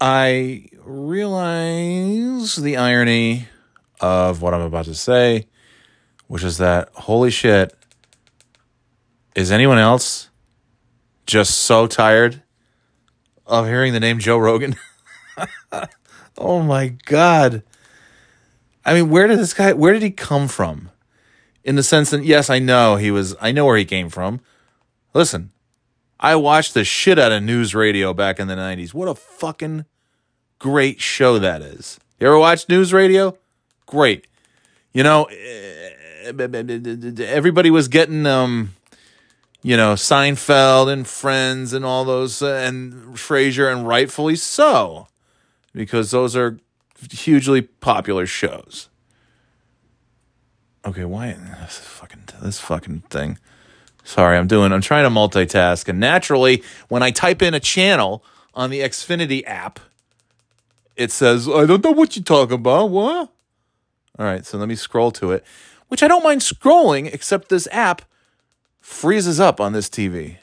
I 0.00 0.64
realize 0.82 2.56
the 2.56 2.78
irony 2.78 3.48
of 4.00 4.40
what 4.40 4.54
I'm 4.54 4.62
about 4.62 4.86
to 4.86 4.94
say, 4.94 5.46
which 6.26 6.42
is 6.42 6.56
that 6.56 6.88
holy 6.94 7.30
shit, 7.30 7.74
is 9.34 9.52
anyone 9.52 9.76
else 9.76 10.30
just 11.26 11.58
so 11.58 11.86
tired 11.86 12.42
of 13.46 13.66
hearing 13.66 13.92
the 13.92 14.00
name 14.00 14.18
Joe 14.18 14.38
Rogan? 14.38 14.74
oh 16.38 16.62
my 16.62 16.88
god. 17.04 17.62
I 18.86 18.94
mean, 18.94 19.10
where 19.10 19.26
did 19.26 19.38
this 19.38 19.52
guy 19.52 19.74
where 19.74 19.92
did 19.92 20.02
he 20.02 20.10
come 20.10 20.48
from? 20.48 20.90
In 21.62 21.76
the 21.76 21.82
sense 21.82 22.08
that 22.08 22.24
yes, 22.24 22.48
I 22.48 22.58
know 22.58 22.96
he 22.96 23.10
was 23.10 23.36
I 23.38 23.52
know 23.52 23.66
where 23.66 23.76
he 23.76 23.84
came 23.84 24.08
from. 24.08 24.40
Listen, 25.12 25.50
I 26.20 26.36
watched 26.36 26.74
the 26.74 26.84
shit 26.84 27.18
out 27.18 27.32
of 27.32 27.42
news 27.42 27.74
radio 27.74 28.12
back 28.12 28.38
in 28.38 28.46
the 28.46 28.54
90s. 28.54 28.92
What 28.92 29.08
a 29.08 29.14
fucking 29.14 29.86
great 30.58 31.00
show 31.00 31.38
that 31.38 31.62
is. 31.62 31.98
You 32.20 32.26
ever 32.26 32.38
watch 32.38 32.68
news 32.68 32.92
radio? 32.92 33.36
Great. 33.86 34.26
You 34.92 35.02
know, 35.02 35.24
everybody 36.24 37.70
was 37.70 37.88
getting 37.88 38.26
um 38.26 38.74
you 39.62 39.76
know, 39.76 39.92
Seinfeld 39.92 40.90
and 40.90 41.06
Friends 41.06 41.72
and 41.72 41.84
all 41.84 42.04
those 42.04 42.40
uh, 42.42 42.62
and 42.64 43.14
Frasier 43.14 43.70
and 43.70 43.86
rightfully 43.86 44.36
so 44.36 45.06
because 45.74 46.10
those 46.10 46.34
are 46.34 46.58
hugely 47.10 47.62
popular 47.62 48.26
shows. 48.26 48.88
Okay, 50.84 51.04
why 51.04 51.32
this 51.60 51.78
fucking 51.78 52.24
this 52.42 52.58
fucking 52.58 53.00
thing? 53.10 53.38
Sorry, 54.10 54.36
I'm 54.36 54.48
doing. 54.48 54.72
I'm 54.72 54.80
trying 54.80 55.04
to 55.04 55.08
multitask, 55.08 55.86
and 55.88 56.00
naturally, 56.00 56.64
when 56.88 57.00
I 57.00 57.12
type 57.12 57.42
in 57.42 57.54
a 57.54 57.60
channel 57.60 58.24
on 58.54 58.70
the 58.70 58.80
Xfinity 58.80 59.44
app, 59.46 59.78
it 60.96 61.12
says, 61.12 61.48
"I 61.48 61.64
don't 61.64 61.84
know 61.84 61.92
what 61.92 62.16
you're 62.16 62.24
talking 62.24 62.56
about." 62.56 62.90
What? 62.90 63.30
All 64.18 64.26
right, 64.26 64.44
so 64.44 64.58
let 64.58 64.66
me 64.68 64.74
scroll 64.74 65.12
to 65.12 65.30
it, 65.30 65.44
which 65.86 66.02
I 66.02 66.08
don't 66.08 66.24
mind 66.24 66.40
scrolling, 66.40 67.14
except 67.14 67.50
this 67.50 67.68
app 67.70 68.02
freezes 68.80 69.38
up 69.38 69.60
on 69.60 69.74
this 69.74 69.88
TV, 69.88 70.38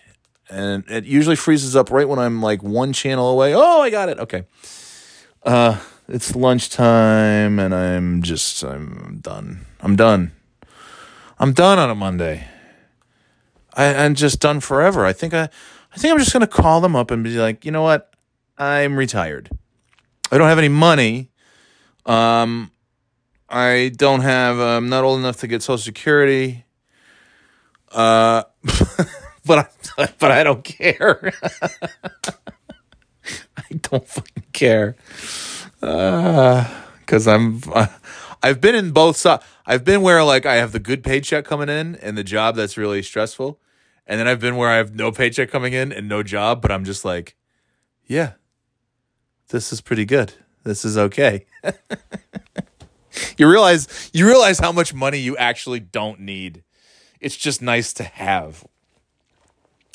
and 0.50 0.86
it 0.89 1.03
usually 1.03 1.36
freezes 1.36 1.75
up 1.75 1.91
right 1.91 2.08
when 2.08 2.19
I'm 2.19 2.41
like 2.41 2.63
one 2.63 2.94
channel 2.94 3.30
away. 3.30 3.53
Oh, 3.53 3.81
I 3.81 3.89
got 3.89 4.08
it. 4.08 4.17
Okay. 4.17 4.45
Uh, 5.44 5.78
it's 6.08 6.34
lunchtime, 6.38 7.59
and 7.59 7.75
I'm 7.75 8.22
just 8.22 8.63
I'm 8.63 9.19
done. 9.22 9.66
I'm 9.81 9.97
done. 9.97 10.31
I'm 11.38 11.52
done 11.52 11.78
on 11.80 11.89
a 11.89 11.95
Monday. 11.95 12.47
I'm 13.86 14.16
just 14.16 14.39
done 14.39 14.59
forever. 14.59 15.06
I 15.06 15.14
think 15.14 15.33
I, 15.33 15.44
I 15.94 15.97
think 15.97 16.11
I'm 16.11 16.20
just 16.20 16.33
gonna 16.33 16.47
call 16.47 16.81
them 16.81 16.95
up 16.95 17.11
and 17.11 17.23
be 17.23 17.38
like, 17.38 17.64
you 17.66 17.72
know 17.72 17.84
what? 17.84 18.14
I'm 18.58 18.95
retired. 18.97 19.50
I 20.31 20.38
don't 20.38 20.47
have 20.47 20.58
any 20.58 20.69
money. 20.69 21.30
Um, 22.06 22.72
I 23.50 23.92
don't 23.95 24.22
have. 24.22 24.59
I'm 24.59 24.89
not 24.89 25.03
old 25.03 25.19
enough 25.19 25.38
to 25.38 25.47
get 25.47 25.61
Social 25.61 25.78
Security. 25.78 26.66
Uh, 27.92 28.44
but 29.45 29.69
I, 29.97 30.08
but 30.19 30.31
I 30.31 30.44
don't 30.44 30.64
care. 30.64 31.34
I 33.58 33.73
don't 33.81 34.08
fucking 34.08 34.44
care. 34.53 34.95
Uh, 35.81 36.66
Because 37.00 37.28
uh, 37.28 37.31
I'm. 37.34 37.62
Uh, 37.72 37.88
I've 38.41 38.61
been 38.61 38.75
in 38.75 38.91
both 38.91 39.17
sides. 39.17 39.43
I've 39.66 39.83
been 39.83 40.02
where 40.02 40.23
like 40.23 40.45
I 40.45 40.55
have 40.55 40.71
the 40.71 40.80
good 40.80 41.03
paycheck 41.03 41.45
coming 41.45 41.69
in 41.69 41.95
and 41.95 42.17
the 42.17 42.23
job 42.23 42.55
that's 42.55 42.77
really 42.77 43.02
stressful, 43.02 43.59
and 44.05 44.19
then 44.19 44.27
I've 44.27 44.39
been 44.39 44.55
where 44.55 44.69
I 44.69 44.77
have 44.77 44.95
no 44.95 45.11
paycheck 45.11 45.49
coming 45.49 45.73
in 45.73 45.91
and 45.91 46.07
no 46.07 46.23
job, 46.23 46.61
but 46.61 46.71
I'm 46.71 46.85
just 46.85 47.03
like, 47.03 47.35
yeah, 48.05 48.33
this 49.49 49.73
is 49.73 49.81
pretty 49.81 50.05
good. 50.05 50.33
This 50.63 50.83
is 50.83 50.97
okay. 50.97 51.45
you 53.38 53.49
realize 53.49 54.09
you 54.13 54.25
realize 54.27 54.59
how 54.59 54.72
much 54.72 54.94
money 54.94 55.17
you 55.19 55.38
actually 55.38 55.79
don't 55.79 56.19
need. 56.19 56.63
It's 57.19 57.35
just 57.38 57.62
nice 57.62 57.94
to 57.94 58.03
have. 58.03 58.66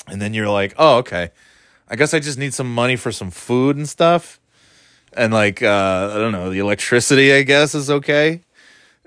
And 0.07 0.21
then 0.21 0.33
you're 0.33 0.49
like, 0.49 0.73
"Oh, 0.77 0.97
okay. 0.97 1.31
I 1.87 1.95
guess 1.95 2.13
I 2.13 2.19
just 2.19 2.37
need 2.37 2.53
some 2.53 2.73
money 2.73 2.95
for 2.95 3.11
some 3.11 3.31
food 3.31 3.77
and 3.77 3.87
stuff." 3.87 4.39
And 5.15 5.33
like 5.33 5.61
uh 5.61 6.11
I 6.13 6.17
don't 6.17 6.31
know, 6.31 6.49
the 6.49 6.59
electricity 6.59 7.33
I 7.33 7.43
guess 7.43 7.75
is 7.75 7.89
okay. 7.89 8.41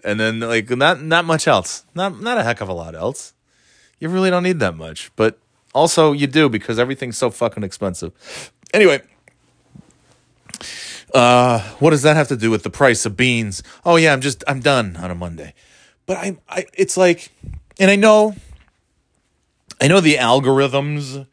And 0.04 0.20
then 0.20 0.40
like 0.40 0.70
not 0.70 1.02
not 1.02 1.24
much 1.24 1.48
else. 1.48 1.84
Not 1.94 2.20
not 2.20 2.38
a 2.38 2.42
heck 2.42 2.60
of 2.60 2.68
a 2.68 2.72
lot 2.72 2.94
else. 2.94 3.34
You 3.98 4.08
really 4.08 4.30
don't 4.30 4.42
need 4.42 4.60
that 4.60 4.76
much, 4.76 5.10
but 5.16 5.38
also 5.74 6.12
you 6.12 6.26
do 6.26 6.48
because 6.48 6.78
everything's 6.78 7.16
so 7.16 7.30
fucking 7.30 7.62
expensive. 7.62 8.52
Anyway, 8.74 9.00
uh, 11.14 11.60
what 11.78 11.90
does 11.90 12.02
that 12.02 12.16
have 12.16 12.28
to 12.28 12.36
do 12.36 12.50
with 12.50 12.62
the 12.62 12.70
price 12.70 13.06
of 13.06 13.16
beans? 13.16 13.62
Oh 13.84 13.96
yeah, 13.96 14.12
I'm 14.12 14.20
just 14.20 14.44
I'm 14.46 14.60
done 14.60 14.96
on 14.96 15.10
a 15.10 15.14
Monday. 15.14 15.54
But 16.04 16.18
I 16.18 16.36
I 16.48 16.66
it's 16.74 16.96
like 16.96 17.32
and 17.78 17.90
I 17.90 17.96
know 17.96 18.36
I 19.80 19.88
know 19.88 20.00
the 20.00 20.16
algorithms 20.16 21.26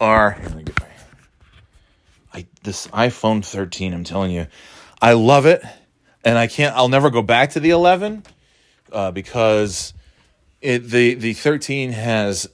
are 0.00 0.38
I 2.34 2.46
this 2.62 2.86
iPhone 2.88 3.44
13, 3.44 3.94
I'm 3.94 4.04
telling 4.04 4.32
you, 4.32 4.46
I 5.00 5.12
love 5.12 5.46
it 5.46 5.62
and 6.24 6.36
I 6.36 6.46
can't 6.46 6.76
I'll 6.76 6.88
never 6.88 7.10
go 7.10 7.22
back 7.22 7.50
to 7.50 7.60
the 7.60 7.70
11 7.70 8.24
uh, 8.92 9.10
because 9.10 9.94
it 10.60 10.80
the 10.90 11.14
the 11.14 11.32
13 11.34 11.92
has 11.92 12.48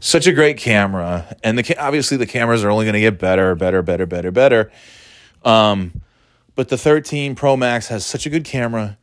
such 0.00 0.26
a 0.26 0.32
great 0.32 0.56
camera 0.56 1.36
and 1.44 1.58
the 1.58 1.76
obviously 1.78 2.16
the 2.16 2.26
cameras 2.26 2.64
are 2.64 2.70
only 2.70 2.84
going 2.84 2.94
to 2.94 3.00
get 3.00 3.18
better 3.18 3.54
better 3.54 3.82
better 3.82 4.06
better 4.06 4.30
better 4.30 4.72
um, 5.44 6.00
but 6.58 6.68
the 6.68 6.76
13 6.76 7.34
Pro 7.34 7.56
Max 7.56 7.86
has 7.86 8.04
such 8.04 8.26
a 8.26 8.30
good 8.30 8.44
camera, 8.44 8.98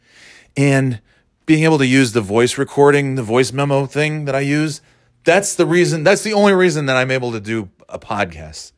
and 0.58 1.00
being 1.46 1.64
able 1.64 1.78
to 1.78 1.88
use 1.88 2.12
the 2.12 2.22
voice 2.22 2.58
recording, 2.58 3.16
the 3.16 3.24
voice 3.24 3.54
memo 3.54 3.86
thing 3.86 4.26
that 4.26 4.36
I 4.36 4.42
use, 4.42 4.82
that's 5.24 5.56
the 5.56 5.66
reason, 5.66 6.04
that's 6.04 6.24
the 6.24 6.34
only 6.34 6.54
reason 6.54 6.88
that 6.88 6.98
I'm 6.98 7.12
able 7.12 7.32
to 7.32 7.40
do 7.40 7.70
a 7.88 7.98
podcast. 7.98 8.74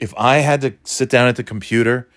If 0.00 0.12
I 0.16 0.38
had 0.38 0.60
to 0.62 0.74
sit 0.84 1.08
down 1.08 1.28
at 1.28 1.36
the 1.36 1.44
computer 1.44 2.08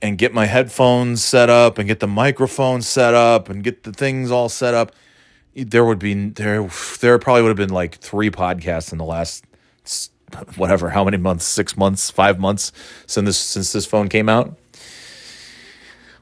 and 0.00 0.18
get 0.18 0.32
my 0.32 0.46
headphones 0.46 1.22
set 1.22 1.48
up 1.48 1.78
and 1.78 1.88
get 1.88 2.00
the 2.00 2.06
microphone 2.06 2.82
set 2.82 3.14
up 3.14 3.48
and 3.48 3.62
get 3.62 3.82
the 3.82 3.92
things 3.92 4.30
all 4.30 4.48
set 4.48 4.74
up, 4.74 4.92
there 5.54 5.84
would 5.84 5.98
be 5.98 6.28
there 6.30 6.66
there 7.00 7.18
probably 7.18 7.42
would 7.42 7.48
have 7.48 7.56
been 7.56 7.74
like 7.74 7.96
three 7.96 8.30
podcasts 8.30 8.92
in 8.92 8.98
the 8.98 9.04
last 9.04 9.44
whatever, 10.56 10.90
how 10.90 11.04
many 11.04 11.16
months, 11.16 11.44
six 11.44 11.76
months, 11.76 12.10
five 12.10 12.38
months 12.38 12.72
since 13.06 13.26
this 13.26 13.38
since 13.38 13.72
this 13.72 13.86
phone 13.86 14.08
came 14.08 14.28
out. 14.28 14.56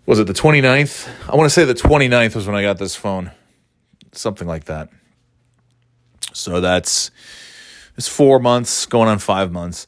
Was 0.07 0.19
it 0.19 0.27
the 0.27 0.33
29th? 0.33 1.09
I 1.29 1.37
want 1.37 1.47
to 1.47 1.51
say 1.51 1.65
the 1.65 1.75
29th 1.75 2.35
was 2.35 2.47
when 2.47 2.57
I 2.57 2.63
got 2.63 2.79
this 2.79 2.97
phone. 2.97 3.31
Something 4.13 4.49
like 4.49 4.65
that. 4.65 4.89
So 6.33 6.61
that's 6.61 7.11
it's 7.97 8.09
four 8.09 8.41
months 8.41 8.87
going 8.87 9.09
on 9.09 9.19
five 9.19 9.53
months. 9.53 9.87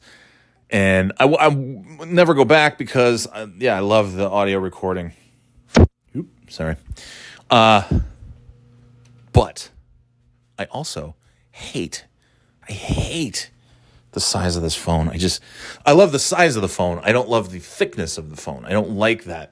And 0.73 1.13
I, 1.19 1.27
I 1.27 1.49
never 2.05 2.33
go 2.33 2.45
back 2.45 2.79
because, 2.79 3.27
uh, 3.27 3.45
yeah, 3.59 3.77
I 3.77 3.81
love 3.81 4.15
the 4.15 4.27
audio 4.27 4.57
recording. 4.57 5.13
Oop, 6.15 6.27
sorry. 6.49 6.77
Uh, 7.47 7.83
but 9.31 9.69
I 10.57 10.65
also 10.65 11.15
hate, 11.51 12.05
I 12.67 12.71
hate 12.71 13.51
the 14.13 14.19
size 14.19 14.55
of 14.55 14.63
this 14.63 14.75
phone. 14.75 15.09
I 15.09 15.17
just, 15.17 15.43
I 15.85 15.91
love 15.91 16.11
the 16.11 16.17
size 16.17 16.55
of 16.55 16.63
the 16.63 16.67
phone. 16.67 16.99
I 17.03 17.11
don't 17.11 17.29
love 17.29 17.51
the 17.51 17.59
thickness 17.59 18.17
of 18.17 18.31
the 18.31 18.35
phone. 18.35 18.65
I 18.65 18.71
don't 18.71 18.91
like 18.91 19.25
that. 19.25 19.51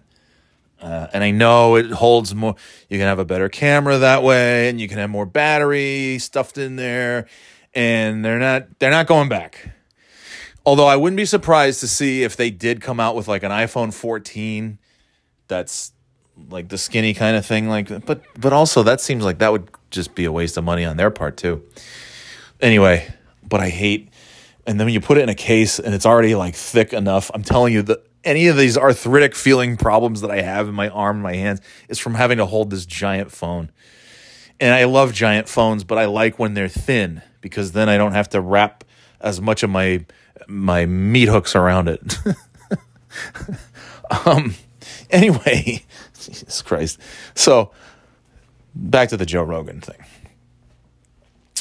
Uh, 0.82 1.06
and 1.14 1.24
I 1.24 1.30
know 1.30 1.76
it 1.76 1.92
holds 1.92 2.34
more. 2.34 2.56
You 2.90 2.98
can 2.98 3.06
have 3.06 3.20
a 3.20 3.26
better 3.26 3.48
camera 3.48 4.00
that 4.00 4.24
way, 4.24 4.70
and 4.70 4.82
you 4.82 4.88
can 4.88 4.98
have 4.98 5.12
more 5.12 5.28
battery 5.28 6.18
stuffed 6.18 6.58
in 6.58 6.78
there. 6.78 7.28
And 7.76 8.26
they're 8.26 8.40
not, 8.40 8.80
they're 8.80 8.90
not 8.90 9.06
going 9.06 9.30
back. 9.30 9.70
Although 10.66 10.88
I 10.88 10.96
wouldn't 10.96 11.18
be 11.18 11.26
surprised 11.26 11.80
to 11.80 11.88
see 11.88 12.24
if 12.24 12.36
they 12.36 12.52
did 12.52 12.82
come 12.82 13.00
out 13.00 13.16
with 13.16 13.28
like 13.28 13.44
an 13.44 13.52
iPhone 13.52 13.94
14 13.94 14.78
that's 15.48 15.92
like 16.50 16.70
the 16.70 16.78
skinny 16.78 17.14
kind 17.14 17.36
of 17.36 17.46
thing 17.46 17.68
like. 17.68 18.06
But 18.06 18.24
but 18.40 18.54
also 18.54 18.84
that 18.84 19.02
seems 19.02 19.24
like 19.24 19.40
that 19.40 19.52
would 19.52 19.70
just 19.90 20.16
be 20.16 20.26
a 20.26 20.32
waste 20.32 20.58
of 20.58 20.64
money 20.64 20.86
on 20.86 20.98
their 20.98 21.12
part 21.12 21.38
too. 21.38 21.64
Anyway, 22.62 23.12
but 23.44 23.60
I 23.60 23.70
hate 23.70 24.12
and 24.68 24.80
then 24.80 24.86
when 24.86 24.94
you 24.94 25.02
put 25.02 25.18
it 25.18 25.22
in 25.22 25.30
a 25.30 25.36
case 25.36 25.80
and 25.80 25.94
it's 25.94 26.06
already 26.06 26.36
like 26.36 26.56
thick 26.56 26.94
enough, 26.94 27.32
I'm 27.34 27.44
telling 27.44 27.74
you 27.74 27.82
that 27.84 28.06
any 28.24 28.48
of 28.48 28.58
these 28.58 28.78
arthritic 28.78 29.36
feeling 29.36 29.78
problems 29.78 30.22
that 30.22 30.30
I 30.30 30.42
have 30.42 30.68
in 30.68 30.76
my 30.76 30.90
arm, 30.90 31.18
and 31.18 31.24
my 31.24 31.36
hands, 31.36 31.62
is 31.90 31.98
from 31.98 32.14
having 32.14 32.38
to 32.38 32.46
hold 32.46 32.70
this 32.70 32.86
giant 32.86 33.32
phone. 33.32 33.72
And 34.60 34.74
I 34.74 34.84
love 34.84 35.12
giant 35.14 35.50
phones, 35.50 35.84
but 35.84 35.98
I 35.98 36.06
like 36.06 36.38
when 36.38 36.54
they're 36.54 36.68
thin 36.68 37.24
because 37.42 37.72
then 37.72 37.90
I 37.90 37.98
don't 37.98 38.12
have 38.12 38.30
to 38.30 38.42
wrap 38.42 38.84
as 39.20 39.42
much 39.42 39.64
of 39.64 39.72
my 39.72 40.06
my 40.48 40.86
meat 40.86 41.28
hooks 41.28 41.56
around 41.56 41.88
it. 41.90 42.18
um 44.26 44.56
anyway, 45.10 45.84
Jesus 46.20 46.62
Christ. 46.62 47.00
So 47.36 47.72
back 48.76 49.10
to 49.10 49.18
the 49.18 49.26
Joe 49.26 49.44
Rogan 49.44 49.82
thing. 49.82 50.04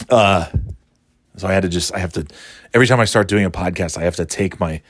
Uh 0.09 0.47
so 1.37 1.49
I 1.49 1.53
had 1.53 1.62
to 1.62 1.69
just 1.69 1.94
I 1.94 1.99
have 1.99 2.12
to 2.15 2.27
every 2.75 2.87
time 2.87 3.00
I 3.00 3.05
start 3.05 3.29
doing 3.29 3.44
a 3.44 3.50
podcast, 3.50 3.97
I 3.97 4.03
have 4.03 4.17
to 4.17 4.27
take 4.27 4.61
my 4.61 4.83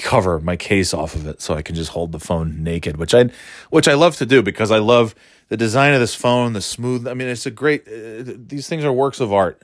cover, 0.00 0.40
my 0.40 0.56
case 0.56 0.94
off 0.94 1.14
of 1.14 1.26
it, 1.26 1.42
so 1.42 1.54
I 1.54 1.62
can 1.62 1.74
just 1.74 1.90
hold 1.90 2.12
the 2.12 2.18
phone 2.18 2.64
naked, 2.64 2.96
which 2.96 3.14
I 3.14 3.30
which 3.68 3.86
I 3.86 3.94
love 3.94 4.16
to 4.16 4.26
do 4.26 4.42
because 4.42 4.70
I 4.70 4.78
love 4.78 5.14
the 5.48 5.56
design 5.56 5.92
of 5.92 6.00
this 6.00 6.14
phone, 6.14 6.54
the 6.54 6.62
smooth. 6.62 7.06
I 7.06 7.14
mean, 7.14 7.28
it's 7.28 7.46
a 7.46 7.50
great. 7.50 7.86
Uh, 7.86 8.34
these 8.46 8.68
things 8.68 8.84
are 8.84 8.92
works 8.92 9.20
of 9.20 9.32
art. 9.32 9.62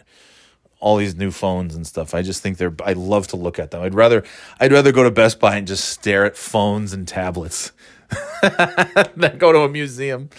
All 0.79 0.97
these 0.97 1.15
new 1.15 1.31
phones 1.31 1.75
and 1.75 1.87
stuff. 1.87 2.15
I 2.15 2.23
just 2.23 2.43
think 2.43 2.59
they're. 2.59 2.75
I 2.85 2.93
love 2.93 3.29
to 3.29 3.37
look 3.37 3.59
at 3.59 3.71
them. 3.71 3.83
I'd 3.83 3.95
rather. 3.95 4.25
I'd 4.61 4.73
rather 4.73 4.93
go 4.93 5.03
to 5.03 5.11
Best 5.11 5.41
Buy 5.41 5.57
and 5.57 5.67
just 5.67 5.89
stare 5.89 6.25
at 6.25 6.37
phones 6.37 6.93
and 6.93 7.09
tablets 7.09 7.73
than 8.43 9.39
go 9.39 9.53
to 9.53 9.61
a 9.61 9.69
museum. 9.69 10.31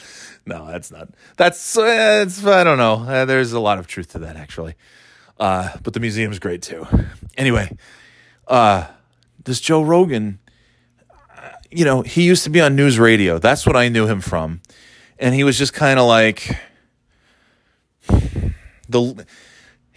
No, 0.46 0.68
that's 0.68 0.92
not. 0.92 1.10
That's. 1.38 1.78
Uh, 1.78 2.24
it's. 2.26 2.46
I 2.46 2.64
don't 2.64 2.78
know. 2.78 3.04
Uh, 3.04 3.26
there's 3.26 3.54
a 3.54 3.60
lot 3.60 3.80
of 3.80 3.88
truth 3.88 4.12
to 4.12 4.20
that 4.20 4.36
actually. 4.36 4.76
Uh, 5.40 5.76
but 5.84 5.94
the 5.94 6.00
museum's 6.00 6.40
great 6.40 6.62
too. 6.62 6.88
Anyway, 7.38 7.76
uh, 8.48 8.88
this 9.44 9.60
Joe 9.60 9.82
Rogan. 9.82 10.40
You 11.70 11.84
know, 11.84 12.02
he 12.02 12.24
used 12.24 12.46
to 12.46 12.50
be 12.50 12.62
on 12.62 12.76
news 12.78 12.98
radio. 12.98 13.40
That's 13.40 13.66
what 13.66 13.76
I 13.76 13.90
knew 13.90 14.08
him 14.08 14.22
from 14.22 14.62
and 15.20 15.34
he 15.34 15.44
was 15.44 15.58
just 15.58 15.74
kind 15.74 16.00
of 16.00 16.08
like 16.08 16.58
the 18.90 19.26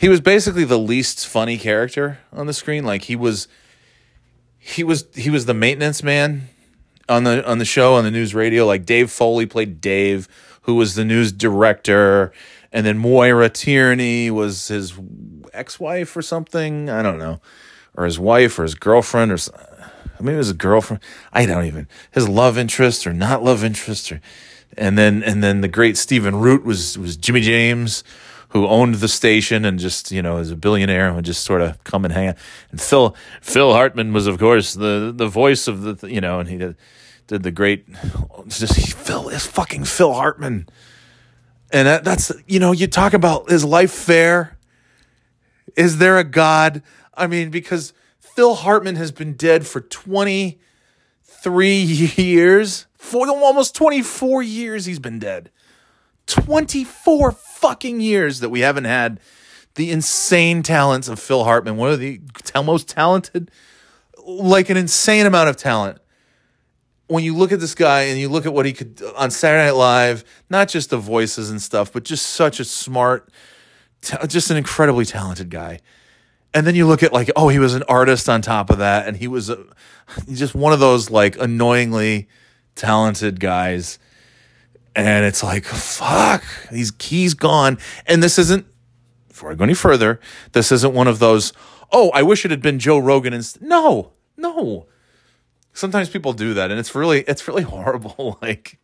he 0.01 0.09
was 0.09 0.23
basically 0.23 0.65
the 0.65 0.79
least 0.79 1.27
funny 1.27 1.59
character 1.59 2.21
on 2.33 2.47
the 2.47 2.55
screen. 2.55 2.85
Like 2.85 3.03
he 3.03 3.17
was 3.17 3.49
he 4.59 4.83
was 4.83 5.05
he 5.15 5.29
was 5.29 5.45
the 5.45 5.53
maintenance 5.53 6.03
man 6.03 6.49
on 7.07 7.25
the 7.25 7.47
on 7.47 7.59
the 7.59 7.67
show 7.67 7.95
on 7.95 8.05
the 8.05 8.11
news 8.11 8.35
radio. 8.35 8.65
Like 8.65 8.87
Dave 8.87 9.11
Foley 9.11 9.45
played 9.45 9.83
Dave 9.83 10.27
who 10.63 10.77
was 10.77 10.95
the 10.95 11.05
news 11.05 11.33
director. 11.33 12.33
And 12.73 12.87
then 12.87 12.97
Maura 12.97 13.51
Tierney 13.51 14.31
was 14.31 14.69
his 14.69 14.95
ex-wife 15.53 16.17
or 16.17 16.23
something. 16.23 16.89
I 16.89 17.03
don't 17.03 17.19
know. 17.19 17.43
Or 17.95 18.07
his 18.07 18.19
wife 18.19 18.59
or 18.59 18.63
his 18.63 18.75
girlfriend 18.75 19.33
or 19.33 19.39
I 20.19 20.23
maybe 20.23 20.37
it 20.37 20.39
was 20.39 20.51
a 20.51 20.55
girlfriend. 20.55 21.03
I 21.31 21.45
don't 21.45 21.67
even 21.67 21.89
his 22.11 22.27
love 22.27 22.57
interest 22.57 23.07
or 23.07 23.13
not 23.13 23.43
love 23.43 23.63
interest 23.63 24.11
or 24.11 24.23
and 24.79 24.97
then 24.97 25.23
and 25.23 25.45
then 25.45 25.61
the 25.61 25.69
great 25.69 25.99
Stephen 25.99 26.37
Root 26.37 26.65
was 26.65 26.97
was 26.97 27.19
Jimmy 27.19 27.43
James, 27.43 28.03
who 28.51 28.67
owned 28.67 28.97
the 28.97 29.09
station 29.09 29.65
and 29.65 29.79
just 29.79 30.11
you 30.13 30.23
know 30.23 30.37
is 30.39 30.51
a 30.51 30.57
billionaire 30.57 31.07
and 31.07 31.17
would 31.17 31.25
just 31.25 31.45
sort 31.45 31.63
of 31.63 31.83
come 31.85 32.05
and 32.05 32.13
hang 32.13 32.29
out. 32.29 32.37
And 32.71 32.81
Phil 32.81 33.17
Phil 33.41 33.73
Hartman 33.73 34.13
was 34.13 34.27
of 34.27 34.39
course 34.39 34.75
the 34.75 35.13
the 35.15 35.29
voice 35.29 35.67
of 35.67 35.83
the 35.83 36.11
you 36.13 36.21
know 36.21 36.41
and 36.41 36.49
he 36.49 36.59
did 36.59 36.77
did 37.27 37.43
the 37.43 37.51
great 37.51 37.87
just 38.49 38.97
Phil 38.97 39.29
is 39.29 39.47
fucking 39.47 39.85
Phil 39.85 40.13
Hartman. 40.13 40.69
And 41.73 41.87
that, 41.87 42.05
that's 42.05 42.33
you 42.47 42.59
know 42.59 42.73
you 42.73 42.87
talk 42.87 43.15
about 43.15 43.51
is 43.51 43.65
life 43.65 43.93
fair? 43.93 44.59
Is 45.77 45.99
there 45.99 46.19
a 46.19 46.25
God? 46.25 46.83
I 47.15 47.27
mean 47.27 47.51
because 47.51 47.93
Phil 48.19 48.55
Hartman 48.57 48.97
has 48.97 49.13
been 49.13 49.35
dead 49.35 49.67
for 49.67 49.81
23 49.81 51.77
years 52.17 52.87
for 52.97 53.29
almost 53.29 53.75
24 53.77 54.43
years 54.43 54.87
he's 54.87 54.99
been 54.99 55.21
dead. 55.21 55.51
24 56.27 57.33
fucking 57.61 58.01
years 58.01 58.41
that 58.41 58.49
we 58.49 58.61
haven't 58.61 58.85
had 58.85 59.21
the 59.75 59.91
insane 59.91 60.63
talents 60.63 61.09
of 61.09 61.21
Phil 61.21 61.45
Hartman, 61.45 61.77
one 61.77 61.91
of 61.91 62.01
the 62.01 62.21
most 62.65 62.89
talented, 62.89 63.51
like 64.25 64.71
an 64.71 64.77
insane 64.77 65.27
amount 65.27 65.49
of 65.49 65.57
talent. 65.57 65.99
When 67.07 67.23
you 67.23 67.37
look 67.37 67.53
at 67.53 67.61
this 67.61 67.75
guy 67.75 68.03
and 68.03 68.19
you 68.19 68.29
look 68.29 68.47
at 68.47 68.55
what 68.55 68.67
he 68.67 68.73
could 68.73 69.03
uh, 69.03 69.13
on 69.17 69.31
Saturday 69.31 69.65
Night 69.67 69.77
Live, 69.77 70.25
not 70.49 70.69
just 70.69 70.91
the 70.91 70.97
voices 70.97 71.51
and 71.51 71.61
stuff, 71.61 71.93
but 71.93 72.05
just 72.05 72.27
such 72.29 72.61
a 72.61 72.65
smart, 72.65 73.31
just 74.27 74.51
an 74.51 74.57
incredibly 74.57 75.05
talented 75.05 75.51
guy. 75.51 75.81
And 76.55 76.67
then 76.67 76.75
you 76.75 76.87
look 76.87 77.03
at 77.03 77.13
like, 77.13 77.31
oh, 77.37 77.49
he 77.49 77.59
was 77.59 77.75
an 77.75 77.83
artist 77.89 78.29
on 78.29 78.43
top 78.43 78.71
of 78.71 78.79
that, 78.79 79.07
and 79.07 79.17
he 79.17 79.29
was 79.29 79.51
a, 79.51 79.65
just 80.33 80.55
one 80.55 80.73
of 80.73 80.81
those 80.81 81.11
like 81.11 81.37
annoyingly 81.39 82.29
talented 82.75 83.39
guys. 83.39 83.99
And 84.95 85.25
it's 85.25 85.43
like, 85.43 85.65
fuck, 85.65 86.43
these 86.71 86.91
keys 86.91 87.35
gone. 87.35 87.79
And 88.07 88.23
this 88.23 88.39
isn't, 88.39 88.67
before 89.29 89.53
I 89.53 89.55
go 89.55 89.65
any 89.65 89.75
further, 89.75 90.21
this 90.53 90.73
isn't 90.73 90.93
one 90.93 91.07
of 91.07 91.19
those, 91.19 91.53
oh, 91.93 92.11
I 92.11 92.23
wish 92.23 92.45
it 92.45 92.51
had 92.51 92.61
been 92.61 92.79
Joe 92.79 92.99
Rogan 92.99 93.33
instead. 93.33 93.63
No, 93.63 94.13
no. 94.37 94.87
Sometimes 95.73 96.09
people 96.09 96.33
do 96.33 96.55
that, 96.55 96.71
and 96.71 96.81
it's 96.81 96.95
really, 96.95 97.21
it's 97.21 97.47
really 97.47 97.63
horrible. 97.75 98.39
like, 98.43 98.81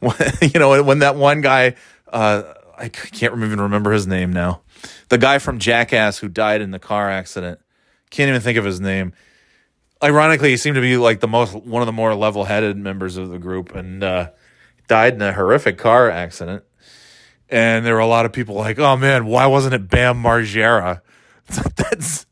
when, 0.00 0.14
you 0.42 0.58
know, 0.58 0.82
when 0.82 0.98
that 0.98 1.16
one 1.16 1.40
guy, 1.40 1.76
uh, 2.08 2.42
I 2.76 2.88
can't 2.88 3.32
even 3.34 3.60
remember 3.60 3.92
his 3.92 4.06
name 4.06 4.32
now. 4.32 4.62
The 5.08 5.18
guy 5.18 5.38
from 5.38 5.58
Jackass 5.58 6.18
who 6.18 6.28
died 6.28 6.60
in 6.60 6.72
the 6.72 6.78
car 6.78 7.08
accident. 7.08 7.60
Can't 8.10 8.28
even 8.28 8.40
think 8.40 8.58
of 8.58 8.64
his 8.64 8.80
name 8.80 9.12
ironically, 10.02 10.50
he 10.50 10.56
seemed 10.56 10.76
to 10.76 10.80
be 10.80 10.96
like 10.96 11.20
the 11.20 11.28
most 11.28 11.54
one 11.54 11.82
of 11.82 11.86
the 11.86 11.92
more 11.92 12.14
level-headed 12.14 12.76
members 12.76 13.16
of 13.16 13.28
the 13.28 13.38
group, 13.38 13.74
and 13.74 14.02
uh, 14.02 14.30
died 14.88 15.14
in 15.14 15.22
a 15.22 15.32
horrific 15.32 15.78
car 15.78 16.10
accident. 16.10 16.64
And 17.48 17.86
there 17.86 17.94
were 17.94 18.00
a 18.00 18.06
lot 18.06 18.26
of 18.26 18.32
people 18.32 18.56
like, 18.56 18.78
"Oh 18.78 18.96
man, 18.96 19.26
why 19.26 19.46
wasn't 19.46 19.74
it 19.74 19.88
Bam 19.88 20.22
Margera?" 20.22 21.00
That's 21.48 22.26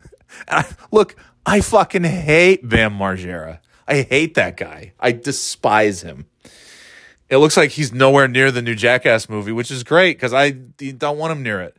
I, 0.49 0.67
look. 0.91 1.17
I 1.47 1.61
fucking 1.61 2.05
hate 2.05 2.67
Bam 2.67 2.97
Margera. 2.99 3.61
I 3.87 4.03
hate 4.03 4.35
that 4.35 4.57
guy. 4.57 4.95
I 4.99 5.13
despise 5.13 6.03
him. 6.03 6.27
It 7.29 7.37
looks 7.39 7.57
like 7.57 7.71
he's 7.71 7.93
nowhere 7.93 8.29
near 8.29 8.51
the 8.51 8.63
new 8.63 8.75
Jackass 8.75 9.29
movie, 9.29 9.53
which 9.53 9.71
is 9.71 9.83
great 9.83 10.17
because 10.17 10.33
I 10.33 10.51
don't 10.51 11.19
want 11.19 11.33
him 11.33 11.43
near 11.43 11.61
it. 11.61 11.77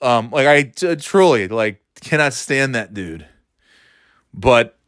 Um, 0.00 0.30
like 0.30 0.46
I 0.46 0.62
t- 0.62 0.96
truly 0.96 1.48
like 1.48 1.82
cannot 2.00 2.32
stand 2.32 2.74
that 2.74 2.94
dude. 2.94 3.26
But 4.32 4.78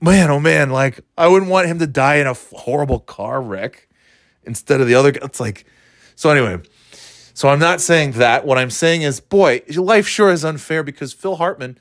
man, 0.00 0.30
oh 0.30 0.40
man, 0.40 0.70
like 0.70 1.00
I 1.16 1.28
wouldn't 1.28 1.50
want 1.50 1.66
him 1.66 1.78
to 1.80 1.86
die 1.86 2.16
in 2.16 2.26
a 2.26 2.34
horrible 2.34 3.00
car 3.00 3.40
wreck 3.40 3.88
instead 4.44 4.80
of 4.80 4.86
the 4.86 4.94
other 4.94 5.12
guy. 5.12 5.20
It's 5.24 5.40
like, 5.40 5.64
so 6.14 6.30
anyway, 6.30 6.62
so 7.34 7.48
I'm 7.48 7.58
not 7.58 7.80
saying 7.80 8.12
that. 8.12 8.46
What 8.46 8.58
I'm 8.58 8.70
saying 8.70 9.02
is, 9.02 9.20
boy, 9.20 9.62
life 9.76 10.06
sure 10.06 10.30
is 10.30 10.44
unfair 10.44 10.82
because 10.82 11.12
Phil 11.12 11.36
Hartman 11.36 11.78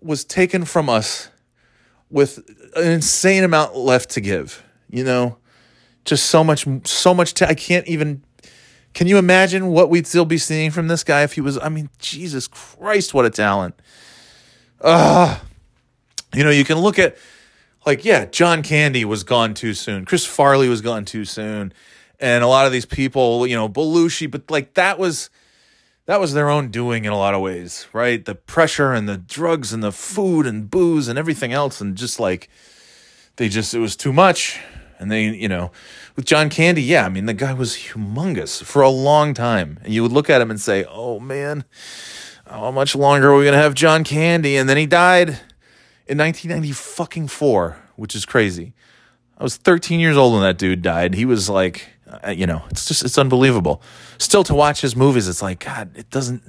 was 0.00 0.24
taken 0.24 0.64
from 0.64 0.88
us 0.88 1.28
with 2.10 2.38
an 2.76 2.90
insane 2.90 3.44
amount 3.44 3.76
left 3.76 4.10
to 4.10 4.20
give. 4.20 4.62
You 4.88 5.04
know, 5.04 5.38
just 6.04 6.26
so 6.26 6.44
much, 6.44 6.66
so 6.84 7.14
much. 7.14 7.40
I 7.42 7.54
can't 7.54 7.86
even. 7.86 8.22
Can 8.94 9.06
you 9.06 9.16
imagine 9.16 9.68
what 9.68 9.88
we'd 9.88 10.06
still 10.06 10.26
be 10.26 10.36
seeing 10.36 10.70
from 10.70 10.88
this 10.88 11.02
guy 11.02 11.22
if 11.22 11.32
he 11.32 11.40
was? 11.40 11.56
I 11.58 11.70
mean, 11.70 11.88
Jesus 11.98 12.46
Christ, 12.46 13.14
what 13.14 13.24
a 13.24 13.30
talent! 13.30 13.74
Ah. 14.84 15.40
Uh, 15.40 15.46
you 16.34 16.44
know, 16.44 16.50
you 16.50 16.64
can 16.64 16.78
look 16.78 16.98
at 16.98 17.16
like, 17.84 18.04
yeah, 18.04 18.26
John 18.26 18.62
Candy 18.62 19.04
was 19.04 19.24
gone 19.24 19.54
too 19.54 19.74
soon. 19.74 20.04
Chris 20.04 20.24
Farley 20.24 20.68
was 20.68 20.80
gone 20.80 21.04
too 21.04 21.24
soon. 21.24 21.72
And 22.20 22.44
a 22.44 22.46
lot 22.46 22.66
of 22.66 22.72
these 22.72 22.86
people, 22.86 23.46
you 23.46 23.56
know, 23.56 23.68
Belushi, 23.68 24.30
but 24.30 24.50
like 24.50 24.74
that 24.74 24.98
was 24.98 25.28
that 26.06 26.20
was 26.20 26.34
their 26.34 26.48
own 26.48 26.70
doing 26.70 27.04
in 27.04 27.12
a 27.12 27.16
lot 27.16 27.34
of 27.34 27.40
ways, 27.40 27.86
right? 27.92 28.24
The 28.24 28.34
pressure 28.34 28.92
and 28.92 29.08
the 29.08 29.18
drugs 29.18 29.72
and 29.72 29.82
the 29.82 29.92
food 29.92 30.46
and 30.46 30.70
booze 30.70 31.08
and 31.08 31.18
everything 31.18 31.52
else, 31.52 31.80
and 31.80 31.96
just 31.96 32.20
like 32.20 32.48
they 33.36 33.48
just 33.48 33.74
it 33.74 33.80
was 33.80 33.96
too 33.96 34.12
much. 34.12 34.60
And 35.00 35.10
they, 35.10 35.24
you 35.24 35.48
know, 35.48 35.72
with 36.14 36.24
John 36.24 36.48
Candy, 36.48 36.82
yeah, 36.82 37.06
I 37.06 37.08
mean 37.08 37.26
the 37.26 37.34
guy 37.34 37.52
was 37.52 37.74
humongous 37.74 38.62
for 38.62 38.82
a 38.82 38.88
long 38.88 39.34
time. 39.34 39.80
And 39.82 39.92
you 39.92 40.02
would 40.02 40.12
look 40.12 40.30
at 40.30 40.40
him 40.40 40.50
and 40.50 40.60
say, 40.60 40.84
Oh 40.88 41.18
man, 41.18 41.64
how 42.46 42.70
much 42.70 42.94
longer 42.94 43.32
are 43.32 43.36
we 43.36 43.44
gonna 43.44 43.56
have 43.56 43.74
John 43.74 44.04
Candy? 44.04 44.56
And 44.56 44.68
then 44.68 44.76
he 44.76 44.86
died 44.86 45.40
in 46.12 46.18
1990 46.18 46.72
fucking 46.72 47.28
four, 47.28 47.78
which 47.96 48.14
is 48.14 48.26
crazy. 48.26 48.74
I 49.38 49.42
was 49.42 49.56
13 49.56 49.98
years 49.98 50.16
old 50.18 50.34
when 50.34 50.42
that 50.42 50.58
dude 50.58 50.82
died. 50.82 51.14
He 51.14 51.24
was 51.24 51.48
like, 51.48 51.88
uh, 52.06 52.30
you 52.30 52.46
know, 52.46 52.62
it's 52.70 52.86
just 52.86 53.02
it's 53.02 53.16
unbelievable. 53.16 53.82
Still 54.18 54.44
to 54.44 54.54
watch 54.54 54.82
his 54.82 54.94
movies, 54.94 55.26
it's 55.26 55.40
like 55.40 55.64
God. 55.64 55.96
It 55.96 56.10
doesn't. 56.10 56.42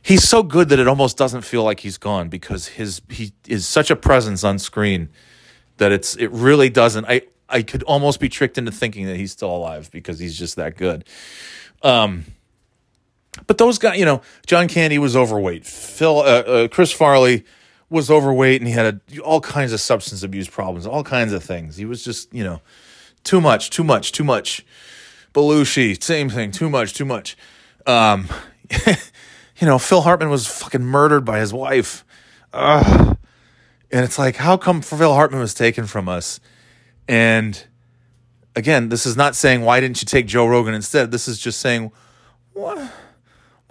He's 0.00 0.28
so 0.28 0.44
good 0.44 0.68
that 0.68 0.78
it 0.78 0.86
almost 0.86 1.16
doesn't 1.16 1.42
feel 1.42 1.64
like 1.64 1.80
he's 1.80 1.98
gone 1.98 2.28
because 2.28 2.68
his 2.68 3.02
he 3.08 3.32
is 3.48 3.66
such 3.66 3.90
a 3.90 3.96
presence 3.96 4.44
on 4.44 4.60
screen 4.60 5.08
that 5.78 5.90
it's 5.90 6.14
it 6.14 6.28
really 6.28 6.70
doesn't. 6.70 7.04
I 7.06 7.22
I 7.48 7.62
could 7.62 7.82
almost 7.82 8.20
be 8.20 8.28
tricked 8.28 8.58
into 8.58 8.70
thinking 8.70 9.06
that 9.06 9.16
he's 9.16 9.32
still 9.32 9.54
alive 9.54 9.90
because 9.90 10.20
he's 10.20 10.38
just 10.38 10.54
that 10.54 10.76
good. 10.76 11.04
Um, 11.82 12.26
but 13.48 13.58
those 13.58 13.78
guys, 13.78 13.98
you 13.98 14.04
know, 14.04 14.22
John 14.46 14.68
Candy 14.68 14.98
was 14.98 15.16
overweight. 15.16 15.66
Phil, 15.66 16.18
uh, 16.18 16.22
uh, 16.22 16.68
Chris 16.68 16.92
Farley 16.92 17.44
was 17.92 18.10
overweight 18.10 18.60
and 18.60 18.66
he 18.66 18.74
had 18.74 19.00
a, 19.16 19.20
all 19.20 19.40
kinds 19.40 19.72
of 19.72 19.80
substance 19.80 20.22
abuse 20.22 20.48
problems, 20.48 20.86
all 20.86 21.04
kinds 21.04 21.32
of 21.32 21.44
things. 21.44 21.76
He 21.76 21.84
was 21.84 22.02
just, 22.02 22.32
you 22.34 22.42
know, 22.42 22.60
too 23.22 23.40
much, 23.40 23.70
too 23.70 23.84
much, 23.84 24.12
too 24.12 24.24
much. 24.24 24.64
Belushi, 25.32 26.02
same 26.02 26.28
thing, 26.28 26.50
too 26.50 26.68
much, 26.68 26.94
too 26.94 27.04
much. 27.04 27.36
Um, 27.86 28.28
you 28.86 29.66
know, 29.66 29.78
Phil 29.78 30.00
Hartman 30.00 30.30
was 30.30 30.46
fucking 30.46 30.82
murdered 30.82 31.24
by 31.24 31.38
his 31.38 31.52
wife. 31.52 32.04
Ugh. 32.52 33.16
And 33.90 34.04
it's 34.04 34.18
like, 34.18 34.36
how 34.36 34.56
come 34.56 34.80
Phil 34.80 35.12
Hartman 35.12 35.40
was 35.40 35.54
taken 35.54 35.86
from 35.86 36.08
us? 36.08 36.40
And 37.06 37.62
again, 38.56 38.88
this 38.88 39.06
is 39.06 39.16
not 39.16 39.36
saying 39.36 39.62
why 39.62 39.80
didn't 39.80 40.00
you 40.00 40.06
take 40.06 40.26
Joe 40.26 40.46
Rogan 40.46 40.74
instead. 40.74 41.10
This 41.10 41.28
is 41.28 41.38
just 41.38 41.60
saying, 41.60 41.92
what? 42.54 42.90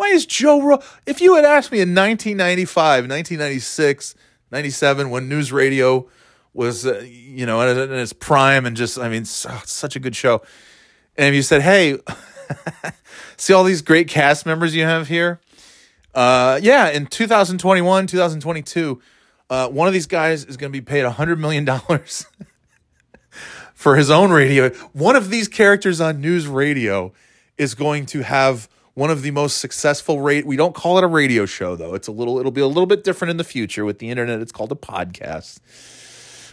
Why 0.01 0.07
is 0.07 0.25
Joe 0.25 0.59
Rogan? 0.59 0.83
If 1.05 1.21
you 1.21 1.35
had 1.35 1.45
asked 1.45 1.71
me 1.71 1.79
in 1.79 1.93
1995, 1.93 3.03
1996 3.03 4.15
97 4.49 5.11
when 5.11 5.29
news 5.29 5.51
radio 5.51 6.09
was, 6.55 6.87
uh, 6.87 7.05
you 7.05 7.45
know, 7.45 7.61
in, 7.61 7.77
in 7.77 7.99
its 7.99 8.11
prime 8.11 8.65
and 8.65 8.75
just, 8.75 8.97
I 8.97 9.09
mean, 9.09 9.25
so, 9.25 9.55
such 9.63 9.95
a 9.95 9.99
good 9.99 10.15
show. 10.15 10.41
And 11.15 11.27
if 11.27 11.35
you 11.35 11.43
said, 11.43 11.61
hey, 11.61 11.99
see 13.37 13.53
all 13.53 13.63
these 13.63 13.83
great 13.83 14.07
cast 14.07 14.43
members 14.43 14.75
you 14.75 14.85
have 14.85 15.07
here? 15.07 15.39
Uh, 16.15 16.59
yeah, 16.63 16.89
in 16.89 17.05
2021, 17.05 18.07
2022, 18.07 19.01
uh, 19.51 19.67
one 19.67 19.87
of 19.87 19.93
these 19.93 20.07
guys 20.07 20.45
is 20.45 20.57
going 20.57 20.71
to 20.71 20.75
be 20.75 20.83
paid 20.83 21.05
$100 21.05 21.37
million 21.37 21.63
for 23.75 23.97
his 23.97 24.09
own 24.09 24.31
radio. 24.31 24.69
One 24.93 25.15
of 25.15 25.29
these 25.29 25.47
characters 25.47 26.01
on 26.01 26.21
news 26.21 26.47
radio 26.47 27.13
is 27.55 27.75
going 27.75 28.07
to 28.07 28.23
have 28.23 28.67
one 28.93 29.09
of 29.09 29.21
the 29.21 29.31
most 29.31 29.57
successful 29.57 30.21
rate 30.21 30.45
we 30.45 30.55
don't 30.55 30.75
call 30.75 30.97
it 30.97 31.03
a 31.03 31.07
radio 31.07 31.45
show 31.45 31.75
though 31.75 31.93
it's 31.93 32.07
a 32.07 32.11
little 32.11 32.39
it'll 32.39 32.51
be 32.51 32.61
a 32.61 32.67
little 32.67 32.85
bit 32.85 33.03
different 33.03 33.31
in 33.31 33.37
the 33.37 33.43
future 33.43 33.85
with 33.85 33.99
the 33.99 34.09
internet 34.09 34.39
it's 34.39 34.51
called 34.51 34.71
a 34.71 34.75
podcast 34.75 35.59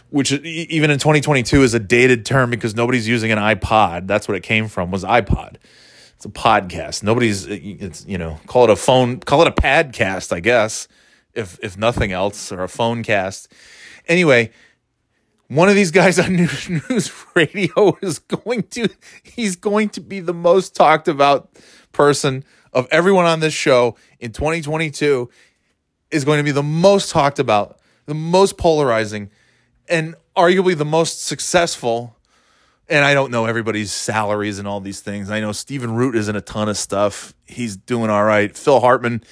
which 0.09 0.31
even 0.31 0.89
in 0.89 0.97
2022 0.97 1.61
is 1.63 1.73
a 1.73 1.79
dated 1.79 2.25
term 2.25 2.49
because 2.49 2.75
nobody's 2.75 3.07
using 3.07 3.31
an 3.31 3.37
iPod. 3.37 4.07
That's 4.07 4.27
what 4.27 4.35
it 4.35 4.43
came 4.43 4.67
from 4.67 4.91
was 4.91 5.03
iPod. 5.03 5.57
It's 6.15 6.25
a 6.25 6.29
podcast. 6.29 7.03
Nobody's 7.03 7.45
it's 7.47 8.05
you 8.05 8.17
know 8.17 8.39
call 8.47 8.65
it 8.65 8.69
a 8.69 8.75
phone 8.75 9.19
call 9.19 9.41
it 9.41 9.47
a 9.47 9.51
padcast 9.51 10.33
I 10.33 10.39
guess 10.39 10.87
if 11.33 11.59
if 11.61 11.77
nothing 11.77 12.11
else 12.11 12.51
or 12.51 12.63
a 12.63 12.67
phone 12.67 13.03
cast. 13.03 13.51
Anyway, 14.07 14.51
one 15.49 15.67
of 15.67 15.75
these 15.75 15.91
guys 15.91 16.17
on 16.19 16.35
news, 16.35 16.69
news 16.69 17.11
radio 17.35 17.97
is 18.01 18.19
going 18.19 18.63
to 18.63 18.87
he's 19.23 19.57
going 19.57 19.89
to 19.89 20.01
be 20.01 20.21
the 20.21 20.33
most 20.33 20.75
talked 20.75 21.07
about 21.07 21.49
person 21.91 22.45
of 22.71 22.87
everyone 22.91 23.25
on 23.25 23.39
this 23.39 23.53
show 23.53 23.95
in 24.19 24.31
2022 24.31 25.29
is 26.11 26.23
going 26.23 26.37
to 26.37 26.43
be 26.43 26.51
the 26.51 26.63
most 26.63 27.09
talked 27.11 27.39
about, 27.39 27.79
the 28.05 28.13
most 28.13 28.57
polarizing 28.57 29.29
and 29.87 30.15
arguably 30.35 30.77
the 30.77 30.85
most 30.85 31.25
successful. 31.25 32.15
And 32.87 33.03
I 33.05 33.13
don't 33.13 33.31
know 33.31 33.45
everybody's 33.45 33.91
salaries 33.91 34.57
and 34.59 34.67
all 34.67 34.79
these 34.79 35.01
things. 35.01 35.29
I 35.29 35.39
know 35.39 35.51
Stephen 35.51 35.93
Root 35.93 36.15
is 36.15 36.29
in 36.29 36.35
a 36.35 36.41
ton 36.41 36.69
of 36.69 36.77
stuff. 36.77 37.33
He's 37.45 37.75
doing 37.75 38.09
all 38.09 38.23
right. 38.23 38.55
Phil 38.55 38.79
Hartman, 38.79 39.23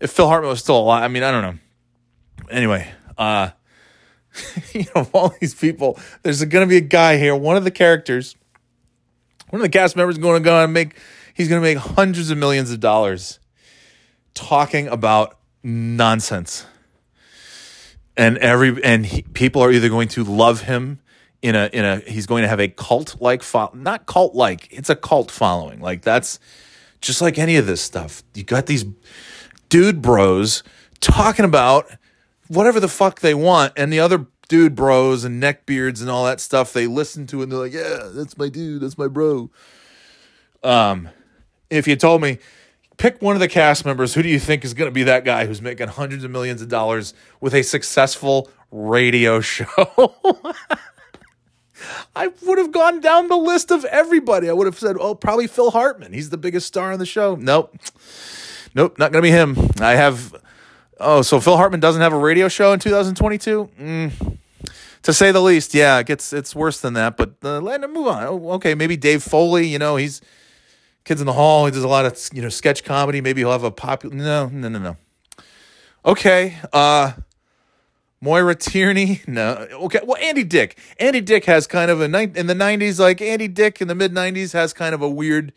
if 0.00 0.10
Phil 0.10 0.26
Hartman 0.28 0.50
was 0.50 0.60
still 0.60 0.78
alive, 0.78 1.04
I 1.04 1.08
mean, 1.08 1.22
I 1.22 1.30
don't 1.30 1.42
know. 1.42 1.58
Anyway, 2.50 2.88
uh, 3.16 3.50
you 4.72 4.84
know, 4.94 5.08
all 5.12 5.34
these 5.40 5.54
people, 5.54 5.98
there's 6.22 6.44
going 6.44 6.66
to 6.66 6.68
be 6.68 6.76
a 6.76 6.80
guy 6.80 7.18
here, 7.18 7.34
one 7.34 7.56
of 7.56 7.64
the 7.64 7.70
characters, 7.70 8.36
one 9.50 9.60
of 9.60 9.64
the 9.64 9.68
cast 9.70 9.96
members 9.96 10.18
going 10.18 10.40
to 10.40 10.44
go 10.44 10.62
and 10.62 10.72
make, 10.72 10.98
he's 11.34 11.48
going 11.48 11.60
to 11.60 11.66
make 11.66 11.78
hundreds 11.78 12.30
of 12.30 12.38
millions 12.38 12.70
of 12.70 12.80
dollars 12.80 13.38
talking 14.34 14.88
about 14.88 15.38
nonsense. 15.62 16.66
And 18.16 18.38
every 18.38 18.82
and 18.82 19.04
he, 19.04 19.22
people 19.22 19.62
are 19.62 19.70
either 19.70 19.90
going 19.90 20.08
to 20.08 20.24
love 20.24 20.62
him 20.62 21.00
in 21.42 21.54
a 21.54 21.68
in 21.72 21.84
a 21.84 21.98
he's 21.98 22.24
going 22.24 22.42
to 22.42 22.48
have 22.48 22.60
a 22.60 22.68
cult 22.68 23.20
like 23.20 23.42
fo- 23.42 23.70
not 23.74 24.06
cult 24.06 24.34
like 24.34 24.72
it's 24.72 24.88
a 24.88 24.96
cult 24.96 25.30
following. 25.30 25.80
Like 25.80 26.00
that's 26.00 26.38
just 27.02 27.20
like 27.20 27.38
any 27.38 27.56
of 27.56 27.66
this 27.66 27.82
stuff. 27.82 28.22
You 28.34 28.42
got 28.42 28.66
these 28.66 28.86
dude 29.68 30.00
bros 30.00 30.62
talking 31.00 31.44
about 31.44 31.90
whatever 32.48 32.80
the 32.80 32.88
fuck 32.88 33.20
they 33.20 33.34
want 33.34 33.72
and 33.76 33.92
the 33.92 34.00
other 34.00 34.26
dude 34.48 34.74
bros 34.74 35.24
and 35.24 35.42
neckbeards 35.42 36.00
and 36.00 36.08
all 36.08 36.24
that 36.24 36.40
stuff 36.40 36.72
they 36.72 36.86
listen 36.86 37.26
to 37.26 37.42
and 37.42 37.50
they're 37.50 37.58
like 37.58 37.72
yeah 37.72 38.08
that's 38.12 38.38
my 38.38 38.48
dude 38.48 38.80
that's 38.80 38.96
my 38.96 39.08
bro 39.08 39.50
um 40.62 41.08
if 41.68 41.88
you 41.88 41.96
told 41.96 42.22
me 42.22 42.38
pick 42.96 43.20
one 43.20 43.36
of 43.36 43.40
the 43.40 43.48
cast 43.48 43.84
members. 43.84 44.14
Who 44.14 44.22
do 44.22 44.28
you 44.28 44.38
think 44.38 44.64
is 44.64 44.74
going 44.74 44.88
to 44.88 44.94
be 44.94 45.04
that 45.04 45.24
guy 45.24 45.46
who's 45.46 45.62
making 45.62 45.88
hundreds 45.88 46.24
of 46.24 46.30
millions 46.30 46.62
of 46.62 46.68
dollars 46.68 47.14
with 47.40 47.54
a 47.54 47.62
successful 47.62 48.50
radio 48.70 49.40
show? 49.42 49.66
I 52.14 52.28
would 52.42 52.58
have 52.58 52.72
gone 52.72 53.00
down 53.00 53.28
the 53.28 53.36
list 53.36 53.70
of 53.70 53.84
everybody. 53.86 54.48
I 54.48 54.52
would 54.52 54.66
have 54.66 54.78
said, 54.78 54.96
oh, 54.98 55.14
probably 55.14 55.46
Phil 55.46 55.70
Hartman. 55.70 56.12
He's 56.12 56.30
the 56.30 56.38
biggest 56.38 56.66
star 56.66 56.92
on 56.92 56.98
the 56.98 57.06
show. 57.06 57.36
Nope. 57.36 57.76
Nope, 58.74 58.98
not 58.98 59.12
going 59.12 59.22
to 59.22 59.26
be 59.26 59.30
him. 59.30 59.56
I 59.80 59.92
have. 59.92 60.34
Oh, 60.98 61.22
so 61.22 61.40
Phil 61.40 61.56
Hartman 61.56 61.80
doesn't 61.80 62.00
have 62.00 62.12
a 62.12 62.18
radio 62.18 62.48
show 62.48 62.72
in 62.72 62.78
2022? 62.78 63.70
Mm. 63.78 64.38
To 65.02 65.12
say 65.12 65.30
the 65.30 65.40
least, 65.40 65.74
yeah, 65.74 65.98
it 65.98 66.06
gets 66.06 66.32
it's 66.32 66.54
worse 66.54 66.80
than 66.80 66.94
that. 66.94 67.16
But 67.16 67.34
uh, 67.44 67.60
let 67.60 67.82
him 67.82 67.92
move 67.92 68.08
on. 68.08 68.24
Oh, 68.24 68.50
okay, 68.52 68.74
maybe 68.74 68.96
Dave 68.96 69.22
Foley. 69.22 69.66
You 69.66 69.78
know, 69.78 69.96
he's 69.96 70.20
Kids 71.04 71.20
in 71.20 71.26
the 71.26 71.32
Hall. 71.32 71.66
He 71.66 71.70
does 71.70 71.84
a 71.84 71.88
lot 71.88 72.04
of 72.06 72.18
you 72.32 72.42
know 72.42 72.48
sketch 72.48 72.82
comedy. 72.82 73.20
Maybe 73.20 73.42
he'll 73.42 73.52
have 73.52 73.62
a 73.62 73.70
popular. 73.70 74.16
No, 74.16 74.48
no, 74.48 74.68
no, 74.68 74.78
no. 74.80 74.96
Okay. 76.04 76.56
Uh, 76.72 77.12
Maura 78.20 78.56
Tierney. 78.56 79.22
No. 79.28 79.68
Okay. 79.70 80.00
Well, 80.02 80.16
Andy 80.20 80.42
Dick. 80.42 80.76
Andy 80.98 81.20
Dick 81.20 81.44
has 81.44 81.68
kind 81.68 81.90
of 81.90 82.00
a 82.00 82.04
in 82.04 82.46
the 82.48 82.54
'90s. 82.54 82.98
Like 82.98 83.20
Andy 83.20 83.46
Dick 83.46 83.80
in 83.80 83.86
the 83.86 83.94
mid 83.94 84.12
'90s 84.12 84.52
has 84.54 84.72
kind 84.72 84.94
of 84.94 85.02
a 85.02 85.08
weird, 85.08 85.52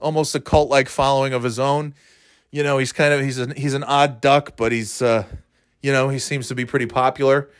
almost 0.00 0.36
a 0.36 0.40
cult 0.40 0.68
like 0.68 0.88
following 0.88 1.32
of 1.32 1.42
his 1.42 1.58
own. 1.58 1.94
You 2.52 2.62
know, 2.62 2.78
he's 2.78 2.92
kind 2.92 3.12
of 3.12 3.22
he's 3.22 3.38
a, 3.38 3.52
he's 3.54 3.74
an 3.74 3.82
odd 3.82 4.20
duck, 4.20 4.56
but 4.56 4.70
he's 4.70 5.02
uh, 5.02 5.24
you 5.82 5.90
know 5.90 6.08
he 6.08 6.20
seems 6.20 6.46
to 6.48 6.54
be 6.54 6.64
pretty 6.64 6.86
popular 6.86 7.50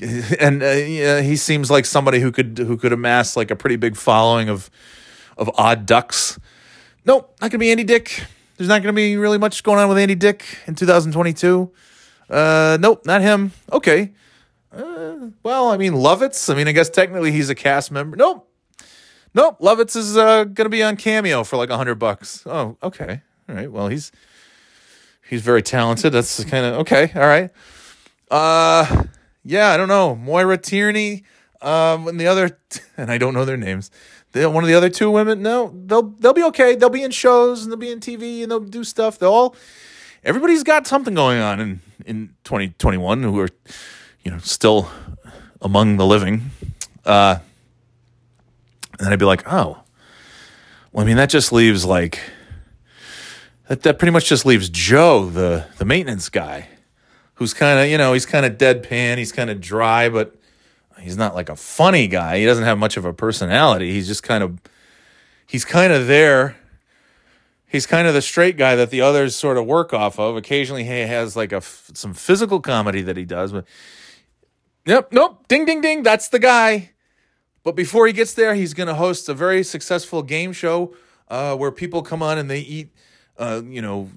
and 0.40 0.62
uh, 0.62 0.66
yeah, 0.66 1.20
he 1.20 1.36
seems 1.36 1.70
like 1.70 1.84
somebody 1.84 2.20
who 2.20 2.32
could 2.32 2.58
who 2.58 2.76
could 2.76 2.92
amass 2.92 3.36
like 3.36 3.50
a 3.50 3.56
pretty 3.56 3.76
big 3.76 3.96
following 3.96 4.48
of 4.48 4.70
of 5.36 5.50
odd 5.56 5.84
ducks. 5.86 6.38
Nope, 7.04 7.36
not 7.40 7.50
to 7.50 7.58
be 7.58 7.70
Andy 7.70 7.84
Dick. 7.84 8.24
There's 8.56 8.68
not 8.68 8.82
to 8.82 8.92
be 8.92 9.16
really 9.16 9.38
much 9.38 9.62
going 9.62 9.78
on 9.78 9.88
with 9.88 9.98
Andy 9.98 10.14
Dick 10.14 10.44
in 10.66 10.74
2022. 10.74 11.70
Uh, 12.28 12.78
nope, 12.80 13.04
not 13.04 13.20
him. 13.22 13.52
Okay. 13.72 14.12
Uh, 14.72 15.30
well, 15.42 15.70
I 15.70 15.76
mean, 15.76 15.94
Lovitz. 15.94 16.50
I 16.50 16.56
mean, 16.56 16.68
I 16.68 16.72
guess 16.72 16.88
technically 16.88 17.32
he's 17.32 17.50
a 17.50 17.54
cast 17.54 17.90
member. 17.90 18.16
Nope. 18.16 18.48
Nope. 19.34 19.58
Lovitz 19.60 19.96
is 19.96 20.16
uh, 20.16 20.44
going 20.44 20.66
to 20.66 20.68
be 20.68 20.82
on 20.82 20.96
Cameo 20.96 21.42
for 21.42 21.56
like 21.56 21.70
a 21.70 21.76
hundred 21.76 21.96
bucks. 21.96 22.42
Oh, 22.46 22.76
okay. 22.82 23.22
All 23.50 23.56
right. 23.56 23.70
Well, 23.70 23.88
he's 23.88 24.12
he's 25.28 25.42
very 25.42 25.62
talented. 25.62 26.12
That's 26.12 26.44
kind 26.44 26.64
of 26.64 26.74
okay. 26.80 27.10
All 27.16 27.22
right. 27.22 27.50
Uh, 28.30 29.04
yeah, 29.44 29.70
I 29.70 29.76
don't 29.76 29.88
know. 29.88 30.14
Maura 30.14 30.56
Tierney. 30.56 31.24
Um, 31.60 32.06
and 32.08 32.18
the 32.18 32.26
other, 32.26 32.58
and 32.96 33.10
I 33.10 33.18
don't 33.18 33.34
know 33.34 33.44
their 33.44 33.56
names 33.58 33.90
They, 34.32 34.46
one 34.46 34.64
of 34.64 34.68
the 34.68 34.74
other 34.74 34.88
two 34.88 35.10
women, 35.10 35.42
no, 35.42 35.74
they'll 35.84 36.02
they'll 36.02 36.32
be 36.32 36.44
okay. 36.44 36.76
They'll 36.76 36.90
be 36.90 37.02
in 37.02 37.10
shows 37.10 37.62
and 37.62 37.72
they'll 37.72 37.78
be 37.78 37.90
in 37.90 37.98
TV 38.00 38.42
and 38.42 38.50
they'll 38.50 38.60
do 38.60 38.84
stuff. 38.84 39.18
They'll 39.18 39.32
all 39.32 39.56
everybody's 40.22 40.62
got 40.62 40.86
something 40.86 41.14
going 41.14 41.40
on 41.40 41.60
in 41.60 41.80
in 42.06 42.28
2021 42.44 43.24
who 43.24 43.40
are 43.40 43.48
you 44.24 44.30
know 44.30 44.38
still 44.38 44.88
among 45.60 45.96
the 45.96 46.06
living. 46.06 46.50
Uh, 47.04 47.38
and 49.00 49.08
I'd 49.08 49.18
be 49.18 49.24
like, 49.24 49.42
oh, 49.50 49.82
well, 50.92 51.04
I 51.04 51.06
mean, 51.06 51.16
that 51.16 51.30
just 51.30 51.52
leaves 51.52 51.84
like 51.84 52.20
that. 53.70 53.82
That 53.82 53.98
pretty 53.98 54.12
much 54.12 54.28
just 54.28 54.44
leaves 54.44 54.68
Joe, 54.68 55.26
the 55.26 55.66
the 55.78 55.84
maintenance 55.84 56.28
guy, 56.28 56.68
who's 57.34 57.54
kind 57.54 57.78
of 57.78 57.86
you 57.88 57.96
know 57.96 58.12
he's 58.12 58.26
kind 58.26 58.44
of 58.44 58.58
deadpan, 58.58 59.16
he's 59.18 59.32
kind 59.32 59.48
of 59.48 59.60
dry, 59.60 60.08
but 60.08 60.34
he's 60.98 61.16
not 61.16 61.34
like 61.34 61.48
a 61.48 61.56
funny 61.56 62.08
guy. 62.08 62.38
He 62.38 62.44
doesn't 62.44 62.64
have 62.64 62.78
much 62.78 62.96
of 62.96 63.04
a 63.04 63.12
personality. 63.12 63.92
He's 63.92 64.06
just 64.06 64.22
kind 64.22 64.42
of 64.44 64.58
he's 65.46 65.64
kind 65.64 65.92
of 65.92 66.06
there. 66.06 66.56
He's 67.66 67.86
kind 67.86 68.08
of 68.08 68.14
the 68.14 68.22
straight 68.22 68.56
guy 68.56 68.74
that 68.74 68.90
the 68.90 69.00
others 69.00 69.36
sort 69.36 69.56
of 69.56 69.64
work 69.64 69.94
off 69.94 70.18
of. 70.18 70.36
Occasionally, 70.36 70.82
he 70.82 70.90
has 70.90 71.36
like 71.36 71.52
a 71.52 71.60
some 71.60 72.14
physical 72.14 72.60
comedy 72.60 73.02
that 73.02 73.16
he 73.16 73.24
does. 73.24 73.52
But 73.52 73.64
yep, 74.84 75.12
nope, 75.12 75.46
ding, 75.46 75.64
ding, 75.64 75.80
ding. 75.80 76.02
That's 76.02 76.28
the 76.28 76.40
guy. 76.40 76.90
But 77.62 77.76
before 77.76 78.06
he 78.06 78.12
gets 78.12 78.34
there, 78.34 78.54
he's 78.54 78.74
going 78.74 78.88
to 78.88 78.94
host 78.94 79.28
a 79.28 79.34
very 79.34 79.62
successful 79.62 80.22
game 80.22 80.52
show 80.52 80.94
uh, 81.28 81.54
where 81.56 81.70
people 81.70 82.02
come 82.02 82.22
on 82.22 82.38
and 82.38 82.50
they 82.50 82.60
eat, 82.60 82.90
uh, 83.40 83.62
you 83.64 83.80
know, 83.80 84.10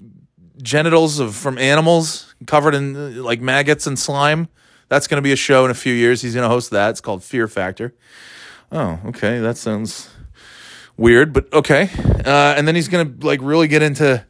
genitals 0.62 1.18
of 1.18 1.34
from 1.34 1.58
animals 1.58 2.34
covered 2.46 2.74
in 2.74 2.94
uh, 2.94 3.22
like 3.22 3.40
maggots 3.40 3.86
and 3.86 3.98
slime. 3.98 4.48
That's 4.88 5.06
going 5.08 5.16
to 5.16 5.22
be 5.22 5.32
a 5.32 5.36
show 5.36 5.64
in 5.64 5.70
a 5.70 5.74
few 5.74 5.94
years. 5.94 6.20
He's 6.20 6.34
going 6.34 6.44
to 6.44 6.48
host 6.48 6.70
that. 6.70 6.90
It's 6.90 7.00
called 7.00 7.24
Fear 7.24 7.48
Factor. 7.48 7.94
Oh, 8.70 9.00
okay. 9.06 9.38
That 9.40 9.56
sounds 9.56 10.10
weird, 10.96 11.32
but 11.32 11.52
okay. 11.52 11.88
Uh, 12.24 12.54
and 12.56 12.68
then 12.68 12.74
he's 12.74 12.88
going 12.88 13.18
to 13.18 13.26
like 13.26 13.40
really 13.42 13.66
get 13.66 13.82
into, 13.82 14.24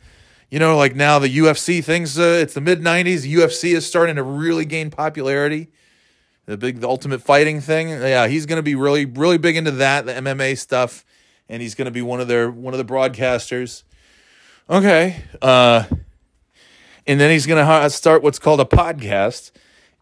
you 0.51 0.61
know, 0.61 0.77
like 0.77 0.95
now 0.95 1.19
the 1.19 1.39
UFC 1.39 1.83
things. 1.83 2.19
Uh, 2.19 2.39
it's 2.41 2.55
the 2.55 2.61
mid 2.61 2.81
'90s. 2.81 3.31
UFC 3.31 3.75
is 3.75 3.85
starting 3.85 4.17
to 4.17 4.23
really 4.23 4.65
gain 4.65 4.91
popularity. 4.91 5.71
The 6.47 6.57
big, 6.57 6.81
the 6.81 6.89
ultimate 6.89 7.23
fighting 7.23 7.61
thing. 7.61 7.89
Yeah, 7.89 8.29
he's 8.29 8.47
going 8.47 8.59
to 8.59 8.63
be 8.63 8.75
really, 8.75 9.07
really 9.07 9.39
big 9.39 9.57
into 9.57 9.71
that, 9.73 10.05
the 10.05 10.13
MMA 10.13 10.59
stuff, 10.59 11.05
and 11.49 11.63
he's 11.63 11.75
going 11.75 11.87
to 11.87 11.91
be 11.91 12.03
one 12.03 12.21
of 12.21 12.29
their 12.29 12.51
one 12.51 12.75
of 12.75 12.79
the 12.79 12.85
broadcasters. 12.85 13.83
Okay. 14.69 15.23
Uh, 15.43 15.85
and 17.07 17.21
then 17.21 17.31
he's 17.31 17.45
going 17.47 17.65
to 17.65 17.91
start 17.91 18.23
what's 18.23 18.39
called 18.39 18.61
a 18.61 18.65
podcast 18.65 19.51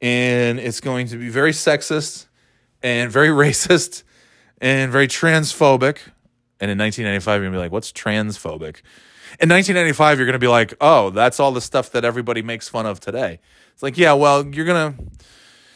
and 0.00 0.61
it's 0.61 0.81
going 0.81 1.09
to 1.09 1.16
be 1.16 1.28
very 1.28 1.50
sexist 1.50 2.26
and 2.81 3.11
very 3.11 3.28
racist 3.49 4.04
and 4.61 4.92
very 4.92 5.09
transphobic. 5.09 5.99
And 6.61 6.71
in 6.71 6.78
1995, 6.78 7.35
you're 7.35 7.42
going 7.42 7.52
to 7.52 7.57
be 7.57 7.62
like, 7.62 7.73
what's 7.73 7.90
transphobic? 7.90 8.83
In 9.40 9.49
1995, 9.49 10.19
you're 10.19 10.26
going 10.26 10.35
to 10.35 10.38
be 10.38 10.47
like, 10.47 10.75
oh, 10.81 11.11
that's 11.11 11.40
all 11.40 11.50
the 11.50 11.61
stuff 11.61 11.90
that 11.90 12.04
everybody 12.04 12.42
makes 12.42 12.69
fun 12.69 12.87
of 12.87 13.00
today. 13.00 13.40
It's 13.73 13.83
like, 13.83 13.99
yeah, 13.99 14.12
well, 14.12 14.47
you're 14.47 14.66
gonna. 14.66 14.95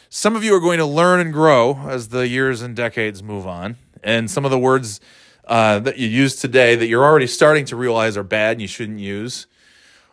Some 0.09 0.35
of 0.37 0.43
you 0.43 0.55
are 0.55 0.59
going 0.59 0.77
to 0.77 0.85
learn 0.85 1.19
and 1.19 1.33
grow 1.33 1.77
as 1.89 2.09
the 2.09 2.27
years 2.27 2.61
and 2.61 2.75
decades 2.75 3.21
move 3.21 3.45
on, 3.45 3.75
and 4.03 4.31
some 4.31 4.45
of 4.45 4.51
the 4.51 4.59
words 4.59 5.01
uh, 5.47 5.79
that 5.79 5.97
you 5.97 6.07
use 6.07 6.35
today 6.35 6.75
that 6.75 6.87
you're 6.87 7.03
already 7.03 7.27
starting 7.27 7.65
to 7.65 7.75
realize 7.75 8.17
are 8.17 8.23
bad 8.23 8.53
and 8.53 8.61
you 8.61 8.67
shouldn't 8.67 8.99
use. 8.99 9.47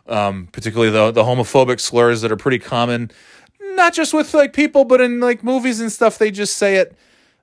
Um, 0.07 0.47
particularly 0.51 0.91
the 0.91 1.11
the 1.11 1.23
homophobic 1.23 1.79
slurs 1.79 2.21
that 2.21 2.31
are 2.31 2.37
pretty 2.37 2.59
common, 2.59 3.11
not 3.59 3.93
just 3.93 4.13
with 4.13 4.33
like 4.33 4.53
people, 4.53 4.85
but 4.85 5.01
in 5.01 5.19
like 5.19 5.43
movies 5.43 5.81
and 5.81 5.91
stuff. 5.91 6.17
They 6.17 6.29
just 6.29 6.57
say 6.57 6.75
it 6.75 6.95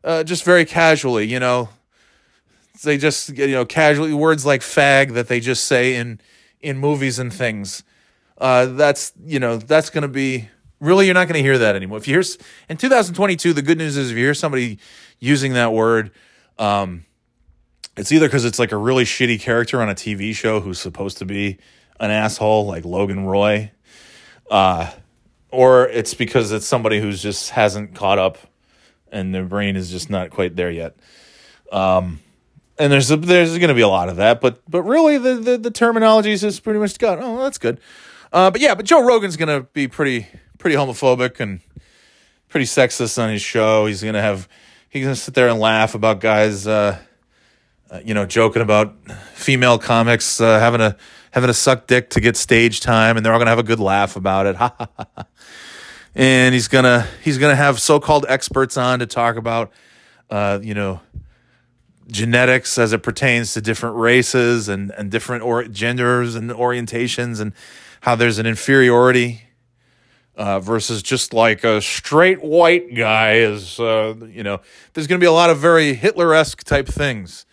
uh, 0.04 0.22
just 0.22 0.44
very 0.44 0.64
casually, 0.64 1.26
you 1.26 1.40
know. 1.40 1.70
They 2.84 2.99
just 2.99 3.37
you 3.37 3.49
know 3.49 3.64
casually 3.64 4.14
words 4.14 4.46
like 4.46 4.61
fag 4.61 5.14
that 5.14 5.28
they 5.28 5.40
just 5.40 5.64
say 5.64 5.96
in 5.96 6.20
in 6.61 6.78
movies 6.78 7.18
and 7.18 7.32
things. 7.32 7.82
Uh, 8.38 8.66
that's 8.66 9.12
you 9.25 9.40
know 9.40 9.56
that's 9.56 9.90
going 9.90 10.02
to 10.02 10.08
be 10.08 10.49
really 10.80 11.06
you're 11.06 11.14
not 11.14 11.26
going 11.26 11.38
to 11.38 11.42
hear 11.42 11.58
that 11.58 11.76
anymore. 11.76 11.99
If 11.99 12.08
you 12.08 12.14
hear 12.14 12.25
in 12.68 12.76
2022, 12.76 13.52
the 13.52 13.62
good 13.62 13.78
news 13.78 13.96
is 13.96 14.11
if 14.11 14.16
you 14.16 14.25
hear 14.25 14.34
somebody 14.34 14.78
using 15.18 15.52
that 15.54 15.72
word, 15.72 16.11
um, 16.58 17.04
it's 17.96 18.12
either 18.12 18.26
because 18.26 18.44
it's 18.44 18.58
like 18.58 18.72
a 18.72 18.76
really 18.76 19.04
shitty 19.04 19.40
character 19.40 19.80
on 19.82 19.88
a 19.88 19.94
TV 19.94 20.34
show 20.34 20.61
who's 20.61 20.78
supposed 20.78 21.18
to 21.18 21.25
be 21.25 21.58
an 22.00 22.11
asshole, 22.11 22.66
like 22.66 22.84
Logan 22.84 23.26
Roy, 23.26 23.70
uh, 24.50 24.90
or 25.50 25.88
it's 25.88 26.14
because 26.14 26.52
it's 26.52 26.66
somebody 26.66 27.00
who's 27.00 27.22
just 27.22 27.50
hasn't 27.50 27.94
caught 27.94 28.18
up 28.18 28.38
and 29.12 29.34
their 29.34 29.44
brain 29.44 29.76
is 29.76 29.90
just 29.90 30.11
not 30.11 30.30
quite 30.30 30.56
there 30.56 30.70
yet. 30.70 30.96
Um, 31.70 32.20
and 32.78 32.92
there's 32.92 33.11
a, 33.11 33.16
there's 33.16 33.56
going 33.58 33.68
to 33.68 33.75
be 33.75 33.82
a 33.82 33.88
lot 33.88 34.08
of 34.08 34.16
that, 34.16 34.40
but 34.40 34.61
but 34.68 34.82
really 34.82 35.18
the 35.18 35.34
the, 35.34 35.58
the 35.58 35.70
terminology 35.70 36.32
is 36.32 36.40
just 36.40 36.64
pretty 36.64 36.80
much 36.80 36.99
got. 36.99 37.18
Oh, 37.20 37.38
that's 37.42 37.58
good. 37.58 37.78
Uh, 38.32 38.50
but 38.50 38.61
yeah, 38.61 38.75
but 38.75 38.87
Joe 38.87 39.04
Rogan's 39.04 39.37
going 39.37 39.49
to 39.49 39.68
be 39.72 39.87
pretty 39.87 40.26
pretty 40.58 40.75
homophobic 40.75 41.38
and 41.38 41.61
pretty 42.49 42.66
sexist 42.66 43.22
on 43.22 43.30
his 43.30 43.42
show. 43.42 43.87
He's 43.87 44.02
going 44.02 44.14
to 44.14 44.22
have 44.22 44.49
he's 44.88 45.04
going 45.04 45.14
to 45.14 45.20
sit 45.20 45.34
there 45.34 45.49
and 45.49 45.61
laugh 45.61 45.94
about 45.94 46.20
guys, 46.20 46.66
uh, 46.66 46.99
uh, 47.92 48.00
you 48.02 48.14
know, 48.14 48.25
joking 48.25 48.62
about 48.62 48.94
female 49.34 49.78
comics 49.78 50.40
uh, 50.40 50.58
having 50.58 50.80
a 50.80 50.96
having 51.30 51.50
a 51.50 51.54
suck 51.54 51.87
dick 51.87 52.08
to 52.11 52.20
get 52.20 52.37
stage 52.37 52.80
time, 52.80 53.16
and 53.16 53.25
they're 53.25 53.34
all 53.34 53.38
to 53.40 53.46
have 53.46 53.58
a 53.58 53.62
good 53.62 53.80
laugh 53.80 54.16
about 54.16 54.46
it. 54.46 55.26
and 56.14 56.54
he's 56.54 56.68
gonna 56.68 57.06
he's 57.22 57.37
gonna 57.37 57.54
have 57.54 57.78
so-called 57.78 58.25
experts 58.30 58.78
on 58.78 59.00
to 59.00 59.06
talk 59.06 59.37
about, 59.37 59.72
uh, 60.30 60.58
you 60.62 60.72
know 60.72 61.00
genetics 62.08 62.78
as 62.78 62.92
it 62.92 63.02
pertains 63.02 63.54
to 63.54 63.61
different 63.61 63.96
races 63.96 64.68
and, 64.68 64.90
and 64.99 65.11
different 65.11 65.42
or- 65.42 65.64
genders 65.64 66.34
and 66.34 66.50
orientations 66.50 67.40
and 67.40 67.52
how 68.00 68.14
there's 68.14 68.38
an 68.38 68.44
inferiority 68.44 69.42
uh, 70.37 70.61
versus 70.61 71.02
just 71.02 71.32
like 71.32 71.62
a 71.64 71.80
straight 71.80 72.42
white 72.42 72.94
guy 72.94 73.34
is 73.34 73.78
uh, 73.78 74.14
you 74.28 74.42
know 74.42 74.61
there's 74.92 75.06
going 75.06 75.18
to 75.18 75.22
be 75.22 75.28
a 75.28 75.32
lot 75.32 75.50
of 75.50 75.58
very 75.58 75.94
hitler-esque 75.94 76.64
type 76.64 76.88
things 76.88 77.46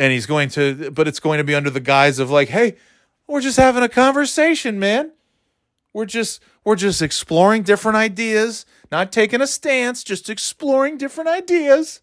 and 0.00 0.12
he's 0.12 0.24
going 0.24 0.48
to 0.48 0.90
but 0.90 1.06
it's 1.06 1.20
going 1.20 1.36
to 1.38 1.44
be 1.44 1.54
under 1.54 1.70
the 1.70 1.78
guise 1.78 2.18
of 2.18 2.30
like 2.30 2.48
hey 2.48 2.76
we're 3.26 3.42
just 3.42 3.58
having 3.58 3.82
a 3.82 3.88
conversation 3.88 4.78
man 4.78 5.12
we're 5.92 6.06
just 6.06 6.42
we're 6.64 6.74
just 6.74 7.02
exploring 7.02 7.62
different 7.62 7.96
ideas 7.96 8.64
not 8.90 9.12
taking 9.12 9.42
a 9.42 9.46
stance 9.46 10.02
just 10.02 10.30
exploring 10.30 10.96
different 10.96 11.28
ideas 11.28 12.00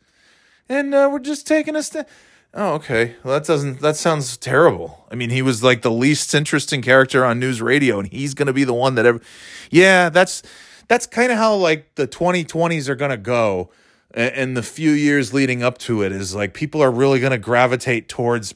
and 0.70 0.94
uh, 0.94 1.10
we're 1.12 1.20
just 1.20 1.48
taking 1.48 1.76
a 1.76 1.84
stance 1.84 2.08
Oh, 2.54 2.76
okay. 2.76 3.16
Well, 3.24 3.38
that 3.38 3.46
doesn't. 3.46 3.82
That 3.82 3.98
sounds 3.98 4.36
terrible. 4.38 5.06
I 5.12 5.16
mean, 5.16 5.30
he 5.30 5.44
was 5.44 5.64
like 5.64 5.82
the 5.82 5.92
least 5.92 6.34
interesting 6.34 6.82
character 6.82 7.24
on 7.24 7.40
news 7.40 7.62
radio, 7.62 8.00
and 8.00 8.08
he's 8.08 8.34
going 8.34 8.48
to 8.48 8.54
be 8.54 8.64
the 8.64 8.74
one 8.74 8.96
that 8.96 9.06
ever. 9.06 9.22
Yeah, 9.70 10.10
that's 10.10 10.42
that's 10.88 11.06
kind 11.06 11.32
of 11.32 11.38
how 11.38 11.54
like 11.56 11.94
the 11.96 12.08
2020s 12.08 12.88
are 12.88 12.96
going 12.96 13.12
to 13.12 13.18
go, 13.18 13.70
and 14.14 14.56
the 14.56 14.64
few 14.64 14.92
years 14.92 15.34
leading 15.34 15.64
up 15.64 15.78
to 15.80 16.02
it 16.02 16.12
is 16.12 16.34
like 16.34 16.54
people 16.54 16.82
are 16.82 16.92
really 16.92 17.20
going 17.20 17.32
to 17.32 17.38
gravitate 17.38 18.08
towards, 18.10 18.56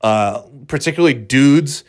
uh, 0.00 0.42
particularly 0.66 1.14
dudes 1.14 1.84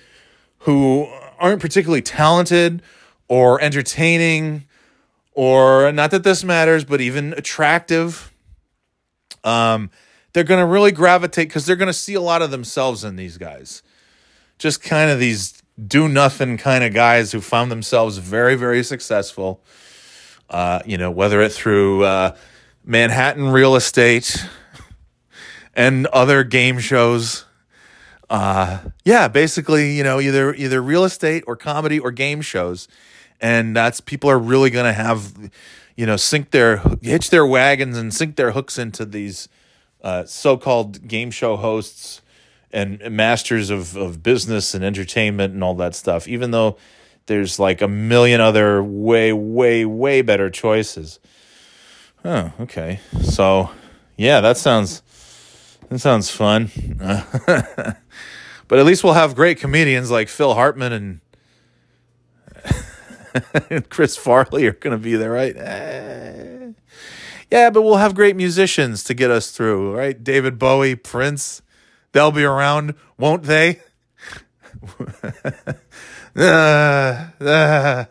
who 0.60 1.08
aren't 1.40 1.62
particularly 1.62 2.02
talented 2.02 2.82
or 3.28 3.62
entertaining, 3.62 4.66
or 5.34 5.92
not 5.92 6.12
that 6.12 6.24
this 6.24 6.44
matters, 6.44 6.84
but 6.84 7.00
even 7.00 7.34
attractive 7.34 8.30
um, 9.44 9.90
they're 10.34 10.44
going 10.44 10.60
to 10.60 10.66
really 10.66 10.92
gravitate 10.92 11.48
because 11.48 11.66
they're 11.66 11.76
going 11.76 11.88
to 11.88 11.94
see 11.94 12.14
a 12.14 12.22
lot 12.22 12.42
of 12.42 12.52
themselves 12.52 13.04
in 13.04 13.16
these 13.16 13.38
guys. 13.38 13.82
Just 14.58 14.82
kind 14.82 15.10
of 15.10 15.20
these 15.20 15.62
do 15.88 16.10
nothing 16.10 16.58
kind 16.58 16.84
of 16.84 16.94
guys 16.94 17.32
who 17.32 17.40
found 17.40 17.72
themselves 17.72 18.18
very, 18.18 18.56
very 18.56 18.84
successful. 18.84 19.64
Uh, 20.50 20.82
you 20.86 20.98
know, 20.98 21.12
whether 21.12 21.42
it 21.42 21.52
through 21.52 22.04
uh, 22.04 22.36
Manhattan 22.90 23.50
real 23.50 23.76
estate 23.76 24.44
and 25.76 26.08
other 26.08 26.44
game 26.44 26.80
shows. 26.80 27.46
Uh, 28.32 28.80
yeah, 29.06 29.28
basically, 29.28 29.96
you 29.96 30.04
know, 30.04 30.20
either 30.20 30.56
either 30.56 30.82
real 30.82 31.04
estate 31.04 31.44
or 31.46 31.56
comedy 31.56 32.00
or 32.00 32.12
game 32.12 32.42
shows, 32.42 32.88
and 33.40 33.76
that's 33.76 34.02
people 34.02 34.30
are 34.30 34.40
really 34.40 34.72
going 34.72 34.86
to 34.86 34.94
have 34.94 35.52
you 35.96 36.06
know, 36.06 36.16
sink 36.16 36.52
their 36.52 36.78
hitch 37.02 37.30
their 37.30 37.46
wagons 37.46 37.98
and 37.98 38.14
sink 38.14 38.38
their 38.38 38.52
hooks 38.52 38.80
into 38.80 39.06
these 39.06 39.50
uh, 40.02 40.24
so-called 40.24 41.08
game 41.08 41.30
show 41.30 41.58
hosts 41.58 42.22
and 42.72 43.00
masters 43.12 43.70
of 43.70 43.98
of 43.98 44.24
business 44.24 44.74
and 44.74 44.84
entertainment 44.84 45.54
and 45.54 45.64
all 45.64 45.76
that 45.76 45.94
stuff. 45.94 46.28
Even 46.28 46.52
though 46.52 46.78
there's 47.28 47.60
like 47.60 47.82
a 47.82 47.88
million 47.88 48.42
other 48.42 48.82
way, 48.82 49.32
way, 49.32 49.86
way 49.86 50.22
better 50.22 50.50
choices. 50.50 51.20
Oh, 52.26 52.52
okay. 52.62 53.00
So, 53.22 53.70
yeah, 54.18 54.42
that 54.42 54.58
sounds 54.58 55.02
that 55.90 56.00
sounds 56.00 56.30
fun. 56.30 56.70
but 58.68 58.80
at 58.80 58.86
least 58.86 59.04
we'll 59.04 59.14
have 59.14 59.36
great 59.36 59.60
comedians 59.60 60.12
like 60.12 60.30
Phil 60.30 60.54
Hartman 60.54 60.94
and 60.94 61.22
Chris 63.90 64.18
Farley 64.18 64.68
are 64.68 64.74
going 64.74 64.98
to 64.98 65.02
be 65.02 65.16
there, 65.16 65.32
right? 65.32 65.56
Eh. 65.56 66.72
Yeah, 67.52 67.70
but 67.72 67.82
we'll 67.82 67.98
have 67.98 68.14
great 68.14 68.36
musicians 68.36 69.04
to 69.06 69.14
get 69.14 69.32
us 69.32 69.52
through, 69.52 69.96
right? 69.96 70.24
David 70.24 70.60
Bowie, 70.60 70.96
Prince, 70.96 71.62
they'll 72.12 72.32
be 72.32 72.44
around, 72.44 72.94
won't 73.18 73.44
they? 73.44 73.80
uh, 76.36 77.28
uh. 77.42 78.06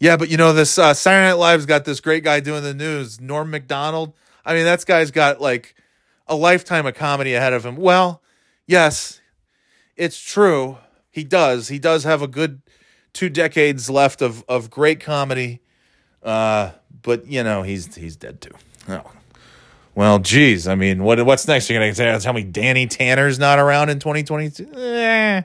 Yeah, 0.00 0.16
but 0.16 0.28
you 0.28 0.36
know, 0.36 0.52
this 0.52 0.78
uh, 0.78 0.94
Saturday 0.94 1.28
Night 1.28 1.38
Live's 1.38 1.66
got 1.66 1.84
this 1.84 2.00
great 2.00 2.22
guy 2.22 2.40
doing 2.40 2.62
the 2.62 2.74
news, 2.74 3.20
Norm 3.20 3.50
Macdonald. 3.50 4.12
I 4.44 4.54
mean, 4.54 4.64
that 4.64 4.84
guy's 4.86 5.10
got 5.10 5.40
like 5.40 5.74
a 6.26 6.36
lifetime 6.36 6.86
of 6.86 6.94
comedy 6.94 7.34
ahead 7.34 7.52
of 7.52 7.66
him. 7.66 7.76
Well, 7.76 8.22
yes, 8.66 9.20
it's 9.96 10.20
true. 10.20 10.78
He 11.10 11.24
does. 11.24 11.68
He 11.68 11.78
does 11.78 12.04
have 12.04 12.22
a 12.22 12.28
good 12.28 12.62
two 13.12 13.28
decades 13.28 13.90
left 13.90 14.22
of 14.22 14.44
of 14.48 14.70
great 14.70 15.00
comedy. 15.00 15.60
Uh, 16.22 16.70
but 17.02 17.26
you 17.26 17.42
know 17.42 17.62
he's 17.62 17.94
he's 17.96 18.16
dead 18.16 18.40
too. 18.40 18.52
Oh. 18.88 19.02
Well, 19.94 20.20
geez, 20.20 20.68
I 20.68 20.76
mean, 20.76 21.02
what 21.02 21.24
what's 21.26 21.48
next? 21.48 21.68
You're 21.68 21.80
gonna 21.80 22.20
tell 22.20 22.32
me 22.32 22.44
Danny 22.44 22.86
Tanner's 22.86 23.36
not 23.38 23.58
around 23.58 23.88
in 23.88 23.98
2022? 23.98 24.72
Eh. 24.72 25.42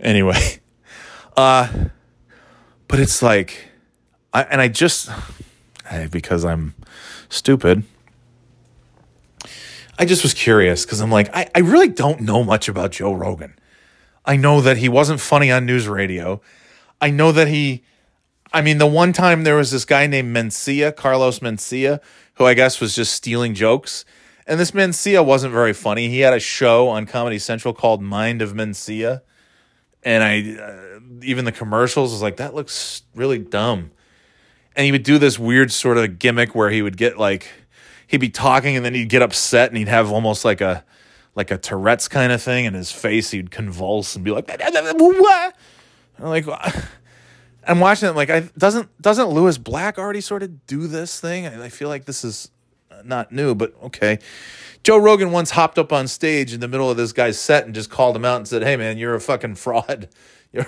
Anyway, 0.00 0.60
uh, 1.36 1.68
but 2.92 3.00
it's 3.00 3.22
like, 3.22 3.70
I 4.34 4.42
and 4.42 4.60
I 4.60 4.68
just 4.68 5.08
because 6.10 6.44
I'm 6.44 6.74
stupid. 7.30 7.84
I 9.98 10.04
just 10.04 10.22
was 10.22 10.34
curious 10.34 10.84
because 10.84 11.00
I'm 11.00 11.10
like, 11.10 11.34
I, 11.34 11.48
I 11.54 11.60
really 11.60 11.88
don't 11.88 12.20
know 12.20 12.44
much 12.44 12.68
about 12.68 12.92
Joe 12.92 13.14
Rogan. 13.14 13.54
I 14.26 14.36
know 14.36 14.60
that 14.60 14.76
he 14.76 14.90
wasn't 14.90 15.20
funny 15.20 15.50
on 15.50 15.64
news 15.64 15.88
radio. 15.88 16.42
I 17.00 17.08
know 17.08 17.32
that 17.32 17.48
he, 17.48 17.82
I 18.52 18.60
mean, 18.60 18.76
the 18.76 18.86
one 18.86 19.14
time 19.14 19.44
there 19.44 19.56
was 19.56 19.70
this 19.70 19.86
guy 19.86 20.06
named 20.06 20.36
Mencia, 20.36 20.94
Carlos 20.94 21.38
Mencia, 21.38 21.98
who 22.34 22.44
I 22.44 22.52
guess 22.52 22.78
was 22.78 22.94
just 22.94 23.14
stealing 23.14 23.54
jokes. 23.54 24.04
And 24.46 24.60
this 24.60 24.72
Mencia 24.72 25.24
wasn't 25.24 25.54
very 25.54 25.72
funny. 25.72 26.10
He 26.10 26.20
had 26.20 26.34
a 26.34 26.40
show 26.40 26.88
on 26.88 27.06
Comedy 27.06 27.38
Central 27.38 27.72
called 27.72 28.02
Mind 28.02 28.42
of 28.42 28.52
Mencia. 28.52 29.22
And 30.02 30.22
I, 30.24 30.62
uh, 30.62 31.00
even 31.22 31.44
the 31.44 31.52
commercials 31.52 32.12
was 32.12 32.22
like, 32.22 32.36
that 32.36 32.54
looks 32.54 33.02
really 33.14 33.38
dumb. 33.38 33.90
And 34.74 34.84
he 34.84 34.92
would 34.92 35.02
do 35.02 35.18
this 35.18 35.38
weird 35.38 35.70
sort 35.70 35.98
of 35.98 36.18
gimmick 36.18 36.54
where 36.54 36.70
he 36.70 36.82
would 36.82 36.96
get 36.96 37.18
like, 37.18 37.48
he'd 38.06 38.18
be 38.18 38.30
talking 38.30 38.76
and 38.76 38.84
then 38.84 38.94
he'd 38.94 39.08
get 39.08 39.22
upset 39.22 39.68
and 39.68 39.78
he'd 39.78 39.88
have 39.88 40.10
almost 40.10 40.44
like 40.44 40.60
a, 40.60 40.84
like 41.34 41.50
a 41.50 41.58
Tourette's 41.58 42.08
kind 42.08 42.32
of 42.32 42.42
thing, 42.42 42.64
in 42.64 42.74
his 42.74 42.92
face 42.92 43.30
he'd 43.30 43.50
convulse 43.50 44.14
and 44.14 44.24
be 44.24 44.30
like? 44.30 44.50
I'm 46.18 46.24
like, 46.28 46.46
I'm 47.66 47.80
watching 47.80 48.08
it. 48.08 48.16
like, 48.16 48.30
I 48.30 48.40
doesn't 48.58 48.88
doesn't 49.00 49.28
Lewis 49.28 49.58
Black 49.58 49.98
already 49.98 50.20
sort 50.20 50.42
of 50.42 50.66
do 50.66 50.86
this 50.86 51.20
thing? 51.20 51.46
I, 51.46 51.64
I 51.64 51.68
feel 51.68 51.88
like 51.88 52.04
this 52.04 52.24
is 52.24 52.50
not 53.06 53.32
new, 53.32 53.54
but 53.54 53.74
okay. 53.82 54.18
Joe 54.82 54.96
Rogan 54.96 55.30
once 55.30 55.52
hopped 55.52 55.78
up 55.78 55.92
on 55.92 56.08
stage 56.08 56.52
in 56.52 56.60
the 56.60 56.68
middle 56.68 56.90
of 56.90 56.96
this 56.96 57.12
guy's 57.12 57.38
set 57.38 57.64
and 57.64 57.74
just 57.74 57.90
called 57.90 58.16
him 58.16 58.24
out 58.24 58.38
and 58.38 58.48
said, 58.48 58.62
"Hey, 58.62 58.76
man, 58.76 58.98
you're 58.98 59.14
a 59.14 59.20
fucking 59.20 59.56
fraud. 59.56 60.08
You're 60.52 60.66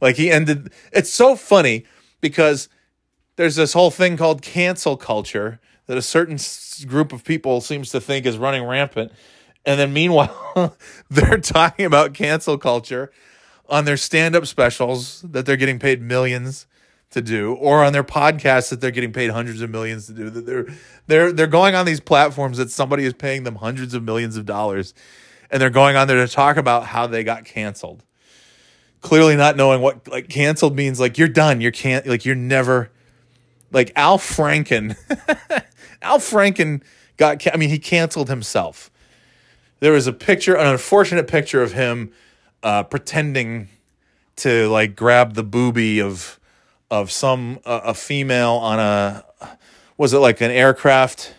Like 0.00 0.16
he 0.16 0.30
ended. 0.30 0.72
It's 0.92 1.10
so 1.10 1.36
funny 1.36 1.86
because 2.20 2.68
there's 3.36 3.56
this 3.56 3.72
whole 3.72 3.90
thing 3.90 4.16
called 4.16 4.42
cancel 4.42 4.96
culture 4.96 5.58
that 5.86 5.96
a 5.96 6.02
certain 6.02 6.38
group 6.86 7.12
of 7.12 7.24
people 7.24 7.60
seems 7.60 7.90
to 7.90 8.00
think 8.00 8.26
is 8.26 8.36
running 8.36 8.64
rampant. 8.64 9.12
And 9.64 9.80
then 9.80 9.92
meanwhile, 9.92 10.76
they're 11.10 11.38
talking 11.38 11.86
about 11.86 12.14
cancel 12.14 12.58
culture 12.58 13.10
on 13.68 13.84
their 13.84 13.96
stand-up 13.96 14.46
specials 14.46 15.22
that 15.22 15.46
they're 15.46 15.56
getting 15.56 15.78
paid 15.78 16.02
millions 16.02 16.66
to 17.12 17.22
do 17.22 17.54
or 17.54 17.84
on 17.84 17.92
their 17.92 18.04
podcasts 18.04 18.70
that 18.70 18.80
they're 18.80 18.90
getting 18.90 19.12
paid 19.12 19.30
hundreds 19.30 19.60
of 19.60 19.70
millions 19.70 20.06
to 20.06 20.12
do 20.12 20.30
that 20.30 20.46
they're 20.46 20.66
they're 21.06 21.32
they're 21.32 21.46
going 21.46 21.74
on 21.74 21.86
these 21.86 22.00
platforms 22.00 22.58
that 22.58 22.70
somebody 22.70 23.04
is 23.04 23.12
paying 23.12 23.44
them 23.44 23.56
hundreds 23.56 23.94
of 23.94 24.02
millions 24.02 24.36
of 24.36 24.46
dollars 24.46 24.94
and 25.52 25.60
they're 25.60 25.70
going 25.70 25.96
on 25.96 26.08
there 26.08 26.26
to 26.26 26.32
talk 26.32 26.56
about 26.56 26.86
how 26.86 27.06
they 27.06 27.22
got 27.22 27.44
canceled. 27.44 28.02
Clearly 29.02 29.36
not 29.36 29.56
knowing 29.56 29.82
what 29.82 30.08
like 30.08 30.28
canceled 30.28 30.74
means 30.74 30.98
like 30.98 31.18
you're 31.18 31.28
done. 31.28 31.60
You're 31.60 31.72
can't 31.72 32.06
like 32.06 32.24
you're 32.24 32.34
never 32.34 32.90
like 33.70 33.92
Al 33.94 34.18
Franken 34.18 34.96
Al 36.02 36.18
Franken 36.18 36.82
got 37.16 37.46
I 37.52 37.56
mean 37.56 37.68
he 37.68 37.78
canceled 37.78 38.28
himself. 38.28 38.90
There 39.80 39.92
was 39.92 40.06
a 40.06 40.12
picture 40.12 40.56
an 40.56 40.68
unfortunate 40.68 41.26
picture 41.28 41.62
of 41.62 41.72
him 41.72 42.12
uh, 42.62 42.84
pretending 42.84 43.68
to 44.36 44.68
like 44.68 44.96
grab 44.96 45.34
the 45.34 45.42
booby 45.42 46.00
of 46.00 46.38
of 46.92 47.10
some 47.10 47.58
uh, 47.64 47.80
a 47.84 47.94
female 47.94 48.52
on 48.52 48.78
a 48.78 49.24
was 49.96 50.12
it 50.12 50.18
like 50.18 50.42
an 50.42 50.50
aircraft 50.50 51.34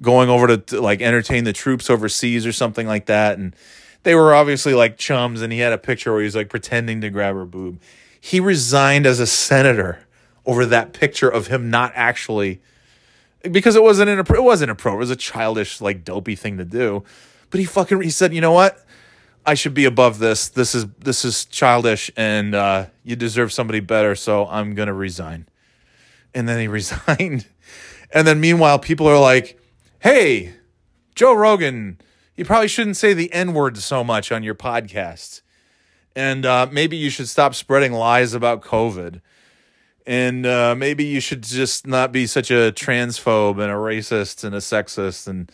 going 0.00 0.30
over 0.30 0.46
to, 0.46 0.58
to 0.58 0.80
like 0.80 1.02
entertain 1.02 1.42
the 1.42 1.52
troops 1.52 1.90
overseas 1.90 2.46
or 2.46 2.52
something 2.52 2.86
like 2.86 3.06
that? 3.06 3.38
And 3.38 3.56
they 4.04 4.14
were 4.14 4.32
obviously 4.32 4.74
like 4.74 4.96
chums 4.96 5.42
and 5.42 5.52
he 5.52 5.58
had 5.58 5.72
a 5.72 5.78
picture 5.78 6.12
where 6.12 6.20
he 6.20 6.26
was 6.26 6.36
like 6.36 6.48
pretending 6.48 7.00
to 7.00 7.10
grab 7.10 7.34
her 7.34 7.44
boob. 7.44 7.80
He 8.20 8.38
resigned 8.38 9.04
as 9.04 9.18
a 9.18 9.26
senator 9.26 10.06
over 10.46 10.64
that 10.66 10.92
picture 10.92 11.28
of 11.28 11.48
him 11.48 11.70
not 11.70 11.90
actually 11.96 12.60
because 13.42 13.74
it 13.74 13.82
wasn't 13.82 14.08
an 14.10 14.20
it 14.20 14.42
wasn't 14.44 14.70
appropriate. 14.70 14.98
It 14.98 15.00
was 15.00 15.10
a 15.10 15.16
childish 15.16 15.80
like 15.80 16.04
dopey 16.04 16.36
thing 16.36 16.56
to 16.58 16.64
do. 16.64 17.02
But 17.50 17.58
he 17.58 17.66
fucking 17.66 18.00
he 18.00 18.10
said 18.10 18.32
you 18.32 18.40
know 18.40 18.52
what 18.52 18.78
I 19.48 19.54
should 19.54 19.72
be 19.72 19.86
above 19.86 20.18
this. 20.18 20.48
This 20.48 20.74
is 20.74 20.84
this 20.98 21.24
is 21.24 21.46
childish, 21.46 22.10
and 22.18 22.54
uh, 22.54 22.88
you 23.02 23.16
deserve 23.16 23.50
somebody 23.50 23.80
better. 23.80 24.14
So 24.14 24.46
I'm 24.46 24.74
gonna 24.74 24.92
resign. 24.92 25.48
And 26.34 26.46
then 26.46 26.60
he 26.60 26.68
resigned. 26.80 27.46
And 28.12 28.26
then 28.26 28.40
meanwhile, 28.40 28.78
people 28.78 29.06
are 29.06 29.18
like, 29.18 29.58
"Hey, 30.00 30.52
Joe 31.14 31.32
Rogan, 31.32 31.98
you 32.36 32.44
probably 32.44 32.68
shouldn't 32.68 32.98
say 32.98 33.14
the 33.14 33.32
N 33.32 33.54
word 33.54 33.78
so 33.78 34.04
much 34.04 34.30
on 34.30 34.42
your 34.42 34.54
podcast, 34.54 35.40
and 36.14 36.44
uh, 36.44 36.66
maybe 36.70 36.98
you 36.98 37.08
should 37.08 37.30
stop 37.30 37.54
spreading 37.54 37.94
lies 37.94 38.34
about 38.34 38.60
COVID." 38.60 39.22
And 40.06 40.44
uh, 40.44 40.74
maybe 40.74 41.04
you 41.04 41.20
should 41.20 41.42
just 41.42 41.86
not 41.86 42.12
be 42.12 42.26
such 42.26 42.50
a 42.50 42.70
transphobe 42.72 43.62
and 43.62 43.70
a 43.70 43.76
racist 43.76 44.44
and 44.44 44.54
a 44.54 44.58
sexist 44.58 45.26
and 45.26 45.50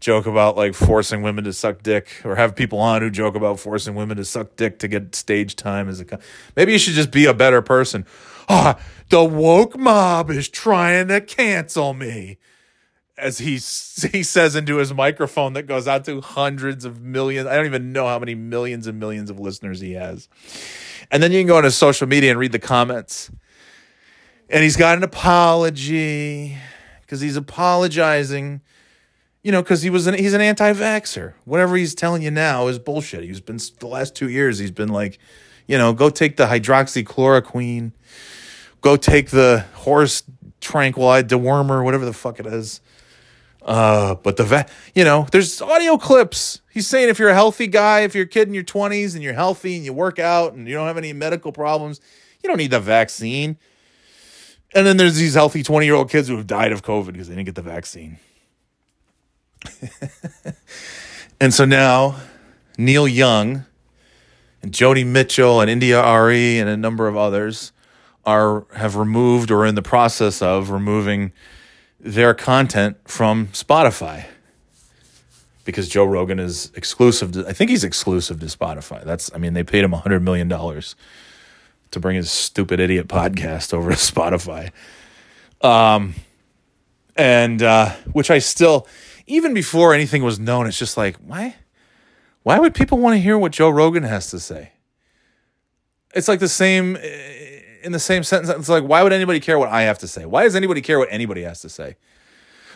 joke 0.00 0.26
about 0.26 0.56
like 0.56 0.74
forcing 0.74 1.22
women 1.22 1.44
to 1.44 1.52
suck 1.52 1.82
dick 1.82 2.20
or 2.24 2.36
have 2.36 2.54
people 2.54 2.78
on 2.78 3.02
who 3.02 3.10
joke 3.10 3.34
about 3.34 3.58
forcing 3.58 3.94
women 3.94 4.16
to 4.16 4.24
suck 4.24 4.56
dick 4.56 4.78
to 4.78 4.88
get 4.88 5.14
stage 5.14 5.56
time 5.56 5.88
as 5.88 6.00
a 6.00 6.18
maybe 6.56 6.72
you 6.72 6.78
should 6.78 6.94
just 6.94 7.10
be 7.10 7.24
a 7.24 7.34
better 7.34 7.62
person. 7.62 8.06
Ah 8.48 8.78
the 9.10 9.24
woke 9.24 9.76
mob 9.78 10.30
is 10.30 10.48
trying 10.48 11.08
to 11.08 11.20
cancel 11.20 11.94
me. 11.94 12.38
As 13.16 13.38
he 13.38 13.52
he 14.12 14.22
says 14.22 14.54
into 14.54 14.76
his 14.76 14.94
microphone 14.94 15.54
that 15.54 15.64
goes 15.64 15.88
out 15.88 16.04
to 16.04 16.20
hundreds 16.20 16.84
of 16.84 17.00
millions 17.00 17.48
i 17.48 17.56
don't 17.56 17.66
even 17.66 17.92
know 17.92 18.06
how 18.06 18.18
many 18.20 18.36
millions 18.36 18.86
and 18.86 19.00
millions 19.00 19.30
of 19.30 19.40
listeners 19.40 19.80
he 19.80 19.92
has. 19.92 20.28
And 21.10 21.22
then 21.22 21.32
you 21.32 21.40
can 21.40 21.48
go 21.48 21.60
his 21.62 21.76
social 21.76 22.06
media 22.06 22.30
and 22.30 22.38
read 22.38 22.52
the 22.52 22.58
comments. 22.58 23.30
And 24.50 24.62
he's 24.62 24.76
got 24.76 24.96
an 24.96 25.04
apology 25.04 26.56
because 27.00 27.20
he's 27.20 27.36
apologizing 27.36 28.60
you 29.42 29.52
know, 29.52 29.62
because 29.62 29.82
he 29.82 29.90
was 29.90 30.06
an 30.06 30.14
he's 30.14 30.34
an 30.34 30.40
anti-vaxer. 30.40 31.34
Whatever 31.44 31.76
he's 31.76 31.94
telling 31.94 32.22
you 32.22 32.30
now 32.30 32.68
is 32.68 32.78
bullshit. 32.78 33.24
He's 33.24 33.40
been 33.40 33.58
the 33.78 33.86
last 33.86 34.14
two 34.14 34.28
years. 34.28 34.58
He's 34.58 34.70
been 34.70 34.88
like, 34.88 35.18
you 35.66 35.78
know, 35.78 35.92
go 35.92 36.10
take 36.10 36.36
the 36.36 36.46
hydroxychloroquine, 36.46 37.92
go 38.80 38.96
take 38.96 39.30
the 39.30 39.64
horse 39.74 40.22
tranquilized 40.60 41.28
dewormer, 41.28 41.84
whatever 41.84 42.04
the 42.04 42.12
fuck 42.12 42.40
it 42.40 42.46
is. 42.46 42.80
Uh, 43.62 44.14
but 44.14 44.36
the 44.36 44.44
va- 44.44 44.66
you 44.94 45.04
know, 45.04 45.26
there's 45.30 45.60
audio 45.60 45.98
clips. 45.98 46.62
He's 46.70 46.86
saying 46.86 47.08
if 47.08 47.18
you're 47.18 47.28
a 47.28 47.34
healthy 47.34 47.66
guy, 47.66 48.00
if 48.00 48.14
you're 48.14 48.24
a 48.24 48.28
kid 48.28 48.48
in 48.48 48.54
your 48.54 48.64
20s 48.64 49.14
and 49.14 49.22
you're 49.22 49.34
healthy 49.34 49.76
and 49.76 49.84
you 49.84 49.92
work 49.92 50.18
out 50.18 50.54
and 50.54 50.66
you 50.66 50.74
don't 50.74 50.86
have 50.86 50.96
any 50.96 51.12
medical 51.12 51.52
problems, 51.52 52.00
you 52.42 52.48
don't 52.48 52.56
need 52.56 52.70
the 52.70 52.80
vaccine. 52.80 53.58
And 54.74 54.86
then 54.86 54.96
there's 54.96 55.16
these 55.16 55.34
healthy 55.34 55.62
20 55.62 55.86
year 55.86 55.94
old 55.94 56.10
kids 56.10 56.28
who 56.28 56.36
have 56.36 56.46
died 56.46 56.72
of 56.72 56.82
COVID 56.82 57.12
because 57.12 57.28
they 57.28 57.34
didn't 57.34 57.46
get 57.46 57.56
the 57.56 57.62
vaccine. 57.62 58.18
and 61.40 61.52
so 61.52 61.64
now 61.64 62.16
Neil 62.76 63.08
Young 63.08 63.64
and 64.62 64.72
Joni 64.72 65.06
Mitchell 65.06 65.60
and 65.60 65.70
India.Arie 65.70 66.58
and 66.58 66.68
a 66.68 66.76
number 66.76 67.08
of 67.08 67.16
others 67.16 67.72
are 68.24 68.66
have 68.74 68.96
removed 68.96 69.50
or 69.50 69.64
in 69.64 69.74
the 69.74 69.82
process 69.82 70.42
of 70.42 70.70
removing 70.70 71.32
their 72.00 72.34
content 72.34 72.96
from 73.04 73.48
Spotify 73.48 74.26
because 75.64 75.88
Joe 75.88 76.04
Rogan 76.04 76.38
is 76.38 76.72
exclusive 76.74 77.32
to, 77.32 77.46
I 77.46 77.52
think 77.52 77.70
he's 77.70 77.84
exclusive 77.84 78.40
to 78.40 78.46
Spotify. 78.46 79.04
That's 79.04 79.30
I 79.34 79.38
mean 79.38 79.54
they 79.54 79.64
paid 79.64 79.84
him 79.84 79.90
100 79.90 80.22
million 80.22 80.48
dollars 80.48 80.96
to 81.90 82.00
bring 82.00 82.16
his 82.16 82.30
stupid 82.30 82.80
idiot 82.80 83.08
podcast 83.08 83.72
over 83.74 83.90
to 83.90 83.96
Spotify. 83.96 84.70
Um 85.60 86.14
and 87.16 87.62
uh 87.62 87.90
which 88.12 88.30
I 88.30 88.38
still 88.38 88.86
even 89.28 89.54
before 89.54 89.94
anything 89.94 90.24
was 90.24 90.40
known, 90.40 90.66
it's 90.66 90.78
just 90.78 90.96
like, 90.96 91.16
why? 91.16 91.54
Why 92.42 92.58
would 92.58 92.74
people 92.74 92.98
want 92.98 93.14
to 93.14 93.20
hear 93.20 93.38
what 93.38 93.52
Joe 93.52 93.70
Rogan 93.70 94.02
has 94.02 94.30
to 94.30 94.40
say? 94.40 94.72
It's 96.14 96.28
like 96.28 96.40
the 96.40 96.48
same 96.48 96.96
eh, 96.96 97.60
in 97.82 97.92
the 97.92 97.98
same 97.98 98.22
sentence. 98.24 98.48
It's 98.48 98.68
like, 98.68 98.84
why 98.84 99.02
would 99.02 99.12
anybody 99.12 99.38
care 99.38 99.58
what 99.58 99.68
I 99.68 99.82
have 99.82 99.98
to 99.98 100.08
say? 100.08 100.24
Why 100.24 100.44
does 100.44 100.56
anybody 100.56 100.80
care 100.80 100.98
what 100.98 101.08
anybody 101.10 101.42
has 101.42 101.60
to 101.60 101.68
say? 101.68 101.96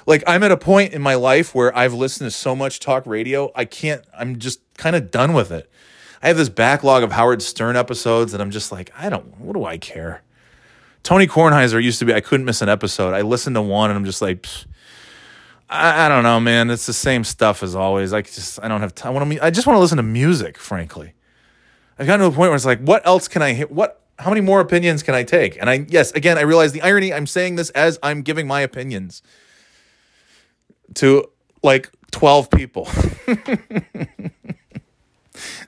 Like, 0.07 0.23
I'm 0.27 0.43
at 0.43 0.53
a 0.53 0.57
point 0.57 0.93
in 0.93 1.01
my 1.01 1.15
life 1.15 1.55
where 1.55 1.77
I've 1.77 1.95
listened 1.95 2.31
to 2.31 2.37
so 2.37 2.55
much 2.55 2.81
talk 2.81 3.07
radio, 3.07 3.51
I 3.55 3.65
can't, 3.65 4.05
I'm 4.17 4.38
just 4.38 4.61
kind 4.77 4.97
of 4.97 5.11
done 5.11 5.33
with 5.33 5.51
it. 5.51 5.71
I 6.23 6.29
have 6.29 6.37
this 6.37 6.49
backlog 6.49 7.03
of 7.03 7.12
Howard 7.12 7.41
Stern 7.41 7.77
episodes, 7.77 8.33
and 8.33 8.43
I'm 8.43 8.51
just 8.51 8.73
like, 8.73 8.93
I 8.97 9.09
don't, 9.09 9.38
what 9.41 9.55
do 9.55 9.65
I 9.65 9.79
care? 9.79 10.23
Tony 11.03 11.27
Kornheiser 11.27 11.83
used 11.83 11.99
to 12.01 12.05
be, 12.05 12.15
I 12.15 12.21
couldn't 12.21 12.47
miss 12.47 12.62
an 12.62 12.69
episode. 12.69 13.15
I 13.15 13.23
listened 13.23 13.57
to 13.57 13.62
one, 13.62 13.91
and 13.91 13.97
I'm 13.97 14.05
just 14.05 14.23
like, 14.23 14.47
I, 15.73 16.05
I, 16.05 16.09
don't 16.09 16.23
know, 16.23 16.39
man. 16.39 16.69
It's 16.71 16.85
the 16.85 16.93
same 16.93 17.25
stuff 17.25 17.63
as 17.63 17.75
always. 17.75 18.13
I 18.13 18.21
just 18.21 18.63
I 18.63 18.69
don't 18.69 18.83
have 18.83 18.95
time. 18.95 19.13
I 19.13 19.19
want 19.19 19.33
to. 19.33 19.45
I 19.45 19.51
just 19.51 19.67
want 19.67 19.77
to 19.77 19.81
listen 19.81 19.97
to 19.97 20.03
music. 20.03 20.59
Frankly, 20.59 21.15
I've 21.99 22.07
gotten 22.07 22.21
to 22.21 22.27
a 22.27 22.31
point 22.31 22.51
where 22.51 22.55
it's 22.55 22.67
like, 22.67 22.81
what 22.81 23.07
else 23.07 23.27
can 23.27 23.41
I 23.41 23.55
hit? 23.55 23.71
What? 23.71 24.01
How 24.19 24.29
many 24.29 24.43
more 24.43 24.61
opinions 24.61 25.03
can 25.03 25.15
I 25.15 25.25
take? 25.25 25.59
And 25.59 25.71
I 25.71 25.87
yes, 25.89 26.13
again, 26.13 26.37
I 26.37 26.43
realize 26.43 26.73
the 26.73 26.83
irony. 26.83 27.13
I'm 27.13 27.27
saying 27.27 27.57
this 27.57 27.71
as 27.71 27.99
I'm 28.03 28.21
giving 28.21 28.47
my 28.47 28.61
opinions 28.61 29.23
to 30.95 31.31
like 31.63 31.91
twelve 32.11 32.51
people. 32.51 32.87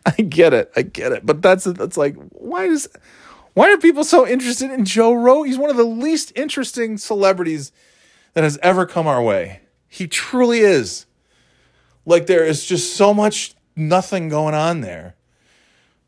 I 0.07 0.11
get 0.21 0.53
it. 0.53 0.71
I 0.77 0.83
get 0.83 1.13
it. 1.13 1.25
But 1.25 1.41
that's 1.41 1.65
that's 1.65 1.97
like 1.97 2.15
why 2.29 2.67
is 2.67 2.91
why 3.55 3.73
are 3.73 3.79
people 3.79 4.05
so 4.05 4.27
interested 4.27 4.71
in 4.71 4.85
Joe 4.85 5.15
Rogan? 5.15 5.47
He's 5.47 5.59
one 5.59 5.71
of 5.71 5.77
the 5.77 5.85
least 5.85 6.31
interesting 6.37 6.99
celebrities 6.99 7.73
that 8.35 8.45
has 8.45 8.59
ever 8.63 8.85
come 8.85 9.07
our 9.07 9.23
way. 9.23 9.61
He 9.95 10.09
truly 10.09 10.59
is. 10.59 11.07
Like 12.05 12.27
there 12.27 12.45
is 12.45 12.65
just 12.65 12.97
so 12.97 13.15
much 13.15 13.55
nothing 13.77 14.29
going 14.29 14.53
on 14.53 14.81
there. 14.81 15.15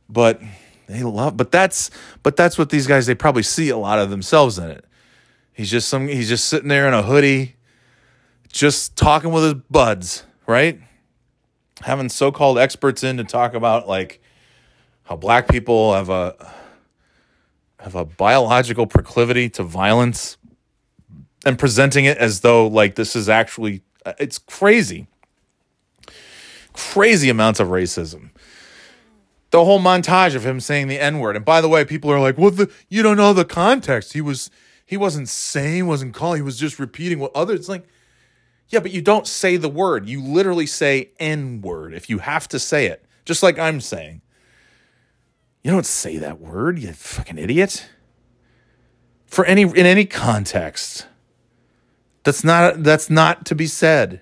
But 0.08 0.42
they 0.88 1.04
love 1.04 1.36
but 1.36 1.52
that's 1.52 1.92
but 2.24 2.34
that's 2.34 2.58
what 2.58 2.70
these 2.70 2.88
guys 2.88 3.06
they 3.06 3.14
probably 3.14 3.44
see 3.44 3.68
a 3.68 3.76
lot 3.76 4.00
of 4.00 4.10
themselves 4.10 4.58
in 4.58 4.72
it. 4.72 4.84
He's 5.52 5.70
just 5.70 5.88
some 5.88 6.08
he's 6.08 6.28
just 6.28 6.48
sitting 6.48 6.68
there 6.68 6.88
in 6.88 6.94
a 6.94 7.02
hoodie 7.02 7.54
just 8.48 8.96
talking 8.96 9.30
with 9.30 9.44
his 9.44 9.54
buds, 9.70 10.24
right? 10.48 10.80
Having 11.82 12.08
so-called 12.08 12.58
experts 12.58 13.04
in 13.04 13.18
to 13.18 13.24
talk 13.24 13.54
about 13.54 13.86
like 13.86 14.20
how 15.04 15.14
black 15.14 15.46
people 15.46 15.94
have 15.94 16.10
a 16.10 16.52
have 17.78 17.94
a 17.94 18.04
biological 18.04 18.88
proclivity 18.88 19.48
to 19.50 19.62
violence 19.62 20.38
and 21.46 21.58
presenting 21.58 22.04
it 22.04 22.18
as 22.18 22.40
though 22.40 22.66
like 22.66 22.96
this 22.96 23.14
is 23.16 23.28
actually 23.28 23.82
uh, 24.04 24.12
it's 24.18 24.36
crazy. 24.36 25.06
Crazy 26.74 27.30
amounts 27.30 27.60
of 27.60 27.68
racism. 27.68 28.30
The 29.50 29.64
whole 29.64 29.80
montage 29.80 30.34
of 30.34 30.44
him 30.44 30.60
saying 30.60 30.88
the 30.88 30.98
N-word. 30.98 31.36
And 31.36 31.44
by 31.44 31.60
the 31.60 31.68
way, 31.68 31.84
people 31.84 32.10
are 32.10 32.20
like, 32.20 32.36
well, 32.36 32.50
the, 32.50 32.70
you 32.88 33.02
don't 33.02 33.16
know 33.16 33.32
the 33.32 33.44
context. 33.44 34.12
He 34.12 34.20
was 34.20 34.50
he 34.84 34.96
wasn't 34.96 35.28
saying, 35.28 35.86
wasn't 35.86 36.14
calling, 36.14 36.38
he 36.38 36.42
was 36.42 36.58
just 36.58 36.78
repeating 36.78 37.20
what 37.20 37.34
others 37.34 37.68
like. 37.68 37.86
Yeah, 38.68 38.80
but 38.80 38.90
you 38.90 39.00
don't 39.00 39.26
say 39.26 39.56
the 39.56 39.68
word. 39.68 40.08
You 40.08 40.20
literally 40.20 40.66
say 40.66 41.10
N 41.20 41.60
word 41.62 41.94
if 41.94 42.10
you 42.10 42.18
have 42.18 42.48
to 42.48 42.58
say 42.58 42.86
it, 42.86 43.04
just 43.24 43.42
like 43.42 43.56
I'm 43.58 43.80
saying. 43.80 44.20
You 45.62 45.70
don't 45.70 45.86
say 45.86 46.18
that 46.18 46.40
word, 46.40 46.80
you 46.80 46.92
fucking 46.92 47.38
idiot. 47.38 47.88
For 49.26 49.44
any 49.44 49.62
in 49.62 49.86
any 49.86 50.06
context. 50.06 51.06
That's 52.26 52.42
not 52.42 52.82
that's 52.82 53.08
not 53.08 53.46
to 53.46 53.54
be 53.54 53.68
said. 53.68 54.20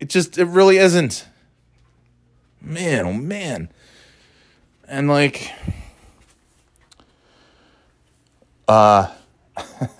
It 0.00 0.08
just 0.08 0.38
it 0.38 0.46
really 0.46 0.78
isn't. 0.78 1.28
Man, 2.62 3.04
oh 3.04 3.12
man. 3.12 3.68
And 4.88 5.06
like 5.06 5.52
uh 8.66 9.12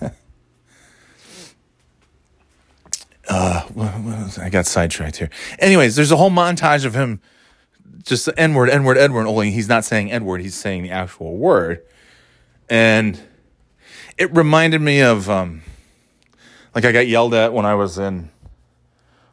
uh 3.29 3.67
I 4.41 4.49
got 4.49 4.65
sidetracked 4.65 5.17
here. 5.17 5.29
Anyways, 5.59 5.95
there's 5.95 6.11
a 6.11 6.17
whole 6.17 6.31
montage 6.31 6.85
of 6.85 6.95
him 6.95 7.21
just 8.01 8.27
N 8.35 8.55
word, 8.55 8.71
N 8.71 8.83
word, 8.83 8.97
N 8.97 9.13
word. 9.13 9.27
Only 9.27 9.51
he's 9.51 9.69
not 9.69 9.85
saying 9.85 10.11
N 10.11 10.25
word; 10.25 10.41
he's 10.41 10.55
saying 10.55 10.81
the 10.81 10.89
actual 10.89 11.37
word, 11.37 11.83
and 12.67 13.21
it 14.17 14.35
reminded 14.35 14.81
me 14.81 15.01
of 15.01 15.29
um, 15.29 15.61
like 16.75 16.85
I 16.85 16.91
got 16.91 17.07
yelled 17.07 17.33
at 17.33 17.53
when 17.53 17.65
I 17.65 17.75
was 17.75 17.97
in 17.97 18.29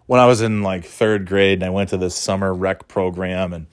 when 0.06 0.20
I 0.20 0.26
was 0.26 0.40
in 0.40 0.62
like 0.62 0.84
third 0.84 1.26
grade, 1.26 1.58
and 1.58 1.64
I 1.64 1.70
went 1.70 1.90
to 1.90 1.96
this 1.96 2.14
summer 2.14 2.54
rec 2.54 2.88
program, 2.88 3.52
and 3.52 3.66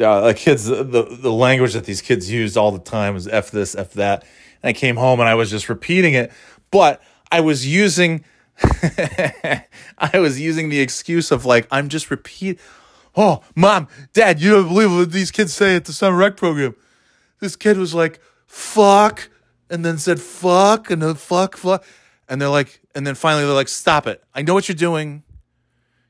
uh, 0.00 0.28
the 0.28 0.34
kids 0.34 0.64
the 0.64 0.84
the 0.84 1.32
language 1.32 1.74
that 1.74 1.84
these 1.84 2.00
kids 2.00 2.30
used 2.30 2.56
all 2.56 2.70
the 2.70 2.78
time 2.78 3.14
was 3.14 3.28
f 3.28 3.50
this, 3.50 3.74
f 3.74 3.92
that, 3.94 4.22
and 4.62 4.70
I 4.70 4.72
came 4.72 4.96
home 4.96 5.20
and 5.20 5.28
I 5.28 5.34
was 5.34 5.50
just 5.50 5.68
repeating 5.68 6.14
it, 6.14 6.32
but 6.70 7.02
I 7.30 7.40
was 7.40 7.66
using. 7.66 8.24
I 9.98 10.12
was 10.14 10.40
using 10.40 10.68
the 10.68 10.78
excuse 10.78 11.32
of 11.32 11.44
like 11.44 11.66
I'm 11.72 11.88
just 11.88 12.08
repeat 12.08 12.60
oh, 13.16 13.42
mom, 13.54 13.88
dad, 14.12 14.40
you 14.40 14.50
don't 14.50 14.68
believe 14.68 14.92
what 14.92 15.12
these 15.12 15.30
kids 15.30 15.52
say 15.52 15.76
at 15.76 15.84
the 15.84 15.92
summer 15.92 16.16
rec 16.16 16.36
program. 16.36 16.74
This 17.40 17.56
kid 17.56 17.76
was 17.76 17.94
like, 17.94 18.20
fuck, 18.46 19.28
and 19.70 19.84
then 19.84 19.98
said 19.98 20.20
fuck, 20.20 20.90
and 20.90 21.02
then 21.02 21.14
fuck, 21.14 21.56
fuck. 21.56 21.84
And 22.28 22.40
they're 22.40 22.48
like, 22.48 22.80
and 22.94 23.06
then 23.06 23.14
finally 23.14 23.44
they're 23.44 23.54
like, 23.54 23.68
stop 23.68 24.06
it. 24.06 24.22
I 24.34 24.42
know 24.42 24.54
what 24.54 24.68
you're 24.68 24.76
doing. 24.76 25.22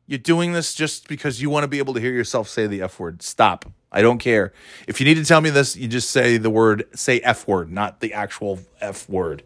You're 0.07 0.19
doing 0.19 0.53
this 0.53 0.75
just 0.75 1.09
because 1.09 1.41
you 1.41 1.49
want 1.49 1.65
to 1.65 1.69
be 1.69 1.79
able 1.79 1.95
to 1.95 2.01
hear 2.01 2.13
yourself 2.13 2.49
say 2.49 2.67
the 2.67 2.83
F 2.83 3.01
word. 3.01 3.23
Stop. 3.23 3.65
I 3.91 4.03
don't 4.03 4.19
care. 4.19 4.53
If 4.87 5.01
you 5.01 5.07
need 5.07 5.15
to 5.15 5.25
tell 5.25 5.41
me 5.41 5.51
this, 5.51 5.77
you 5.77 5.89
just 5.89 6.11
say 6.11 6.37
the 6.37 6.51
word, 6.51 6.85
say 6.95 7.21
F 7.21 7.49
word, 7.49 7.71
not 7.71 8.01
the 8.01 8.13
actual 8.13 8.59
F 8.81 9.09
word. 9.09 9.43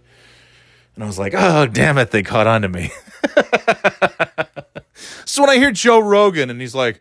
And 0.94 1.04
I 1.04 1.06
was 1.06 1.18
like, 1.18 1.34
oh, 1.36 1.66
damn 1.66 1.96
it, 1.98 2.10
they 2.10 2.24
caught 2.24 2.48
on 2.48 2.62
to 2.62 2.68
me. 2.68 2.90
so 5.24 5.42
when 5.42 5.50
I 5.50 5.56
hear 5.56 5.70
Joe 5.70 6.00
Rogan 6.00 6.50
and 6.50 6.60
he's 6.60 6.74
like, 6.74 7.00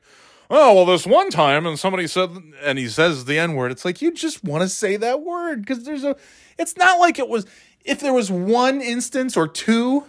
oh 0.50 0.73
well 0.73 0.86
this 0.86 1.06
one 1.06 1.30
time 1.30 1.65
and 1.65 1.78
somebody 1.78 2.08
said 2.08 2.30
and 2.63 2.80
he 2.80 2.88
says 2.88 3.26
the 3.26 3.38
n 3.38 3.54
word 3.54 3.71
it's 3.71 3.84
like 3.84 4.02
you 4.02 4.13
just 4.13 4.43
want 4.43 4.62
to 4.62 4.69
say 4.69 4.95
that 4.95 5.21
word 5.21 5.62
because 5.62 5.84
there's 5.84 6.04
a 6.04 6.15
it's 6.58 6.78
not 6.78 7.00
like 7.00 7.19
it 7.19 7.28
was 7.28 7.45
if 7.84 8.00
there 8.00 8.13
was 8.13 8.32
one 8.32 8.82
instance 8.82 9.36
or 9.36 9.47
two 9.47 10.06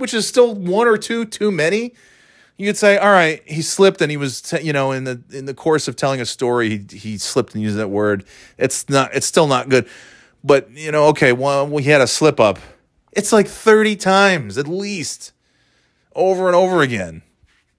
which 0.00 0.14
is 0.14 0.26
still 0.26 0.54
one 0.54 0.86
or 0.86 0.96
two 0.96 1.24
too 1.24 1.50
many 1.50 1.92
you 2.56 2.66
could 2.66 2.76
say 2.76 2.96
all 2.98 3.10
right 3.10 3.42
he 3.46 3.62
slipped 3.62 4.00
and 4.00 4.10
he 4.10 4.16
was 4.16 4.40
t- 4.40 4.60
you 4.60 4.72
know 4.72 4.92
in 4.92 5.04
the 5.04 5.22
in 5.32 5.44
the 5.46 5.54
course 5.54 5.88
of 5.88 5.96
telling 5.96 6.20
a 6.20 6.26
story 6.26 6.78
he, 6.90 6.96
he 6.96 7.18
slipped 7.18 7.54
and 7.54 7.62
used 7.62 7.76
that 7.76 7.88
word 7.88 8.24
it's 8.58 8.88
not 8.88 9.14
it's 9.14 9.26
still 9.26 9.46
not 9.46 9.68
good 9.68 9.88
but 10.42 10.70
you 10.70 10.90
know 10.90 11.06
okay 11.06 11.32
well 11.32 11.66
he 11.76 11.90
had 11.90 12.00
a 12.00 12.06
slip 12.06 12.40
up 12.40 12.58
it's 13.12 13.32
like 13.32 13.46
30 13.46 13.96
times 13.96 14.58
at 14.58 14.66
least 14.66 15.32
over 16.14 16.46
and 16.46 16.56
over 16.56 16.82
again 16.82 17.22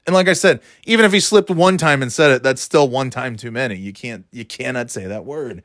and 0.07 0.15
like 0.15 0.27
I 0.27 0.33
said, 0.33 0.61
even 0.85 1.05
if 1.05 1.13
he 1.13 1.19
slipped 1.19 1.49
one 1.49 1.77
time 1.77 2.01
and 2.01 2.11
said 2.11 2.31
it, 2.31 2.43
that's 2.43 2.61
still 2.61 2.89
one 2.89 3.09
time 3.09 3.35
too 3.35 3.51
many. 3.51 3.75
You 3.75 3.93
can't 3.93 4.25
you 4.31 4.45
cannot 4.45 4.89
say 4.89 5.05
that 5.05 5.25
word. 5.25 5.63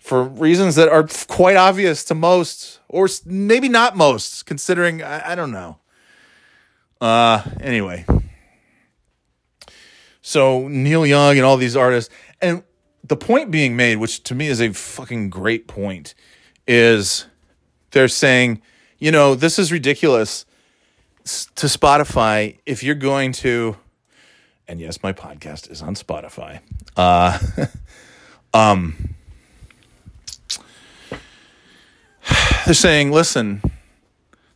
For 0.00 0.24
reasons 0.24 0.74
that 0.74 0.88
are 0.88 1.06
quite 1.28 1.56
obvious 1.56 2.04
to 2.04 2.14
most, 2.14 2.80
or 2.88 3.08
maybe 3.24 3.68
not 3.68 3.96
most, 3.96 4.46
considering 4.46 5.02
I, 5.02 5.32
I 5.32 5.34
don't 5.34 5.52
know. 5.52 5.78
Uh 7.00 7.42
anyway. 7.60 8.04
So 10.22 10.68
Neil 10.68 11.06
Young 11.06 11.36
and 11.36 11.44
all 11.44 11.56
these 11.56 11.76
artists, 11.76 12.12
and 12.40 12.62
the 13.04 13.16
point 13.16 13.50
being 13.50 13.76
made, 13.76 13.96
which 13.96 14.22
to 14.24 14.34
me 14.34 14.48
is 14.48 14.60
a 14.60 14.72
fucking 14.72 15.30
great 15.30 15.66
point, 15.66 16.14
is 16.66 17.26
they're 17.90 18.08
saying, 18.08 18.62
you 18.98 19.10
know, 19.10 19.34
this 19.34 19.58
is 19.58 19.72
ridiculous 19.72 20.44
to 21.24 21.66
Spotify, 21.66 22.58
if 22.66 22.82
you're 22.82 22.94
going 22.94 23.32
to, 23.32 23.76
and 24.68 24.80
yes, 24.80 25.02
my 25.02 25.12
podcast 25.12 25.70
is 25.70 25.82
on 25.82 25.94
Spotify. 25.94 26.60
Uh, 26.96 27.38
um, 28.54 29.14
they're 32.64 32.74
saying, 32.74 33.12
listen, 33.12 33.62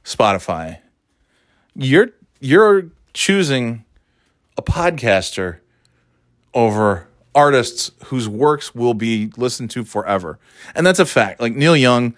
Spotify, 0.04 0.78
you're 1.74 2.10
you're 2.40 2.90
choosing 3.12 3.84
a 4.56 4.62
podcaster 4.62 5.58
over 6.52 7.08
artists 7.34 7.90
whose 8.06 8.28
works 8.28 8.74
will 8.74 8.94
be 8.94 9.30
listened 9.36 9.70
to 9.70 9.84
forever, 9.84 10.38
and 10.74 10.86
that's 10.86 10.98
a 10.98 11.06
fact. 11.06 11.40
Like 11.40 11.54
Neil 11.54 11.76
Young 11.76 12.14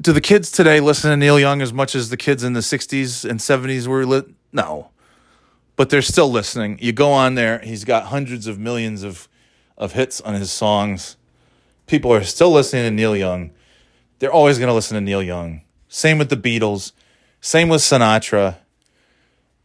do 0.00 0.12
the 0.12 0.20
kids 0.20 0.50
today 0.50 0.80
listen 0.80 1.10
to 1.10 1.16
Neil 1.16 1.40
Young 1.40 1.62
as 1.62 1.72
much 1.72 1.94
as 1.94 2.10
the 2.10 2.16
kids 2.16 2.44
in 2.44 2.52
the 2.52 2.60
60s 2.60 3.28
and 3.28 3.40
70s 3.40 3.86
were 3.86 4.04
lit? 4.04 4.26
No. 4.52 4.90
But 5.74 5.90
they're 5.90 6.02
still 6.02 6.30
listening. 6.30 6.78
You 6.80 6.92
go 6.92 7.12
on 7.12 7.34
there, 7.34 7.60
he's 7.60 7.84
got 7.84 8.06
hundreds 8.06 8.46
of 8.46 8.58
millions 8.58 9.02
of 9.02 9.28
of 9.78 9.92
hits 9.92 10.22
on 10.22 10.32
his 10.32 10.50
songs. 10.50 11.18
People 11.86 12.10
are 12.10 12.24
still 12.24 12.50
listening 12.50 12.84
to 12.84 12.90
Neil 12.90 13.14
Young. 13.14 13.50
They're 14.18 14.32
always 14.32 14.58
going 14.58 14.68
to 14.68 14.74
listen 14.74 14.94
to 14.94 15.00
Neil 15.00 15.22
Young. 15.22 15.62
Same 15.88 16.18
with 16.18 16.30
the 16.30 16.36
Beatles. 16.36 16.92
Same 17.40 17.68
with 17.68 17.80
Sinatra. 17.80 18.56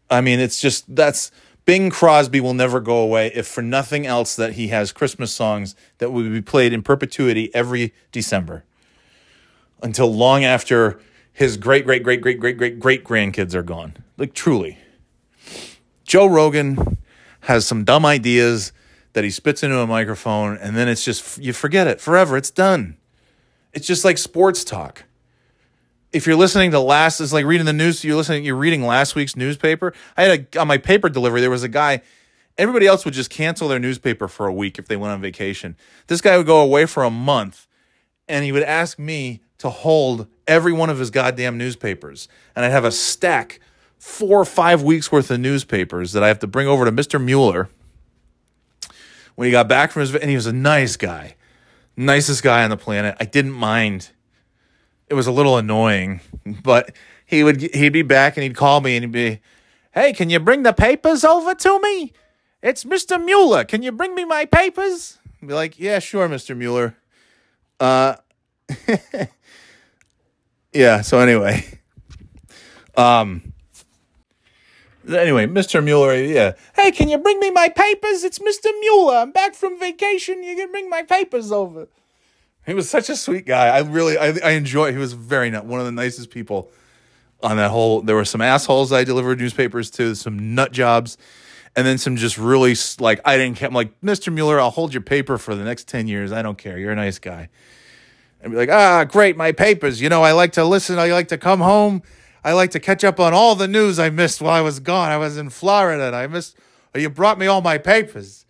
I 0.10 0.22
mean, 0.22 0.40
it's 0.40 0.60
just 0.60 0.94
that's 0.94 1.32
Bing 1.66 1.90
Crosby 1.90 2.42
will 2.42 2.54
never 2.54 2.80
go 2.80 2.98
away 2.98 3.32
if 3.34 3.48
for 3.48 3.62
nothing 3.62 4.06
else 4.06 4.36
that 4.36 4.54
he 4.54 4.68
has 4.70 4.92
Christmas 4.92 5.32
songs 5.32 5.76
that 6.00 6.12
will 6.12 6.30
be 6.30 6.42
played 6.42 6.74
in 6.74 6.82
perpetuity 6.82 7.54
every 7.56 7.94
December 8.12 8.66
until 9.82 10.14
long 10.14 10.44
after 10.44 11.00
his 11.34 11.58
great, 11.58 11.86
great, 11.86 12.04
great, 12.04 12.22
great, 12.22 12.40
great, 12.40 12.58
great, 12.58 12.80
great 12.80 13.04
grandkids 13.04 13.54
are 13.54 13.64
gone. 13.64 13.96
Like, 14.18 14.34
truly. 14.34 14.78
Joe 16.04 16.28
Rogan 16.28 16.98
has 17.42 17.66
some 17.66 17.84
dumb 17.84 18.06
ideas 18.06 18.74
that 19.14 19.24
he 19.24 19.30
spits 19.30 19.64
into 19.64 19.80
a 19.80 19.88
microphone, 19.88 20.58
and 20.58 20.76
then 20.76 20.88
it's 20.88 21.04
just, 21.04 21.38
you 21.38 21.54
forget 21.54 21.88
it 21.88 22.02
forever. 22.02 22.38
It's 22.38 22.52
done. 22.52 22.98
It's 23.74 23.88
just 23.88 24.04
like 24.06 24.18
sports 24.18 24.64
talk. 24.64 25.06
If 26.12 26.28
you're 26.28 26.36
listening 26.36 26.72
to 26.72 26.80
last, 26.80 27.22
it's 27.22 27.32
like 27.32 27.46
reading 27.46 27.66
the 27.66 27.74
news. 27.74 28.04
You're 28.04 28.18
listening, 28.18 28.44
you're 28.44 28.56
reading 28.56 28.86
last 28.86 29.16
week's 29.16 29.36
newspaper. 29.36 29.94
I 30.18 30.24
had 30.24 30.48
a, 30.56 30.60
on 30.60 30.68
my 30.68 30.78
paper 30.78 31.08
delivery, 31.08 31.40
there 31.40 31.50
was 31.50 31.64
a 31.64 31.70
guy, 31.70 32.02
everybody 32.58 32.86
else 32.86 33.06
would 33.06 33.14
just 33.14 33.30
cancel 33.30 33.68
their 33.68 33.80
newspaper 33.80 34.28
for 34.28 34.48
a 34.48 34.54
week 34.54 34.78
if 34.78 34.88
they 34.88 34.98
went 34.98 35.14
on 35.14 35.22
vacation. 35.22 35.78
This 36.08 36.22
guy 36.22 36.38
would 36.38 36.46
go 36.46 36.60
away 36.60 36.86
for 36.86 37.04
a 37.04 37.10
month, 37.10 37.68
and 38.28 38.44
he 38.44 38.52
would 38.52 38.64
ask 38.64 39.00
me 39.00 39.42
to 39.60 39.70
hold 39.70 40.28
every 40.48 40.74
one 40.74 40.90
of 40.90 41.00
his 41.00 41.10
goddamn 41.12 41.58
newspapers. 41.58 42.28
And 42.56 42.66
I'd 42.66 42.72
have 42.72 42.86
a 42.86 42.92
stack, 42.92 43.60
four 43.98 44.40
or 44.40 44.46
five 44.46 44.82
weeks 44.82 45.12
worth 45.12 45.32
of 45.32 45.40
newspapers 45.40 46.12
that 46.12 46.24
I 46.24 46.28
have 46.28 46.40
to 46.40 46.48
bring 46.48 46.68
over 46.68 46.84
to 46.84 46.92
Mr. 46.92 47.24
Mueller 47.24 47.70
when 49.36 49.46
he 49.46 49.52
got 49.52 49.68
back 49.68 49.92
from 49.92 50.02
his, 50.02 50.14
and 50.14 50.30
he 50.30 50.36
was 50.36 50.48
a 50.48 50.54
nice 50.54 50.98
guy, 50.98 51.36
nicest 52.02 52.44
guy 52.44 52.64
on 52.64 52.70
the 52.70 52.78
planet. 52.78 53.16
I 53.20 53.26
didn't 53.26 53.54
mind. 53.54 54.10
It 55.08 55.14
was 55.14 55.28
a 55.28 55.32
little 55.32 55.58
annoying, 55.58 56.22
but 56.64 56.96
he 57.26 57.44
would, 57.44 57.62
he'd 57.62 57.94
be 57.94 58.02
back 58.02 58.38
and 58.38 58.44
he'd 58.44 58.56
call 58.56 58.82
me 58.82 58.96
and 58.96 59.04
he'd 59.04 59.12
be, 59.12 59.42
Hey, 59.94 60.14
can 60.14 60.30
you 60.30 60.40
bring 60.40 60.64
the 60.64 60.72
papers 60.72 61.26
over 61.26 61.54
to 61.54 61.80
me? 61.82 62.14
It's 62.62 62.84
Mr. 62.84 63.24
Mueller. 63.24 63.66
Can 63.66 63.84
you 63.84 63.92
bring 63.92 64.16
me 64.16 64.24
my 64.24 64.46
papers? 64.46 65.20
I'd 65.42 65.48
be 65.48 65.54
like, 65.54 65.80
yeah, 65.80 66.00
sure, 66.00 66.30
Mr. 66.30 66.56
Mueller. 66.56 66.96
Uh, 67.80 68.16
yeah. 70.74 71.02
So 71.02 71.20
anyway, 71.20 71.66
um, 72.96 73.51
anyway, 75.13 75.47
Mr. 75.47 75.84
Mueller, 75.84 76.15
yeah. 76.15 76.54
Hey, 76.76 76.91
can 76.91 77.10
you 77.10 77.17
bring 77.17 77.39
me 77.39 77.52
my 77.52 77.69
papers? 77.69 78.24
It's 78.24 78.39
Mr. 78.39 78.67
Mueller. 78.80 79.15
I'm 79.17 79.32
back 79.32 79.56
from 79.56 79.80
vacation. 79.80 80.43
You 80.43 80.56
can 80.56 80.71
bring 80.71 80.89
my 80.89 81.04
papers 81.04 81.52
over. 81.52 81.88
He 82.65 82.74
was 82.74 82.89
such 82.89 83.10
a 83.10 83.15
sweet 83.15 83.45
guy. 83.45 83.67
I 83.67 83.80
really, 83.80 84.17
I, 84.17 84.34
I 84.43 84.52
enjoy. 84.52 84.91
He 84.91 84.97
was 84.97 85.13
very 85.13 85.50
not 85.50 85.65
one 85.65 85.80
of 85.80 85.86
the 85.86 85.91
nicest 85.91 86.30
people 86.30 86.71
on 87.41 87.58
that 87.58 87.71
whole. 87.71 88.02
There 88.02 88.15
were 88.15 88.26
some 88.26 88.41
assholes 88.41 88.91
I 88.91 89.04
delivered 89.04 89.39
newspapers 89.39 89.89
to, 89.91 90.13
some 90.15 90.54
nut 90.54 90.71
jobs, 90.71 91.17
and 91.76 91.88
then 91.88 91.97
some 91.97 92.17
just 92.17 92.38
really 92.38 92.76
like 93.00 93.19
I 93.26 93.38
didn't 93.38 93.58
care. 93.58 93.67
I'm 93.67 93.74
like, 93.74 94.00
Mr. 94.02 94.32
Mueller, 94.32 94.60
I'll 94.60 94.69
hold 94.69 94.93
your 94.93 95.02
paper 95.02 95.38
for 95.38 95.56
the 95.56 95.63
next 95.63 95.88
ten 95.88 96.08
years. 96.08 96.32
I 96.32 96.41
don't 96.41 96.58
care. 96.58 96.78
You're 96.78 96.91
a 96.91 96.95
nice 96.95 97.17
guy 97.17 97.50
and 98.41 98.52
be 98.52 98.58
like, 98.58 98.69
ah, 98.69 99.04
great, 99.04 99.38
my 99.38 99.52
papers. 99.52 100.02
You 100.02 100.10
know, 100.10 100.24
I 100.24 100.32
like 100.32 100.54
to 100.54 100.65
listen. 100.65 101.00
I 101.00 101.12
like 101.12 101.28
to 101.30 101.38
come 101.38 101.60
home. 101.60 102.02
I 102.44 102.54
like 102.54 102.72
to 102.72 102.80
catch 102.80 103.04
up 103.04 103.20
on 103.20 103.34
all 103.34 103.56
the 103.56 103.68
news 103.68 104.00
I 104.00 104.10
missed 104.10 104.42
while 104.42 104.54
I 104.54 104.62
was 104.62 104.80
gone. 104.80 105.12
I 105.12 105.18
was 105.18 105.38
in 105.38 105.50
Florida 105.50 106.08
and 106.08 106.16
I 106.16 106.28
missed, 106.28 106.58
you 106.96 107.10
brought 107.10 107.38
me 107.38 107.48
all 107.48 107.62
my 107.62 107.78
papers. 107.78 108.46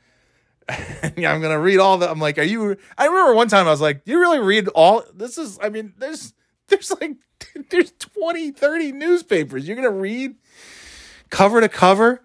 I'm 0.70 1.42
gonna 1.42 1.60
read 1.60 1.80
all 1.80 1.98
the. 1.98 2.10
I'm 2.10 2.20
like, 2.20 2.38
are 2.38 2.44
you? 2.44 2.78
I 2.98 3.06
remember 3.06 3.34
one 3.34 3.48
time 3.48 3.68
I 3.68 3.72
was 3.72 3.82
like, 3.82 4.06
do 4.06 4.12
you 4.12 4.20
really 4.20 4.40
read 4.40 4.68
all? 4.70 5.04
This 5.14 5.38
is. 5.38 5.60
I 5.62 5.70
mean, 5.70 5.94
there's 5.98 6.34
there's 6.68 6.92
like 7.02 7.18
there's 7.70 7.92
20, 7.92 8.52
30 8.52 8.92
newspapers. 8.94 9.68
You're 9.68 9.76
gonna 9.76 9.90
read 9.90 10.36
cover 11.30 11.62
to 11.62 11.70
cover. 11.70 12.24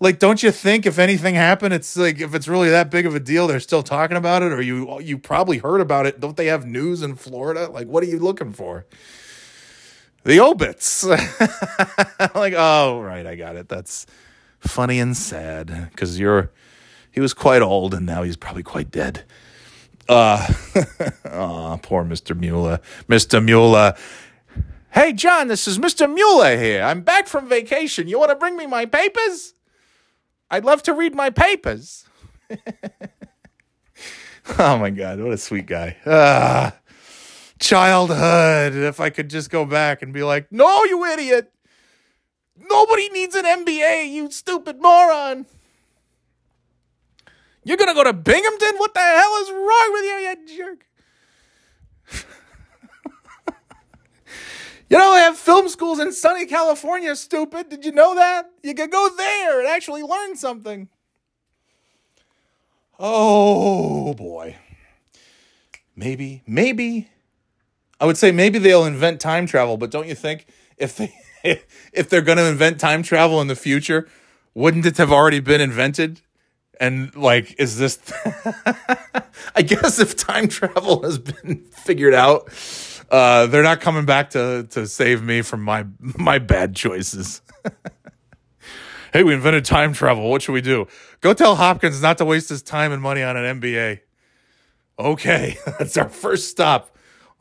Like, 0.00 0.18
don't 0.18 0.42
you 0.42 0.50
think 0.50 0.84
if 0.84 0.98
anything 0.98 1.36
happened, 1.36 1.74
it's 1.74 1.96
like 1.96 2.20
if 2.20 2.34
it's 2.34 2.48
really 2.48 2.70
that 2.70 2.90
big 2.90 3.06
of 3.06 3.14
a 3.14 3.20
deal, 3.20 3.46
they're 3.46 3.60
still 3.60 3.82
talking 3.82 4.16
about 4.16 4.42
it, 4.42 4.52
or 4.52 4.60
you 4.60 5.00
you 5.00 5.16
probably 5.18 5.58
heard 5.58 5.80
about 5.80 6.06
it. 6.06 6.20
Don't 6.20 6.36
they 6.36 6.46
have 6.46 6.66
news 6.66 7.02
in 7.02 7.14
Florida? 7.16 7.68
Like, 7.68 7.86
what 7.86 8.02
are 8.02 8.08
you 8.08 8.18
looking 8.18 8.52
for? 8.52 8.86
The 10.24 10.40
obits. 10.40 11.04
like, 12.34 12.54
oh 12.56 13.00
right, 13.00 13.26
I 13.26 13.34
got 13.34 13.56
it. 13.56 13.68
That's 13.68 14.06
funny 14.60 15.00
and 15.00 15.16
sad 15.16 15.88
because 15.90 16.18
you're 16.18 16.50
he 17.10 17.20
was 17.20 17.34
quite 17.34 17.62
old 17.62 17.94
and 17.94 18.06
now 18.06 18.22
he's 18.22 18.36
probably 18.36 18.62
quite 18.62 18.90
dead. 18.90 19.24
Uh, 20.08 20.46
oh, 21.26 21.78
poor 21.82 22.04
Mr. 22.04 22.36
Mueller. 22.36 22.80
Mr. 23.08 23.44
Mueller. 23.44 23.94
Hey, 24.90 25.12
John, 25.12 25.48
this 25.48 25.66
is 25.66 25.78
Mr. 25.78 26.12
Mueller 26.12 26.56
here. 26.56 26.82
I'm 26.82 27.02
back 27.02 27.26
from 27.26 27.48
vacation. 27.48 28.08
You 28.08 28.18
want 28.18 28.30
to 28.30 28.36
bring 28.36 28.56
me 28.56 28.66
my 28.66 28.84
papers? 28.86 29.54
I'd 30.50 30.64
love 30.64 30.82
to 30.84 30.92
read 30.92 31.14
my 31.14 31.30
papers. 31.30 32.04
oh 34.58 34.78
my 34.78 34.90
God, 34.90 35.20
what 35.20 35.32
a 35.32 35.38
sweet 35.38 35.66
guy. 35.66 35.96
Ah, 36.04 36.76
childhood. 37.62 38.74
If 38.74 39.00
I 39.00 39.08
could 39.08 39.30
just 39.30 39.48
go 39.48 39.64
back 39.64 40.02
and 40.02 40.12
be 40.12 40.22
like, 40.22 40.50
no, 40.52 40.84
you 40.84 41.04
idiot. 41.06 41.50
Nobody 42.68 43.08
needs 43.08 43.34
an 43.34 43.44
MBA, 43.44 44.10
you 44.10 44.30
stupid 44.30 44.80
moron. 44.80 45.46
You're 47.64 47.76
gonna 47.76 47.94
go 47.94 48.04
to 48.04 48.12
Binghamton? 48.12 48.76
What 48.76 48.92
the 48.92 49.00
hell 49.00 49.42
is 49.42 49.50
wrong 49.50 49.92
with 49.92 50.04
you, 50.04 50.16
you 50.18 50.36
jerk? 50.56 50.86
you 54.90 54.98
know, 54.98 55.14
they 55.14 55.20
have 55.20 55.38
film 55.38 55.68
schools 55.68 55.98
in 56.00 56.12
sunny 56.12 56.46
California, 56.46 57.14
stupid. 57.16 57.68
Did 57.68 57.84
you 57.84 57.92
know 57.92 58.14
that? 58.16 58.50
You 58.62 58.74
could 58.74 58.90
go 58.90 59.08
there 59.16 59.60
and 59.60 59.68
actually 59.68 60.02
learn 60.02 60.36
something. 60.36 60.88
Oh 62.98 64.14
boy. 64.14 64.56
Maybe, 65.94 66.42
maybe. 66.46 67.08
I 68.02 68.04
would 68.04 68.18
say 68.18 68.32
maybe 68.32 68.58
they'll 68.58 68.84
invent 68.84 69.20
time 69.20 69.46
travel, 69.46 69.76
but 69.76 69.92
don't 69.92 70.08
you 70.08 70.16
think 70.16 70.46
if 70.76 70.96
they 70.96 71.14
if 71.92 72.08
they're 72.08 72.20
going 72.20 72.38
to 72.38 72.46
invent 72.46 72.80
time 72.80 73.04
travel 73.04 73.40
in 73.40 73.46
the 73.46 73.54
future, 73.54 74.08
wouldn't 74.54 74.84
it 74.84 74.96
have 74.96 75.12
already 75.12 75.38
been 75.38 75.60
invented? 75.60 76.20
And 76.80 77.14
like, 77.14 77.54
is 77.60 77.78
this? 77.78 78.00
I 79.54 79.62
guess 79.62 80.00
if 80.00 80.16
time 80.16 80.48
travel 80.48 81.04
has 81.04 81.20
been 81.20 81.64
figured 81.70 82.12
out, 82.12 82.48
uh, 83.08 83.46
they're 83.46 83.62
not 83.62 83.80
coming 83.80 84.04
back 84.04 84.30
to 84.30 84.66
to 84.70 84.88
save 84.88 85.22
me 85.22 85.42
from 85.42 85.62
my 85.62 85.86
my 86.00 86.40
bad 86.40 86.74
choices. 86.74 87.40
hey, 89.12 89.22
we 89.22 89.32
invented 89.32 89.64
time 89.64 89.92
travel. 89.92 90.28
What 90.28 90.42
should 90.42 90.54
we 90.54 90.60
do? 90.60 90.88
Go 91.20 91.34
tell 91.34 91.54
Hopkins 91.54 92.02
not 92.02 92.18
to 92.18 92.24
waste 92.24 92.48
his 92.48 92.64
time 92.64 92.90
and 92.90 93.00
money 93.00 93.22
on 93.22 93.36
an 93.36 93.60
MBA. 93.60 94.00
Okay, 94.98 95.56
that's 95.78 95.96
our 95.96 96.08
first 96.08 96.50
stop. 96.50 96.91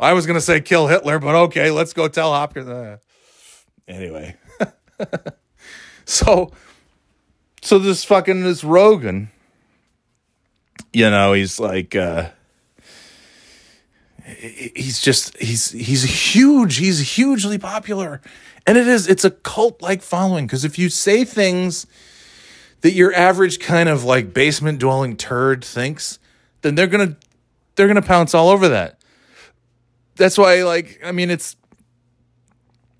I 0.01 0.13
was 0.13 0.25
gonna 0.25 0.41
say 0.41 0.61
kill 0.61 0.87
Hitler, 0.87 1.19
but 1.19 1.35
okay, 1.35 1.71
let's 1.71 1.93
go 1.93 2.07
tell 2.07 2.31
Hopkins. 2.31 2.67
Uh, 2.67 2.97
anyway, 3.87 4.35
so 6.05 6.51
so 7.61 7.79
this 7.79 8.03
fucking 8.03 8.43
this 8.43 8.63
Rogan, 8.63 9.29
you 10.91 11.09
know, 11.09 11.33
he's 11.33 11.59
like 11.59 11.95
uh 11.95 12.29
he's 14.37 15.01
just 15.01 15.37
he's 15.37 15.71
he's 15.71 16.33
huge, 16.33 16.77
he's 16.77 17.15
hugely 17.15 17.57
popular. 17.57 18.21
And 18.67 18.77
it 18.77 18.87
is 18.87 19.07
it's 19.07 19.25
a 19.25 19.31
cult 19.31 19.81
like 19.81 20.01
following 20.01 20.45
because 20.47 20.65
if 20.65 20.77
you 20.77 20.89
say 20.89 21.23
things 21.25 21.87
that 22.81 22.93
your 22.93 23.13
average 23.13 23.59
kind 23.59 23.89
of 23.89 24.03
like 24.03 24.33
basement 24.33 24.79
dwelling 24.79 25.15
turd 25.15 25.63
thinks, 25.63 26.19
then 26.61 26.75
they're 26.75 26.87
going 26.87 27.09
to 27.09 27.15
they're 27.75 27.87
going 27.87 28.01
to 28.01 28.07
pounce 28.07 28.33
all 28.33 28.49
over 28.49 28.67
that. 28.69 29.00
That's 30.15 30.37
why 30.37 30.63
like 30.63 30.99
I 31.03 31.11
mean 31.11 31.29
it's 31.29 31.55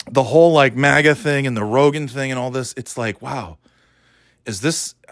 the 0.09 0.23
whole 0.23 0.51
like 0.51 0.75
MAGA 0.75 1.15
thing 1.15 1.45
and 1.45 1.55
the 1.55 1.63
Rogan 1.63 2.07
thing 2.07 2.31
and 2.31 2.39
all 2.39 2.51
this, 2.51 2.73
it's 2.75 2.97
like, 2.97 3.21
wow, 3.21 3.57
is 4.45 4.61
this 4.61 4.95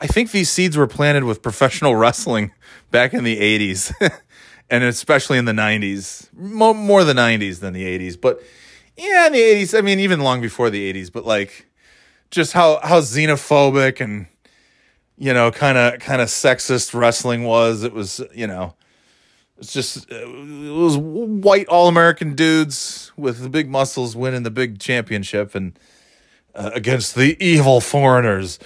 I 0.00 0.06
think 0.06 0.30
these 0.30 0.50
seeds 0.50 0.76
were 0.76 0.86
planted 0.86 1.24
with 1.24 1.42
professional 1.42 1.96
wrestling 1.96 2.52
back 2.90 3.14
in 3.14 3.24
the 3.24 3.38
80s 3.38 3.92
and 4.70 4.84
especially 4.84 5.38
in 5.38 5.44
the 5.44 5.52
90s 5.52 6.32
more, 6.34 7.04
the 7.04 7.14
90s 7.14 7.60
than 7.60 7.72
the 7.72 7.84
80s 7.98 8.20
but 8.20 8.42
yeah 8.96 9.26
in 9.26 9.32
the 9.32 9.40
80s 9.40 9.76
I 9.76 9.80
mean 9.80 9.98
even 10.00 10.20
long 10.20 10.40
before 10.40 10.70
the 10.70 10.92
80s 10.92 11.10
but 11.10 11.24
like 11.24 11.66
just 12.30 12.52
how 12.52 12.80
how 12.82 13.00
xenophobic 13.00 14.00
and 14.00 14.26
you 15.16 15.32
know 15.32 15.50
kind 15.50 15.78
of 15.78 15.98
kind 16.00 16.20
of 16.20 16.28
sexist 16.28 16.94
wrestling 16.94 17.44
was 17.44 17.82
it 17.82 17.92
was 17.92 18.20
you 18.34 18.46
know 18.46 18.74
it's 19.58 19.72
just 19.72 20.10
it 20.10 20.28
was 20.28 20.96
white 20.96 21.66
all 21.68 21.88
American 21.88 22.34
dudes 22.34 23.12
with 23.16 23.40
the 23.40 23.48
big 23.48 23.70
muscles 23.70 24.14
winning 24.14 24.42
the 24.42 24.50
big 24.50 24.78
championship 24.78 25.54
and 25.54 25.78
uh, 26.54 26.70
against 26.74 27.14
the 27.14 27.36
evil 27.44 27.80
foreigners, 27.80 28.58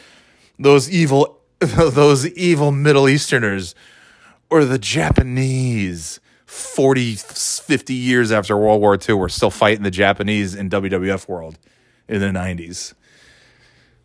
those 0.58 0.90
evil, 0.90 1.40
those 1.58 2.26
evil 2.28 2.72
Middle 2.72 3.08
Easterners, 3.08 3.74
or 4.48 4.64
the 4.64 4.78
Japanese. 4.78 6.20
40, 6.46 7.14
50 7.14 7.94
years 7.94 8.32
after 8.32 8.56
World 8.56 8.80
War 8.80 8.98
II, 8.98 9.14
we're 9.14 9.28
still 9.28 9.52
fighting 9.52 9.84
the 9.84 9.90
Japanese 9.90 10.52
in 10.52 10.68
WWF 10.68 11.28
world 11.28 11.56
in 12.08 12.18
the 12.18 12.26
90s. 12.26 12.92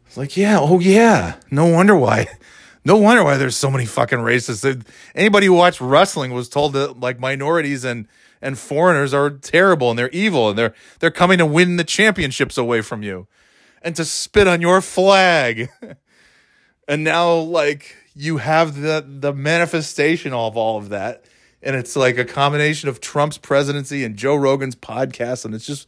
It's 0.05 0.15
like, 0.15 0.37
yeah, 0.37 0.59
oh 0.59 0.79
yeah. 0.79 1.37
No 1.49 1.65
wonder 1.65 1.95
why. 1.95 2.27
No 2.85 2.97
wonder 2.97 3.23
why 3.23 3.37
there's 3.37 3.57
so 3.57 3.71
many 3.71 3.85
fucking 3.85 4.19
racists. 4.19 4.85
Anybody 5.15 5.47
who 5.47 5.53
watched 5.53 5.81
wrestling 5.81 6.31
was 6.31 6.47
told 6.47 6.73
that 6.73 6.99
like 6.99 7.19
minorities 7.19 7.83
and 7.83 8.07
and 8.41 8.59
foreigners 8.59 9.11
are 9.11 9.31
terrible 9.31 9.89
and 9.89 9.97
they're 9.97 10.09
evil 10.09 10.49
and 10.49 10.57
they're 10.57 10.73
they're 10.99 11.09
coming 11.11 11.39
to 11.39 11.45
win 11.47 11.77
the 11.77 11.83
championships 11.83 12.57
away 12.57 12.81
from 12.81 13.01
you 13.01 13.27
and 13.81 13.95
to 13.95 14.05
spit 14.05 14.47
on 14.47 14.61
your 14.61 14.81
flag. 14.81 15.69
and 16.87 17.03
now 17.03 17.33
like 17.33 17.95
you 18.13 18.37
have 18.37 18.79
the 18.79 19.03
the 19.05 19.33
manifestation 19.33 20.31
of 20.31 20.55
all 20.55 20.77
of 20.77 20.89
that. 20.89 21.25
And 21.63 21.75
it's 21.75 21.95
like 21.95 22.19
a 22.19 22.25
combination 22.25 22.89
of 22.89 23.01
Trump's 23.01 23.39
presidency 23.39 24.03
and 24.03 24.15
Joe 24.15 24.35
Rogan's 24.35 24.75
podcast. 24.75 25.45
And 25.45 25.55
it's 25.55 25.65
just 25.65 25.87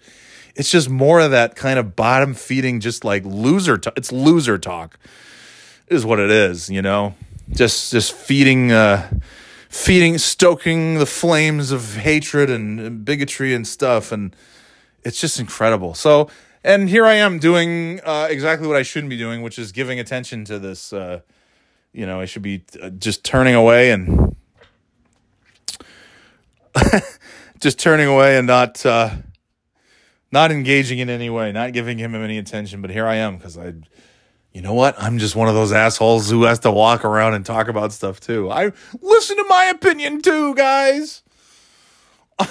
it's 0.55 0.71
just 0.71 0.89
more 0.89 1.19
of 1.19 1.29
that 1.29 1.55
kind 1.55 1.77
of 1.77 1.95
bottom 1.95 2.33
feeding, 2.33 2.79
just 2.79 3.05
like 3.05 3.23
loser 3.23 3.77
talk. 3.77 3.93
It's 3.95 4.12
loser 4.12 4.57
talk, 4.57 4.97
is 5.88 6.06
what 6.06 6.19
it 6.19 6.30
is, 6.30 6.69
you 6.69 6.82
know? 6.82 7.15
Just 7.50 7.91
just 7.91 8.13
feeding 8.13 8.71
uh 8.71 9.10
feeding 9.69 10.17
stoking 10.17 10.95
the 10.95 11.06
flames 11.06 11.71
of 11.71 11.95
hatred 11.95 12.50
and, 12.50 13.06
bigotry 13.06 13.54
and 13.54 13.67
stuff 13.67 14.12
and 14.12 14.36
it's 15.04 15.19
just 15.19 15.39
incredible. 15.39 15.93
So 15.93 16.30
and 16.63 16.89
here 16.89 17.06
I 17.06 17.13
am 17.13 17.39
doing 17.39 18.02
uh, 18.04 18.28
exactly 18.30 18.67
what 18.67 18.76
I 18.76 18.84
shouldn't 18.84 19.10
be 19.10 19.17
doing, 19.17 19.41
which 19.41 19.58
is 19.58 19.71
giving 19.71 20.00
attention 20.00 20.43
to 20.45 20.60
this. 20.60 20.91
Uh, 20.91 21.21
you 21.93 22.06
know, 22.06 22.19
I 22.19 22.26
should 22.26 22.41
be 22.41 22.65
uh, 22.82 22.89
just 22.89 23.23
turning 23.23 23.56
away 23.56 23.91
and 23.91 24.36
just 27.60 27.80
turning 27.80 28.08
away 28.08 28.38
and 28.38 28.47
not 28.47 28.86
uh, 28.86 29.12
not 30.32 30.52
engaging 30.52 31.00
in 31.00 31.10
any 31.10 31.30
way, 31.30 31.52
not 31.52 31.73
giving 31.73 31.97
him 31.97 32.13
any 32.15 32.38
attention. 32.38 32.82
But 32.82 32.91
here 32.91 33.08
I 33.08 33.15
am 33.15 33.38
because 33.38 33.58
I, 33.58 33.73
you 34.57 34.63
know 34.63 34.73
what? 34.73 34.95
I'm 34.97 35.19
just 35.19 35.35
one 35.35 35.47
of 35.47 35.53
those 35.53 35.71
assholes 35.71 36.31
who 36.31 36.45
has 36.45 36.58
to 36.62 36.71
walk 36.71 37.05
around 37.05 37.35
and 37.35 37.45
talk 37.45 37.67
about 37.67 37.93
stuff 37.93 38.19
too. 38.19 38.49
I 38.49 38.71
listen 39.01 39.37
to 39.37 39.45
my 39.47 39.65
opinion 39.65 40.19
too, 40.19 40.55
guys. 40.55 41.21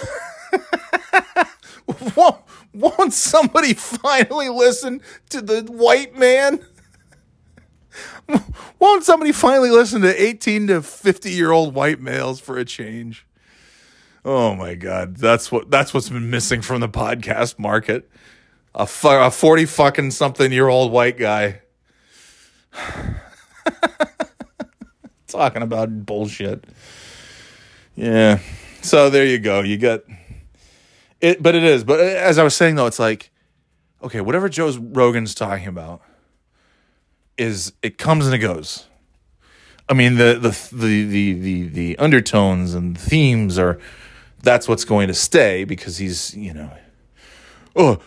Won't 2.73 3.13
somebody 3.13 3.75
finally 3.75 4.49
listen 4.49 5.01
to 5.31 5.41
the 5.43 5.63
white 5.63 6.17
man? 6.17 6.65
Won't 8.79 9.03
somebody 9.03 9.33
finally 9.33 9.73
listen 9.73 10.03
to 10.03 10.23
18 10.23 10.69
to 10.69 10.83
50 10.83 11.31
year 11.33 11.51
old 11.51 11.75
white 11.75 12.01
males 12.01 12.39
for 12.39 12.57
a 12.57 12.65
change? 12.65 13.27
Oh 14.25 14.55
my 14.55 14.77
God. 14.77 15.17
That's 15.17 15.51
what, 15.51 15.73
that's 15.73 15.93
what's 15.93 16.09
been 16.09 16.31
missing 16.31 16.63
from 16.63 16.81
the 16.81 16.89
podcast 16.89 17.59
market. 17.59 18.09
A, 18.77 18.89
a 19.03 19.31
40 19.33 19.65
fucking 19.65 20.13
something 20.13 20.53
year 20.53 20.69
old 20.69 20.93
white 20.93 21.19
guy 21.19 21.63
talking 25.27 25.63
about 25.63 26.07
bullshit. 26.07 26.65
Yeah. 27.95 28.41
So 28.83 29.11
there 29.11 29.27
you 29.27 29.39
go. 29.39 29.61
You 29.61 29.79
got 29.79 30.03
it, 31.21 31.43
but 31.43 31.55
it 31.55 31.65
is. 31.65 31.85
But 31.85 32.01
as 32.01 32.39
I 32.39 32.45
was 32.45 32.55
saying 32.55 32.77
though, 32.77 32.87
it's 32.87 32.99
like, 32.99 33.31
okay, 34.03 34.21
whatever 34.21 34.49
Joe's 34.49 34.79
Rogan's 34.79 35.35
talking 35.35 35.67
about 35.67 36.03
is 37.37 37.73
it 37.83 37.99
comes 37.99 38.27
and 38.27 38.35
it 38.35 38.39
goes. 38.39 38.87
I 39.89 39.95
mean 39.95 40.17
the 40.17 40.35
the 40.35 40.77
the 40.77 41.05
the 41.05 41.33
the, 41.35 41.69
the 41.69 41.99
undertones 41.99 42.75
and 42.75 42.99
themes 42.99 43.59
are 43.59 43.79
that's 44.43 44.69
what's 44.69 44.85
going 44.85 45.09
to 45.09 45.15
stay 45.15 45.65
because 45.65 45.99
he's 45.99 46.35
you 46.35 46.53
know 46.53 46.71
oh 47.77 48.01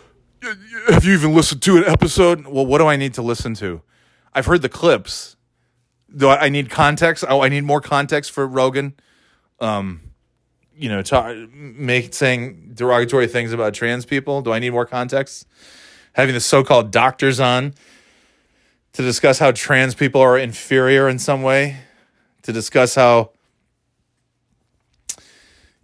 have 0.89 1.05
you 1.05 1.13
even 1.13 1.33
listened 1.33 1.61
to 1.63 1.77
an 1.77 1.85
episode? 1.85 2.47
Well, 2.47 2.65
what 2.65 2.77
do 2.77 2.87
I 2.87 2.95
need 2.95 3.13
to 3.15 3.21
listen 3.21 3.53
to? 3.55 3.81
I've 4.33 4.45
heard 4.45 4.61
the 4.61 4.69
clips. 4.69 5.35
Do 6.15 6.27
I, 6.27 6.45
I 6.45 6.49
need 6.49 6.69
context? 6.69 7.23
Oh, 7.27 7.41
I 7.41 7.49
need 7.49 7.63
more 7.63 7.81
context 7.81 8.31
for 8.31 8.47
Rogan. 8.47 8.93
Um, 9.59 10.01
you 10.75 10.87
know, 10.87 11.01
talk, 11.01 11.35
make 11.51 12.13
saying 12.13 12.71
derogatory 12.73 13.27
things 13.27 13.51
about 13.51 13.73
trans 13.73 14.05
people. 14.05 14.41
Do 14.41 14.53
I 14.53 14.59
need 14.59 14.69
more 14.69 14.85
context? 14.85 15.45
Having 16.13 16.35
the 16.35 16.39
so-called 16.39 16.91
doctors 16.91 17.39
on 17.39 17.73
to 18.93 19.01
discuss 19.01 19.39
how 19.39 19.51
trans 19.51 19.93
people 19.93 20.21
are 20.21 20.37
inferior 20.37 21.09
in 21.09 21.19
some 21.19 21.43
way, 21.43 21.77
to 22.43 22.53
discuss 22.53 22.95
how, 22.95 23.31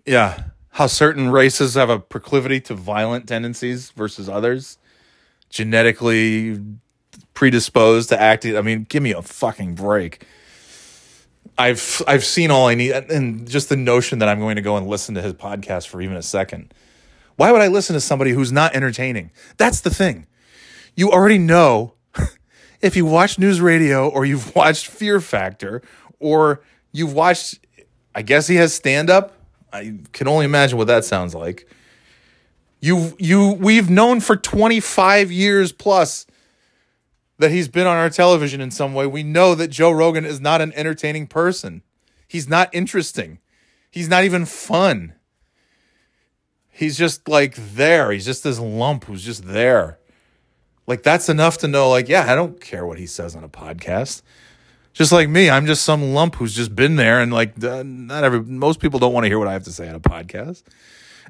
yeah, 0.06 0.46
how 0.70 0.88
certain 0.88 1.30
races 1.30 1.76
have 1.76 1.90
a 1.90 2.00
proclivity 2.00 2.60
to 2.62 2.74
violent 2.74 3.28
tendencies 3.28 3.92
versus 3.92 4.28
others, 4.28 4.78
genetically 5.50 6.60
predisposed 7.34 8.10
to 8.10 8.20
acting. 8.20 8.58
I 8.58 8.62
mean, 8.62 8.86
give 8.90 9.04
me 9.04 9.12
a 9.12 9.22
fucking 9.22 9.76
break. 9.76 10.26
I've 11.58 12.02
I've 12.08 12.26
seen 12.26 12.52
all 12.52 12.68
I 12.68 12.76
need, 12.76 12.92
and 12.92 13.48
just 13.48 13.70
the 13.70 13.78
notion 13.78 14.20
that 14.20 14.30
I'm 14.30 14.40
going 14.40 14.56
to 14.58 14.62
go 14.62 14.78
and 14.78 14.88
listen 14.88 15.16
to 15.16 15.22
his 15.22 15.34
podcast 15.34 15.88
for 15.88 16.02
even 16.02 16.18
a 16.18 16.22
second. 16.22 16.74
Why 17.38 17.52
would 17.52 17.62
I 17.62 17.68
listen 17.68 17.94
to 17.94 18.02
somebody 18.02 18.32
who's 18.32 18.52
not 18.52 18.76
entertaining? 18.76 19.32
That's 19.58 19.82
the 19.82 19.90
thing. 19.90 20.28
You 20.96 21.12
already 21.12 21.38
know 21.38 21.94
if 22.82 22.96
you 22.96 23.06
watch 23.06 23.38
NewsRadio 23.38 24.12
or 24.12 24.26
you've 24.26 24.56
watched 24.56 24.88
Fear 24.88 25.22
Factor 25.22 25.82
or 26.20 26.62
you've 26.92 27.14
watched. 27.14 27.60
I 28.14 28.22
guess 28.22 28.48
he 28.48 28.56
has 28.56 28.74
stand 28.74 29.10
up. 29.10 29.34
I 29.74 29.98
can 30.14 30.28
only 30.28 30.46
imagine 30.46 30.78
what 30.78 30.88
that 30.88 31.04
sounds 31.04 31.36
like. 31.36 31.70
You 32.80 33.16
you 33.18 33.52
we've 33.54 33.90
known 33.90 34.20
for 34.20 34.36
25 34.36 35.32
years 35.32 35.72
plus 35.72 36.26
that 37.38 37.52
he's 37.52 37.68
been 37.68 37.88
on 37.88 37.98
our 37.98 38.10
television 38.10 38.62
in 38.62 38.72
some 38.72 38.94
way. 38.94 39.08
We 39.08 39.24
know 39.24 39.56
that 39.56 39.68
Joe 39.68 39.92
Rogan 39.92 40.26
is 40.26 40.40
not 40.40 40.62
an 40.62 40.74
entertaining 40.74 41.28
person. 41.28 41.82
He's 42.28 42.48
not 42.48 42.74
interesting. 42.74 43.40
He's 43.92 44.10
not 44.10 44.24
even 44.24 44.46
fun. 44.46 45.14
He's 46.70 46.98
just 46.98 47.28
like 47.28 47.56
there. 47.56 48.12
He's 48.12 48.26
just 48.26 48.44
this 48.44 48.60
lump 48.60 49.06
who's 49.06 49.24
just 49.24 49.46
there. 49.46 50.00
Like 50.88 51.04
that's 51.04 51.30
enough 51.30 51.58
to 51.60 51.68
know 51.68 51.90
like 51.90 52.10
yeah, 52.10 52.32
I 52.32 52.36
don't 52.36 52.60
care 52.60 52.86
what 52.86 53.00
he 53.00 53.06
says 53.06 53.36
on 53.36 53.44
a 53.44 53.50
podcast 53.50 54.22
just 54.96 55.12
like 55.12 55.28
me, 55.28 55.50
I'm 55.50 55.66
just 55.66 55.84
some 55.84 56.14
lump 56.14 56.36
who's 56.36 56.56
just 56.56 56.74
been 56.74 56.96
there, 56.96 57.20
and 57.20 57.32
like 57.32 57.62
uh, 57.62 57.84
not 57.86 58.24
every 58.24 58.42
most 58.42 58.80
people 58.80 58.98
don't 58.98 59.12
want 59.12 59.26
to 59.26 59.28
hear 59.28 59.38
what 59.38 59.50
I 59.50 59.54
have 59.54 59.66
to 59.66 59.72
say 59.72 59.90
on 59.90 59.96
a 59.96 60.00
podcast. 60.00 60.64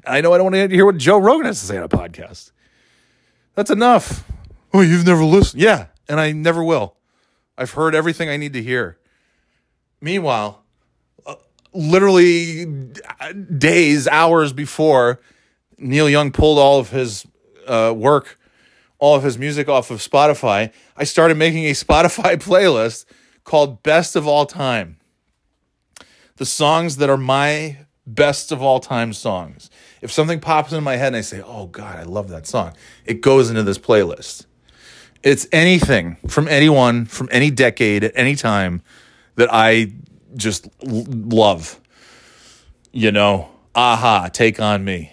I 0.06 0.20
know 0.20 0.32
I 0.32 0.38
don't 0.38 0.52
want 0.52 0.70
to 0.70 0.74
hear 0.74 0.86
what 0.86 0.98
Joe 0.98 1.18
Rogan 1.18 1.46
has 1.46 1.58
to 1.60 1.66
say 1.66 1.76
on 1.76 1.82
a 1.82 1.88
podcast. 1.88 2.52
That's 3.56 3.70
enough. 3.70 4.24
Oh, 4.72 4.82
you've 4.82 5.04
never 5.04 5.24
listened? 5.24 5.62
Yeah, 5.62 5.86
and 6.08 6.20
I 6.20 6.32
never 6.32 6.62
will. 6.62 6.96
I've 7.58 7.72
heard 7.72 7.94
everything 7.94 8.28
I 8.28 8.36
need 8.36 8.52
to 8.52 8.62
hear. 8.62 8.98
Meanwhile, 10.00 10.62
uh, 11.26 11.36
literally 11.72 12.66
days, 13.56 14.06
hours 14.08 14.52
before 14.52 15.20
Neil 15.78 16.08
Young 16.08 16.30
pulled 16.32 16.58
all 16.58 16.78
of 16.78 16.90
his 16.90 17.26
uh, 17.66 17.94
work, 17.96 18.38
all 18.98 19.16
of 19.16 19.22
his 19.22 19.38
music 19.38 19.68
off 19.68 19.90
of 19.90 19.98
Spotify, 19.98 20.72
I 20.96 21.04
started 21.04 21.36
making 21.36 21.64
a 21.64 21.72
Spotify 21.72 22.36
playlist 22.36 23.06
called 23.44 23.82
Best 23.82 24.16
of 24.16 24.26
All 24.26 24.46
Time. 24.46 24.98
The 26.36 26.46
songs 26.46 26.96
that 26.96 27.08
are 27.08 27.16
my 27.16 27.78
best 28.06 28.52
of 28.52 28.62
all 28.62 28.78
time 28.78 29.12
songs. 29.12 29.68
If 30.00 30.12
something 30.12 30.38
pops 30.38 30.72
in 30.72 30.84
my 30.84 30.96
head 30.96 31.08
and 31.08 31.16
I 31.16 31.20
say, 31.22 31.42
oh 31.44 31.66
God, 31.66 31.96
I 31.96 32.04
love 32.04 32.28
that 32.28 32.46
song, 32.46 32.74
it 33.04 33.20
goes 33.20 33.50
into 33.50 33.62
this 33.62 33.78
playlist. 33.78 34.46
It's 35.26 35.48
anything 35.50 36.18
from 36.28 36.46
anyone, 36.46 37.04
from 37.04 37.28
any 37.32 37.50
decade, 37.50 38.04
at 38.04 38.12
any 38.14 38.36
time 38.36 38.80
that 39.34 39.48
I 39.52 39.92
just 40.36 40.68
l- 40.86 41.04
love. 41.08 41.80
You 42.92 43.10
know, 43.10 43.50
a-ha, 43.74 44.28
take 44.32 44.60
on 44.60 44.84
me. 44.84 45.12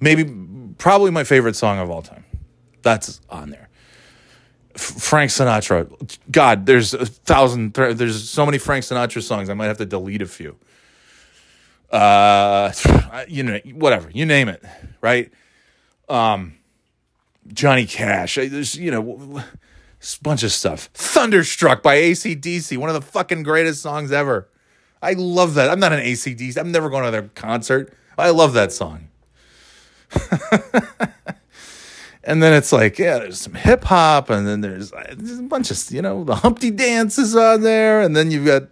Maybe, 0.00 0.24
probably 0.78 1.10
my 1.10 1.24
favorite 1.24 1.56
song 1.56 1.78
of 1.78 1.90
all 1.90 2.00
time. 2.00 2.24
That's 2.80 3.20
on 3.28 3.50
there. 3.50 3.68
Frank 4.74 5.30
Sinatra. 5.30 6.18
God, 6.30 6.64
there's 6.64 6.94
a 6.94 7.04
thousand. 7.04 7.74
There's 7.74 8.30
so 8.30 8.46
many 8.46 8.56
Frank 8.56 8.86
Sinatra 8.86 9.22
songs. 9.22 9.50
I 9.50 9.54
might 9.54 9.66
have 9.66 9.76
to 9.76 9.84
delete 9.84 10.22
a 10.22 10.26
few. 10.26 10.56
Uh, 11.90 12.72
you 13.28 13.42
know, 13.42 13.58
whatever 13.74 14.08
you 14.10 14.24
name 14.24 14.48
it, 14.48 14.64
right? 15.02 15.30
Um, 16.08 16.54
Johnny 17.52 17.86
Cash. 17.86 18.36
There's 18.36 18.76
you 18.76 18.90
know, 18.90 19.38
a 19.38 19.44
bunch 20.22 20.42
of 20.42 20.52
stuff. 20.52 20.90
Thunderstruck 20.94 21.82
by 21.82 21.94
AC/DC, 21.94 22.76
one 22.76 22.88
of 22.88 22.94
the 22.94 23.02
fucking 23.02 23.42
greatest 23.42 23.82
songs 23.82 24.12
ever. 24.12 24.48
I 25.02 25.14
love 25.14 25.54
that. 25.54 25.70
I'm 25.70 25.80
not 25.80 25.92
an 25.92 26.00
AC/DC. 26.00 26.56
I'm 26.58 26.72
never 26.72 26.90
going 26.90 27.04
to 27.04 27.10
their 27.10 27.28
concert. 27.34 27.92
I 28.18 28.30
love 28.30 28.52
that 28.52 28.72
song. 28.72 29.08
And 32.22 32.42
then 32.42 32.52
it's 32.52 32.72
like, 32.72 32.98
yeah, 32.98 33.18
there's 33.18 33.40
some 33.40 33.54
hip 33.54 33.84
hop, 33.84 34.28
and 34.28 34.46
then 34.46 34.60
there's, 34.60 34.90
there's, 34.90 35.38
a 35.38 35.42
bunch 35.42 35.70
of, 35.70 35.90
you 35.90 36.02
know, 36.02 36.22
the 36.22 36.34
Humpty 36.34 36.70
Dance 36.70 37.16
is 37.16 37.34
on 37.34 37.62
there, 37.62 38.02
and 38.02 38.14
then 38.14 38.30
you've 38.30 38.44
got, 38.44 38.64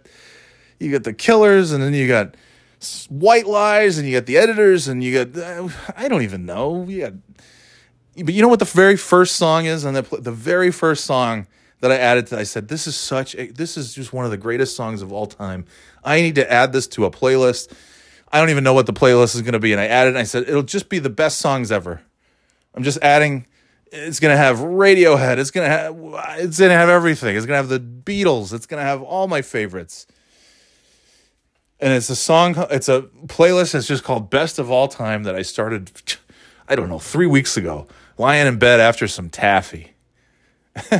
you 0.79 0.91
got 0.91 1.03
the 1.03 1.13
Killers, 1.13 1.71
and 1.71 1.81
then 1.81 1.93
you 1.93 2.07
got 2.07 2.35
White 3.09 3.47
Lies, 3.47 3.97
and 3.97 4.07
you 4.07 4.15
got 4.15 4.27
the 4.27 4.37
Editors, 4.37 4.87
and 4.87 5.03
you 5.03 5.25
got, 5.25 5.41
uh, 5.41 5.67
I 5.97 6.07
don't 6.07 6.21
even 6.21 6.45
know, 6.45 6.85
you 6.87 7.01
got, 7.01 7.13
but 8.15 8.33
you 8.33 8.41
know 8.41 8.47
what 8.47 8.59
the 8.59 8.65
very 8.65 8.97
first 8.97 9.35
song 9.35 9.65
is, 9.65 9.83
and 9.85 9.95
the 9.95 10.17
the 10.19 10.31
very 10.31 10.71
first 10.71 11.05
song 11.05 11.47
that 11.81 11.91
I 11.91 11.97
added 11.97 12.27
to, 12.27 12.37
I 12.37 12.43
said, 12.43 12.67
this 12.67 12.87
is 12.87 12.95
such, 12.95 13.35
a, 13.35 13.47
this 13.51 13.77
is 13.77 13.93
just 13.93 14.11
one 14.11 14.25
of 14.25 14.31
the 14.31 14.37
greatest 14.37 14.75
songs 14.75 15.01
of 15.01 15.13
all 15.13 15.25
time. 15.25 15.63
I 16.03 16.19
need 16.21 16.35
to 16.35 16.51
add 16.51 16.73
this 16.73 16.87
to 16.87 17.05
a 17.05 17.11
playlist. 17.11 17.71
I 18.31 18.39
don't 18.39 18.49
even 18.49 18.65
know 18.65 18.73
what 18.73 18.85
the 18.85 18.91
playlist 18.91 19.33
is 19.35 19.41
going 19.43 19.53
to 19.53 19.59
be, 19.59 19.71
and 19.71 19.79
I 19.79 19.85
added, 19.85 20.09
and 20.09 20.17
I 20.17 20.23
said, 20.23 20.43
it'll 20.49 20.61
just 20.61 20.89
be 20.89 20.99
the 20.99 21.09
best 21.09 21.37
songs 21.37 21.71
ever. 21.71 22.01
I'm 22.75 22.83
just 22.83 22.99
adding. 23.01 23.45
It's 23.91 24.19
gonna 24.19 24.37
have 24.37 24.59
Radiohead. 24.59 25.37
It's 25.37 25.51
gonna 25.51 25.67
have. 25.67 25.97
It's 26.37 26.59
gonna 26.59 26.73
have 26.75 26.89
everything. 26.89 27.35
It's 27.35 27.45
gonna 27.45 27.57
have 27.57 27.69
the 27.69 27.79
Beatles. 27.79 28.53
It's 28.53 28.67
gonna 28.67 28.83
have 28.83 29.01
all 29.01 29.27
my 29.27 29.41
favorites. 29.41 30.05
And 31.79 31.91
it's 31.93 32.09
a 32.09 32.15
song. 32.15 32.55
It's 32.69 32.87
a 32.87 33.03
playlist 33.25 33.71
that's 33.71 33.87
just 33.87 34.03
called 34.03 34.29
"Best 34.29 34.59
of 34.59 34.69
All 34.69 34.87
Time" 34.87 35.23
that 35.23 35.35
I 35.35 35.41
started. 35.41 35.91
I 36.69 36.75
don't 36.75 36.87
know, 36.87 36.99
three 36.99 37.25
weeks 37.25 37.57
ago, 37.57 37.87
lying 38.17 38.47
in 38.47 38.59
bed 38.59 38.79
after 38.79 39.07
some 39.07 39.29
taffy. 39.29 39.93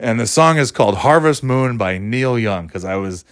and 0.00 0.18
the 0.18 0.26
song 0.26 0.58
is 0.58 0.72
called 0.72 0.96
"Harvest 0.98 1.42
Moon" 1.42 1.78
by 1.78 1.96
Neil 1.96 2.38
Young 2.38 2.66
because 2.66 2.84
I 2.84 2.96
was, 2.96 3.24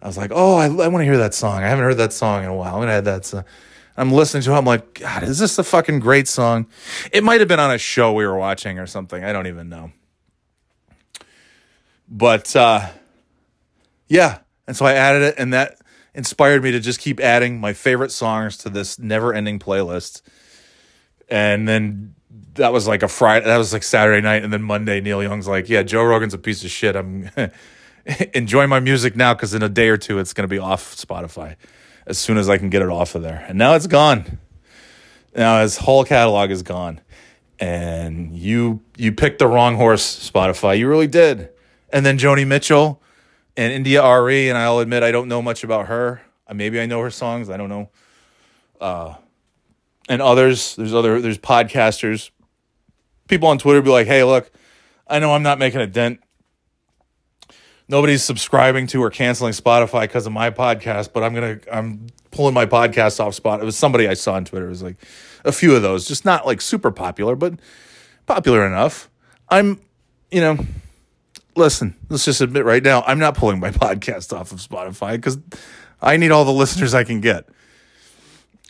I 0.00 0.06
was 0.06 0.16
like, 0.16 0.30
oh, 0.32 0.56
I, 0.56 0.66
I 0.66 0.88
want 0.88 0.98
to 0.98 1.04
hear 1.04 1.18
that 1.18 1.34
song. 1.34 1.62
I 1.62 1.68
haven't 1.68 1.84
heard 1.84 1.96
that 1.96 2.12
song 2.12 2.44
in 2.44 2.48
a 2.48 2.54
while. 2.54 2.76
I'm 2.76 2.80
gonna 2.80 2.92
add 2.92 3.04
that. 3.06 3.24
Song. 3.24 3.44
I'm 3.96 4.12
listening 4.12 4.42
to 4.44 4.52
it. 4.52 4.56
I'm 4.56 4.64
like, 4.64 5.00
God, 5.00 5.24
is 5.24 5.38
this 5.38 5.58
a 5.58 5.64
fucking 5.64 5.98
great 5.98 6.28
song? 6.28 6.66
It 7.12 7.24
might 7.24 7.40
have 7.40 7.48
been 7.48 7.60
on 7.60 7.70
a 7.70 7.78
show 7.78 8.12
we 8.12 8.26
were 8.26 8.38
watching 8.38 8.78
or 8.78 8.86
something. 8.86 9.24
I 9.24 9.32
don't 9.32 9.46
even 9.48 9.68
know. 9.68 9.92
But 12.08 12.54
uh, 12.56 12.88
yeah, 14.08 14.38
and 14.66 14.76
so 14.76 14.86
I 14.86 14.94
added 14.94 15.22
it, 15.22 15.34
and 15.38 15.52
that 15.52 15.78
inspired 16.14 16.62
me 16.62 16.70
to 16.72 16.80
just 16.80 17.00
keep 17.00 17.20
adding 17.20 17.60
my 17.60 17.72
favorite 17.72 18.10
songs 18.10 18.56
to 18.58 18.70
this 18.70 18.98
never-ending 18.98 19.58
playlist. 19.58 20.22
And 21.30 21.68
then 21.68 22.14
that 22.54 22.72
was 22.72 22.88
like 22.88 23.02
a 23.02 23.08
Friday. 23.08 23.46
That 23.46 23.58
was 23.58 23.72
like 23.72 23.82
Saturday 23.82 24.20
night, 24.20 24.42
and 24.42 24.52
then 24.52 24.62
Monday, 24.62 25.00
Neil 25.00 25.22
Young's 25.22 25.46
like, 25.46 25.68
"Yeah, 25.68 25.82
Joe 25.82 26.02
Rogan's 26.02 26.34
a 26.34 26.38
piece 26.38 26.64
of 26.64 26.70
shit. 26.70 26.96
I'm 26.96 27.30
enjoying 28.34 28.68
my 28.68 28.80
music 28.80 29.14
now 29.16 29.34
because 29.34 29.54
in 29.54 29.62
a 29.62 29.68
day 29.68 29.88
or 29.88 29.96
two, 29.96 30.18
it's 30.18 30.34
to 30.34 30.46
be 30.46 30.58
off 30.58 30.96
Spotify." 30.96 31.56
as 32.10 32.18
soon 32.18 32.36
as 32.38 32.48
I 32.48 32.58
can 32.58 32.70
get 32.70 32.82
it 32.82 32.88
off 32.88 33.14
of 33.14 33.22
there. 33.22 33.44
And 33.48 33.56
now 33.56 33.74
it's 33.74 33.86
gone. 33.86 34.38
Now 35.34 35.62
his 35.62 35.78
whole 35.78 36.04
catalog 36.04 36.50
is 36.50 36.62
gone. 36.62 37.00
And 37.60 38.36
you 38.36 38.82
you 38.96 39.12
picked 39.12 39.38
the 39.38 39.46
wrong 39.46 39.76
horse, 39.76 40.30
Spotify. 40.30 40.78
You 40.78 40.88
really 40.88 41.06
did. 41.06 41.50
And 41.92 42.04
then 42.04 42.18
Joni 42.18 42.46
Mitchell 42.46 43.02
and 43.56 43.72
India.Arie, 43.72 44.48
and 44.48 44.56
I'll 44.56 44.78
admit 44.78 45.02
I 45.02 45.12
don't 45.12 45.28
know 45.28 45.42
much 45.42 45.62
about 45.62 45.86
her. 45.86 46.22
Maybe 46.52 46.80
I 46.80 46.86
know 46.86 47.00
her 47.00 47.10
songs. 47.10 47.50
I 47.50 47.56
don't 47.56 47.68
know. 47.68 47.90
Uh, 48.80 49.14
and 50.10 50.20
others. 50.20 50.76
There's 50.76 50.92
other. 50.92 51.22
There's 51.22 51.38
podcasters. 51.38 52.30
People 53.28 53.48
on 53.48 53.56
Twitter 53.56 53.80
be 53.80 53.88
like, 53.88 54.06
"Hey, 54.06 54.24
look, 54.24 54.50
I 55.06 55.18
know 55.18 55.32
I'm 55.32 55.42
not 55.42 55.58
making 55.58 55.80
a 55.80 55.86
dent 55.86 56.20
nobody's 57.90 58.22
subscribing 58.22 58.86
to 58.86 59.02
or 59.02 59.10
canceling 59.10 59.52
Spotify 59.52 60.02
because 60.02 60.24
of 60.24 60.32
my 60.32 60.50
podcast, 60.50 61.12
but 61.12 61.22
I'm 61.22 61.34
gonna 61.34 61.58
I'm 61.70 62.06
pulling 62.30 62.54
my 62.54 62.64
podcast 62.64 63.20
off 63.20 63.34
spot. 63.34 63.60
It 63.60 63.64
was 63.64 63.76
somebody 63.76 64.08
I 64.08 64.14
saw 64.14 64.34
on 64.34 64.44
Twitter. 64.44 64.66
It 64.66 64.70
was 64.70 64.82
like 64.82 64.96
a 65.44 65.52
few 65.52 65.74
of 65.74 65.82
those, 65.82 66.06
just 66.06 66.24
not 66.24 66.46
like 66.46 66.60
super 66.60 66.90
popular, 66.90 67.34
but 67.34 67.54
popular 68.26 68.64
enough. 68.64 69.10
I'm, 69.48 69.80
you 70.30 70.40
know, 70.40 70.58
listen, 71.56 71.96
let's 72.08 72.24
just 72.24 72.40
admit 72.40 72.64
right 72.64 72.82
now, 72.82 73.02
I'm 73.02 73.18
not 73.18 73.36
pulling 73.36 73.58
my 73.58 73.70
podcast 73.72 74.32
off 74.32 74.52
of 74.52 74.58
Spotify 74.60 75.16
because 75.16 75.38
I 76.00 76.16
need 76.16 76.30
all 76.30 76.44
the 76.44 76.52
listeners 76.52 76.94
I 76.94 77.02
can 77.02 77.20
get. 77.20 77.48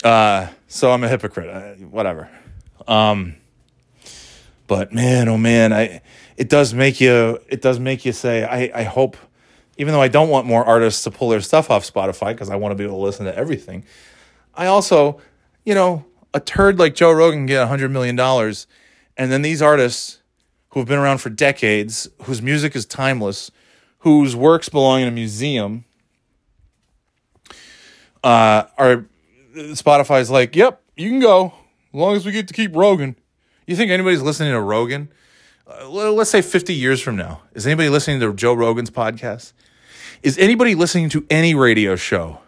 Uh, 0.03 0.49
so 0.69 0.91
I'm 0.91 1.05
a 1.05 1.09
hypocrite. 1.09 1.49
Uh, 1.49 1.85
whatever. 1.87 2.31
Um, 2.87 3.37
but 4.67 4.93
man, 4.93 5.29
oh 5.29 5.39
man, 5.39 5.73
I 5.73 6.01
it 6.37 6.49
does 6.49 6.73
make 6.73 7.01
you 7.01 7.39
it 7.49 7.61
does 7.61 7.79
make 7.79 8.05
you 8.05 8.13
say 8.13 8.45
I 8.45 8.81
I 8.81 8.83
hope 8.85 9.17
even 9.77 9.95
though 9.95 10.03
I 10.03 10.09
don't 10.09 10.29
want 10.29 10.47
more 10.47 10.65
artists 10.65 11.05
to 11.05 11.11
pull 11.11 11.31
their 11.31 11.41
stuff 11.41 11.71
off 11.71 11.91
Spotify 11.91 12.33
because 12.33 12.51
I 12.51 12.57
want 12.57 12.73
to 12.73 12.77
be 12.77 12.85
able 12.85 12.99
to 12.99 13.03
listen 13.03 13.25
to 13.25 13.35
everything. 13.35 13.85
I 14.55 14.67
also, 14.67 15.21
you 15.65 15.75
know, 15.75 16.05
a 16.35 16.41
turd 16.41 16.79
like 16.79 16.95
Joe 16.95 17.13
Rogan 17.13 17.47
get 17.47 17.67
$100 17.67 17.91
million. 17.91 18.19
And 19.17 19.33
then 19.33 19.41
these 19.41 19.63
artists 19.63 20.21
who 20.71 20.81
have 20.81 20.89
been 20.89 20.99
around 20.99 21.19
for 21.19 21.31
decades, 21.31 22.09
whose 22.25 22.43
music 22.43 22.77
is 22.77 22.85
timeless, 22.85 23.51
whose 24.01 24.37
works 24.37 24.69
belong 24.69 25.01
in 25.01 25.09
a 25.09 25.13
museum, 25.13 25.85
uh, 28.23 28.65
are 28.77 29.07
Spotify's 29.55 30.31
like, 30.31 30.55
yep, 30.57 30.83
you 30.97 31.09
can 31.09 31.21
go 31.21 31.47
as 31.93 31.95
long 31.95 32.17
as 32.17 32.27
we 32.27 32.33
get 32.33 32.49
to 32.49 32.55
keep 32.55 32.75
Rogan. 32.75 33.17
You 33.67 33.77
think 33.77 33.91
anybody's 33.91 34.23
listening 34.23 34.53
to 34.53 34.61
Rogan? 34.61 35.11
Uh, 35.67 35.89
let's 35.89 36.31
say 36.31 36.43
50 36.43 36.75
years 36.75 37.01
from 37.01 37.17
now. 37.17 37.43
Is 37.55 37.67
anybody 37.67 37.89
listening 37.89 38.21
to 38.21 38.33
Joe 38.35 38.55
Rogan's 38.55 38.91
podcast? 38.91 39.53
Is 40.23 40.37
anybody 40.39 40.75
listening 40.75 41.09
to 41.11 41.25
any 41.31 41.55
radio 41.55 41.97
show 41.97 42.41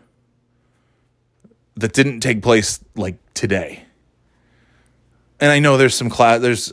that 1.77 1.93
didn't 1.93 2.21
take 2.21 2.43
place 2.43 2.81
like 2.97 3.17
today? 3.35 3.85
And 5.41 5.51
I 5.51 5.59
know 5.59 5.77
there's 5.77 5.95
some 5.95 6.11
class. 6.11 6.41
There's 6.41 6.73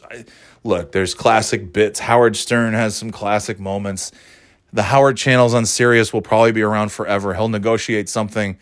look. 0.64 0.92
There's 0.92 1.14
classic 1.14 1.72
bits. 1.72 2.00
Howard 2.00 2.36
Stern 2.36 2.74
has 2.74 2.96
some 2.96 3.12
classic 3.12 3.60
moments. 3.60 4.12
The 4.72 4.84
Howard 4.84 5.18
channels 5.18 5.54
on 5.54 5.66
Sirius 5.66 6.14
will 6.14 6.22
probably 6.22 6.52
be 6.52 6.62
around 6.62 6.92
forever. 6.92 7.34
He'll 7.34 7.50
negotiate 7.50 8.10
something 8.10 8.58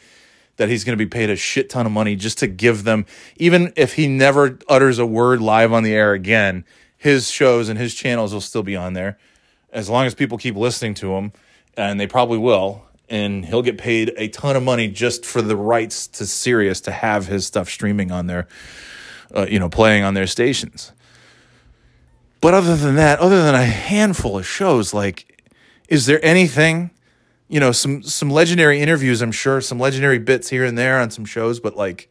that 0.57 0.69
he's 0.69 0.83
going 0.83 0.97
to 0.97 1.03
be 1.03 1.09
paid 1.09 1.29
a 1.29 1.35
shit 1.35 1.69
ton 1.69 1.85
of 1.85 1.91
money 1.91 2.15
just 2.15 2.37
to 2.39 2.47
give 2.47 2.83
them, 2.83 3.05
even 3.37 3.71
if 3.75 3.93
he 3.93 4.07
never 4.07 4.59
utters 4.67 4.99
a 4.99 5.05
word 5.05 5.41
live 5.41 5.71
on 5.71 5.83
the 5.83 5.93
air 5.93 6.13
again, 6.13 6.65
his 6.97 7.29
shows 7.29 7.69
and 7.69 7.79
his 7.79 7.95
channels 7.95 8.33
will 8.33 8.41
still 8.41 8.63
be 8.63 8.75
on 8.75 8.93
there 8.93 9.17
as 9.71 9.89
long 9.89 10.05
as 10.05 10.15
people 10.15 10.37
keep 10.37 10.55
listening 10.55 10.93
to 10.95 11.13
him, 11.13 11.31
and 11.75 11.99
they 11.99 12.07
probably 12.07 12.37
will. 12.37 12.83
And 13.09 13.45
he'll 13.45 13.61
get 13.61 13.77
paid 13.77 14.13
a 14.17 14.27
ton 14.27 14.57
of 14.57 14.63
money 14.63 14.89
just 14.89 15.25
for 15.25 15.41
the 15.41 15.55
rights 15.55 16.07
to 16.07 16.25
Sirius 16.25 16.81
to 16.81 16.91
have 16.91 17.27
his 17.27 17.45
stuff 17.45 17.69
streaming 17.69 18.11
on 18.11 18.27
their, 18.27 18.47
uh, 19.33 19.45
you 19.49 19.59
know, 19.59 19.69
playing 19.69 20.03
on 20.03 20.13
their 20.13 20.27
stations. 20.27 20.91
But 22.41 22.53
other 22.53 22.75
than 22.75 22.95
that, 22.95 23.19
other 23.19 23.41
than 23.41 23.55
a 23.55 23.63
handful 23.63 24.37
of 24.37 24.45
shows, 24.45 24.93
like, 24.93 25.41
is 25.87 26.05
there 26.05 26.23
anything 26.23 26.91
you 27.47 27.59
know 27.59 27.71
some 27.71 28.03
some 28.03 28.29
legendary 28.29 28.79
interviews 28.81 29.21
i'm 29.21 29.31
sure 29.31 29.61
some 29.61 29.79
legendary 29.79 30.19
bits 30.19 30.49
here 30.49 30.65
and 30.65 30.77
there 30.77 30.99
on 30.99 31.09
some 31.09 31.25
shows 31.25 31.59
but 31.59 31.75
like 31.75 32.09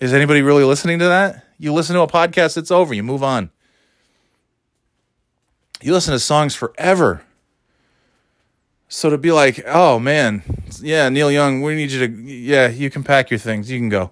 is 0.00 0.14
anybody 0.14 0.40
really 0.40 0.64
listening 0.64 0.98
to 1.00 1.04
that? 1.04 1.44
You 1.58 1.74
listen 1.74 1.94
to 1.94 2.00
a 2.00 2.08
podcast 2.08 2.56
it's 2.56 2.70
over 2.70 2.94
you 2.94 3.02
move 3.02 3.22
on. 3.22 3.50
You 5.82 5.92
listen 5.92 6.12
to 6.12 6.18
songs 6.18 6.54
forever. 6.54 7.22
So 8.88 9.10
to 9.10 9.18
be 9.18 9.30
like 9.30 9.62
oh 9.66 9.98
man 9.98 10.42
yeah 10.80 11.08
neil 11.10 11.30
young 11.30 11.60
we 11.60 11.74
need 11.74 11.90
you 11.90 12.06
to 12.08 12.12
yeah 12.22 12.68
you 12.68 12.90
can 12.90 13.04
pack 13.04 13.30
your 13.30 13.38
things 13.38 13.70
you 13.70 13.78
can 13.78 13.90
go. 13.90 14.10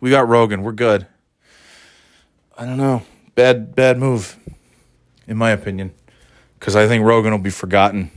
We 0.00 0.10
got 0.10 0.28
rogan 0.28 0.62
we're 0.62 0.72
good. 0.72 1.06
I 2.56 2.64
don't 2.64 2.76
know 2.76 3.02
bad 3.36 3.76
bad 3.76 3.96
move 3.98 4.36
in 5.28 5.36
my 5.36 5.50
opinion 5.52 5.92
because 6.58 6.74
i 6.74 6.88
think 6.88 7.04
rogan 7.04 7.30
will 7.30 7.38
be 7.38 7.50
forgotten 7.50 8.10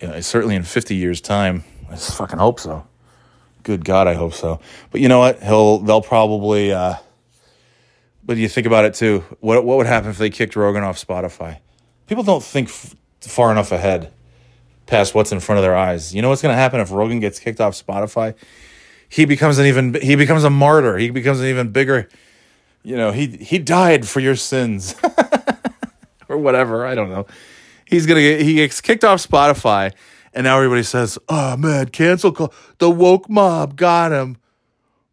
you 0.00 0.08
know, 0.08 0.20
certainly 0.20 0.56
in 0.56 0.62
50 0.62 0.94
years' 0.94 1.20
time. 1.20 1.64
I 1.90 1.96
fucking 1.96 2.38
hope 2.38 2.60
so. 2.60 2.86
Good 3.62 3.84
God, 3.84 4.06
I 4.06 4.14
hope 4.14 4.34
so. 4.34 4.60
But 4.90 5.00
you 5.00 5.08
know 5.08 5.18
what? 5.18 5.42
He'll 5.42 5.78
they'll 5.78 6.02
probably. 6.02 6.72
Uh, 6.72 6.94
but 8.24 8.36
you 8.36 8.48
think 8.48 8.66
about 8.66 8.84
it 8.84 8.94
too. 8.94 9.24
What 9.40 9.64
what 9.64 9.76
would 9.76 9.86
happen 9.86 10.10
if 10.10 10.18
they 10.18 10.30
kicked 10.30 10.54
Rogan 10.54 10.82
off 10.84 11.04
Spotify? 11.04 11.58
People 12.06 12.22
don't 12.22 12.42
think 12.42 12.68
f- 12.68 12.94
far 13.20 13.50
enough 13.50 13.72
ahead, 13.72 14.12
past 14.86 15.14
what's 15.14 15.32
in 15.32 15.40
front 15.40 15.58
of 15.58 15.64
their 15.64 15.76
eyes. 15.76 16.14
You 16.14 16.22
know 16.22 16.28
what's 16.28 16.42
going 16.42 16.52
to 16.52 16.58
happen 16.58 16.78
if 16.78 16.92
Rogan 16.92 17.18
gets 17.18 17.40
kicked 17.40 17.60
off 17.60 17.74
Spotify? 17.74 18.34
He 19.08 19.24
becomes 19.24 19.58
an 19.58 19.66
even 19.66 19.94
he 19.94 20.14
becomes 20.14 20.44
a 20.44 20.50
martyr. 20.50 20.96
He 20.98 21.10
becomes 21.10 21.40
an 21.40 21.46
even 21.46 21.70
bigger. 21.70 22.08
You 22.84 22.96
know 22.96 23.10
he 23.10 23.26
he 23.26 23.58
died 23.58 24.06
for 24.06 24.20
your 24.20 24.36
sins, 24.36 24.94
or 26.28 26.38
whatever. 26.38 26.86
I 26.86 26.94
don't 26.94 27.10
know 27.10 27.26
he's 27.86 28.06
gonna 28.06 28.20
get 28.20 28.40
he 28.42 28.54
gets 28.54 28.80
kicked 28.80 29.04
off 29.04 29.26
Spotify, 29.26 29.92
and 30.32 30.44
now 30.44 30.56
everybody 30.56 30.82
says, 30.82 31.18
"Oh 31.28 31.56
man, 31.56 31.88
cancel 31.88 32.32
call. 32.32 32.52
the 32.78 32.90
woke 32.90 33.28
mob 33.30 33.76
got 33.76 34.12
him 34.12 34.36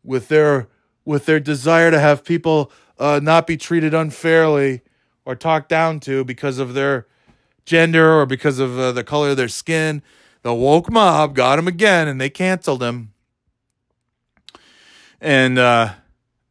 with 0.03 0.28
their 0.28 0.67
with 1.05 1.26
their 1.26 1.39
desire 1.39 1.91
to 1.91 1.99
have 1.99 2.24
people 2.24 2.71
uh, 2.99 3.19
not 3.21 3.47
be 3.47 3.57
treated 3.57 3.93
unfairly 3.93 4.82
or 5.26 5.36
talked 5.36 5.69
down 5.69 5.99
to 6.01 6.24
because 6.24 6.59
of 6.59 6.74
their 6.74 7.07
gender 7.65 8.13
or 8.13 8.26
because 8.26 8.59
of 8.59 8.78
uh, 8.78 8.91
the 8.91 9.03
color 9.03 9.30
of 9.30 9.38
their 9.38 9.47
skin." 9.47 10.01
The 10.43 10.53
woke 10.53 10.91
mob 10.91 11.36
got 11.36 11.57
him 11.57 11.69
again, 11.69 12.09
and 12.09 12.19
they 12.19 12.30
canceled 12.30 12.84
him. 12.84 13.13
And 15.21 15.57
uh, 15.57 15.93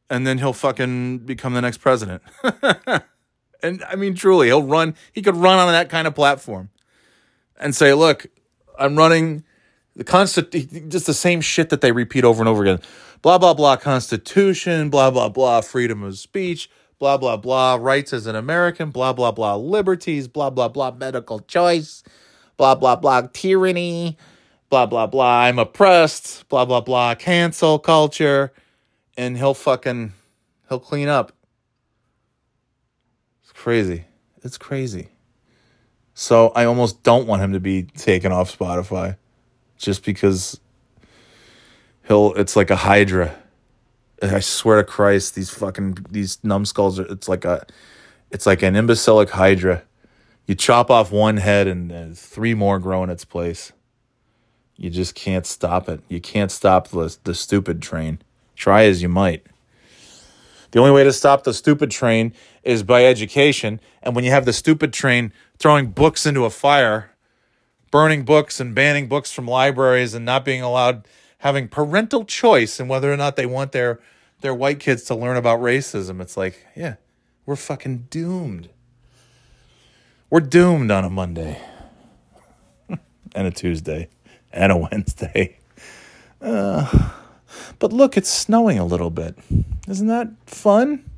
and 0.08 0.26
then 0.26 0.38
he'll 0.38 0.54
fucking 0.54 1.20
become 1.20 1.52
the 1.52 1.60
next 1.60 1.78
president. 1.78 2.22
And 3.62 3.84
I 3.88 3.96
mean, 3.96 4.14
truly, 4.14 4.48
he'll 4.48 4.62
run, 4.62 4.94
he 5.12 5.22
could 5.22 5.36
run 5.36 5.58
on 5.58 5.72
that 5.72 5.88
kind 5.88 6.06
of 6.06 6.14
platform 6.14 6.70
and 7.58 7.74
say, 7.74 7.94
look, 7.94 8.26
I'm 8.78 8.96
running 8.96 9.44
the 9.94 10.04
constant, 10.04 10.50
just 10.88 11.06
the 11.06 11.14
same 11.14 11.40
shit 11.40 11.70
that 11.70 11.80
they 11.80 11.92
repeat 11.92 12.24
over 12.24 12.40
and 12.40 12.48
over 12.48 12.62
again. 12.62 12.80
Blah, 13.20 13.38
blah, 13.38 13.54
blah, 13.54 13.76
Constitution, 13.76 14.90
blah, 14.90 15.10
blah, 15.10 15.28
blah, 15.28 15.60
freedom 15.60 16.02
of 16.02 16.18
speech, 16.18 16.68
blah, 16.98 17.16
blah, 17.16 17.36
blah, 17.36 17.76
rights 17.80 18.12
as 18.12 18.26
an 18.26 18.34
American, 18.34 18.90
blah, 18.90 19.12
blah, 19.12 19.30
blah, 19.30 19.54
liberties, 19.54 20.26
blah, 20.26 20.50
blah, 20.50 20.68
blah, 20.68 20.90
medical 20.90 21.38
choice, 21.40 22.02
blah, 22.56 22.74
blah, 22.74 22.96
blah, 22.96 23.28
tyranny, 23.32 24.16
blah, 24.70 24.86
blah, 24.86 25.06
blah, 25.06 25.42
I'm 25.42 25.60
oppressed, 25.60 26.48
blah, 26.48 26.64
blah, 26.64 26.80
blah, 26.80 27.14
cancel 27.14 27.78
culture. 27.78 28.52
And 29.16 29.36
he'll 29.36 29.54
fucking, 29.54 30.14
he'll 30.68 30.80
clean 30.80 31.06
up 31.08 31.32
crazy. 33.62 34.06
It's 34.42 34.58
crazy. 34.58 35.08
So 36.14 36.48
I 36.48 36.64
almost 36.64 37.04
don't 37.04 37.28
want 37.28 37.42
him 37.42 37.52
to 37.52 37.60
be 37.60 37.84
taken 37.84 38.32
off 38.32 38.58
Spotify 38.58 39.16
just 39.78 40.04
because 40.04 40.58
he'll 42.08 42.34
it's 42.34 42.56
like 42.56 42.70
a 42.70 42.76
hydra. 42.76 43.36
I 44.20 44.40
swear 44.40 44.78
to 44.78 44.84
Christ, 44.84 45.36
these 45.36 45.50
fucking 45.50 45.98
these 46.10 46.42
numbskulls 46.42 46.98
are 46.98 47.06
it's 47.06 47.28
like 47.28 47.44
a 47.44 47.64
it's 48.32 48.46
like 48.46 48.62
an 48.62 48.74
imbecilic 48.74 49.30
hydra. 49.30 49.84
You 50.46 50.56
chop 50.56 50.90
off 50.90 51.12
one 51.12 51.36
head 51.36 51.68
and 51.68 51.92
uh, 51.92 52.06
three 52.14 52.54
more 52.54 52.80
grow 52.80 53.04
in 53.04 53.10
its 53.10 53.24
place. 53.24 53.72
You 54.76 54.90
just 54.90 55.14
can't 55.14 55.46
stop 55.46 55.88
it. 55.88 56.00
You 56.08 56.20
can't 56.20 56.50
stop 56.50 56.88
the 56.88 57.16
the 57.22 57.34
stupid 57.34 57.80
train. 57.80 58.18
Try 58.56 58.86
as 58.86 59.02
you 59.02 59.08
might. 59.08 59.46
The 60.72 60.78
only 60.78 60.90
way 60.90 61.04
to 61.04 61.12
stop 61.12 61.44
the 61.44 61.54
stupid 61.54 61.90
train 61.90 62.34
is 62.62 62.82
by 62.82 63.04
education. 63.04 63.80
And 64.02 64.16
when 64.16 64.24
you 64.24 64.30
have 64.30 64.44
the 64.44 64.52
stupid 64.52 64.92
train 64.92 65.32
throwing 65.58 65.92
books 65.92 66.26
into 66.26 66.44
a 66.44 66.50
fire, 66.50 67.12
burning 67.90 68.24
books 68.24 68.58
and 68.58 68.74
banning 68.74 69.06
books 69.06 69.32
from 69.32 69.46
libraries 69.46 70.14
and 70.14 70.24
not 70.24 70.44
being 70.44 70.62
allowed 70.62 71.06
having 71.38 71.68
parental 71.68 72.24
choice 72.24 72.78
in 72.78 72.88
whether 72.88 73.12
or 73.12 73.16
not 73.16 73.36
they 73.36 73.46
want 73.46 73.72
their 73.72 74.00
their 74.40 74.54
white 74.54 74.80
kids 74.80 75.04
to 75.04 75.14
learn 75.14 75.36
about 75.36 75.60
racism, 75.60 76.20
it's 76.20 76.36
like, 76.36 76.66
yeah, 76.74 76.96
we're 77.46 77.54
fucking 77.54 78.08
doomed. 78.10 78.68
We're 80.30 80.40
doomed 80.40 80.90
on 80.90 81.04
a 81.04 81.10
Monday 81.10 81.60
and 82.88 83.46
a 83.46 83.50
Tuesday 83.52 84.08
and 84.52 84.72
a 84.72 84.76
Wednesday. 84.76 85.58
Uh, 86.40 87.10
but 87.78 87.92
look, 87.92 88.16
it's 88.16 88.30
snowing 88.30 88.78
a 88.78 88.84
little 88.84 89.10
bit. 89.10 89.36
Isn't 89.88 90.08
that 90.08 90.28
fun? 90.46 91.08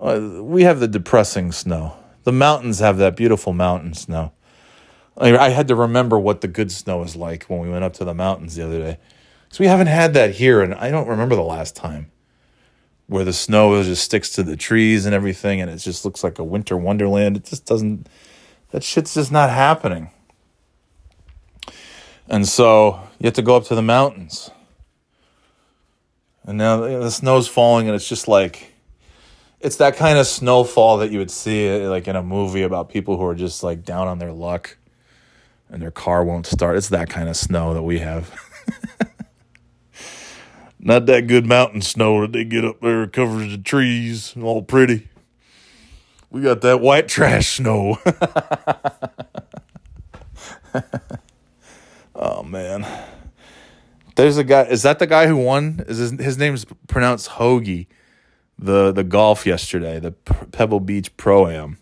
Uh, 0.00 0.38
we 0.42 0.62
have 0.62 0.80
the 0.80 0.88
depressing 0.88 1.52
snow. 1.52 1.96
The 2.24 2.32
mountains 2.32 2.80
have 2.80 2.98
that 2.98 3.16
beautiful 3.16 3.52
mountain 3.52 3.94
snow. 3.94 4.32
I, 5.16 5.36
I 5.36 5.48
had 5.50 5.68
to 5.68 5.74
remember 5.74 6.18
what 6.18 6.40
the 6.40 6.48
good 6.48 6.70
snow 6.70 7.02
is 7.02 7.16
like 7.16 7.44
when 7.44 7.60
we 7.60 7.70
went 7.70 7.84
up 7.84 7.94
to 7.94 8.04
the 8.04 8.14
mountains 8.14 8.54
the 8.56 8.64
other 8.64 8.78
day. 8.78 8.98
So 9.48 9.62
we 9.62 9.68
haven't 9.68 9.86
had 9.86 10.12
that 10.14 10.34
here, 10.34 10.60
and 10.60 10.74
I 10.74 10.90
don't 10.90 11.08
remember 11.08 11.34
the 11.34 11.42
last 11.42 11.76
time 11.76 12.10
where 13.06 13.24
the 13.24 13.32
snow 13.32 13.80
just 13.82 14.04
sticks 14.04 14.30
to 14.30 14.42
the 14.42 14.56
trees 14.56 15.06
and 15.06 15.14
everything, 15.14 15.60
and 15.60 15.70
it 15.70 15.78
just 15.78 16.04
looks 16.04 16.24
like 16.24 16.38
a 16.38 16.44
winter 16.44 16.76
wonderland. 16.76 17.36
It 17.36 17.44
just 17.44 17.64
doesn't. 17.64 18.08
That 18.72 18.82
shit's 18.82 19.14
just 19.14 19.30
not 19.30 19.50
happening. 19.50 20.10
And 22.28 22.46
so 22.46 23.00
you 23.18 23.26
have 23.26 23.34
to 23.34 23.42
go 23.42 23.56
up 23.56 23.64
to 23.66 23.74
the 23.74 23.82
mountains. 23.82 24.50
And 26.46 26.58
now 26.58 26.76
the 26.76 27.10
snow's 27.10 27.48
falling, 27.48 27.88
and 27.88 27.96
it's 27.96 28.08
just 28.08 28.28
like 28.28 28.72
it's 29.60 29.76
that 29.76 29.96
kind 29.96 30.18
of 30.18 30.26
snowfall 30.26 30.98
that 30.98 31.10
you 31.10 31.18
would 31.18 31.30
see 31.30 31.68
uh, 31.68 31.90
like 31.90 32.06
in 32.06 32.14
a 32.14 32.22
movie 32.22 32.62
about 32.62 32.88
people 32.88 33.16
who 33.16 33.24
are 33.24 33.34
just 33.34 33.62
like 33.64 33.84
down 33.84 34.06
on 34.06 34.18
their 34.18 34.32
luck 34.32 34.76
and 35.68 35.82
their 35.82 35.90
car 35.90 36.24
won't 36.24 36.46
start. 36.46 36.76
It's 36.76 36.90
that 36.90 37.10
kind 37.10 37.28
of 37.28 37.36
snow 37.36 37.74
that 37.74 37.82
we 37.82 37.98
have. 37.98 38.32
Not 40.78 41.06
that 41.06 41.26
good 41.26 41.46
mountain 41.46 41.82
snow 41.82 42.20
that 42.20 42.32
they 42.32 42.44
get 42.44 42.64
up 42.64 42.80
there, 42.80 43.08
covers 43.08 43.50
the 43.50 43.58
trees, 43.58 44.36
all 44.40 44.62
pretty. 44.62 45.08
We 46.30 46.42
got 46.42 46.60
that 46.60 46.80
white 46.80 47.08
trash 47.08 47.56
snow. 47.56 47.98
oh 52.14 52.42
man. 52.44 52.86
There's 54.16 54.38
a 54.38 54.44
guy. 54.44 54.62
Is 54.64 54.82
that 54.82 54.98
the 54.98 55.06
guy 55.06 55.26
who 55.26 55.36
won? 55.36 55.84
Is 55.86 55.98
his, 55.98 56.10
his 56.12 56.38
name's 56.38 56.64
pronounced 56.88 57.30
Hoagie? 57.30 57.86
The 58.58 58.90
the 58.90 59.04
golf 59.04 59.46
yesterday, 59.46 60.00
the 60.00 60.12
Pebble 60.12 60.80
Beach 60.80 61.14
Pro 61.18 61.46
Am. 61.46 61.78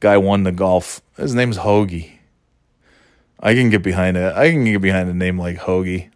Guy 0.00 0.16
won 0.16 0.42
the 0.42 0.52
golf. 0.52 1.00
His 1.16 1.34
name's 1.34 1.58
Hoagie. 1.58 2.18
I 3.38 3.54
can 3.54 3.70
get 3.70 3.82
behind 3.82 4.16
it. 4.16 4.34
I 4.34 4.50
can 4.50 4.64
get 4.64 4.80
behind 4.80 5.08
a 5.08 5.14
name 5.14 5.38
like 5.38 5.58
Hoagie. 5.58 6.10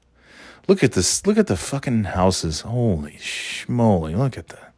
Look 0.66 0.82
at 0.82 0.92
this. 0.92 1.24
Look 1.24 1.38
at 1.38 1.46
the 1.46 1.56
fucking 1.56 2.04
houses. 2.04 2.62
Holy 2.62 3.12
schmoly. 3.12 4.16
Look 4.16 4.36
at 4.36 4.48
that. 4.48 4.74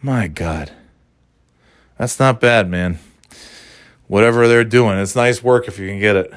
My 0.00 0.28
God. 0.28 0.72
That's 1.98 2.18
not 2.18 2.40
bad, 2.40 2.70
man. 2.70 2.98
Whatever 4.06 4.48
they're 4.48 4.64
doing, 4.64 4.98
it's 4.98 5.14
nice 5.14 5.42
work 5.42 5.68
if 5.68 5.78
you 5.78 5.88
can 5.88 6.00
get 6.00 6.16
it. 6.16 6.32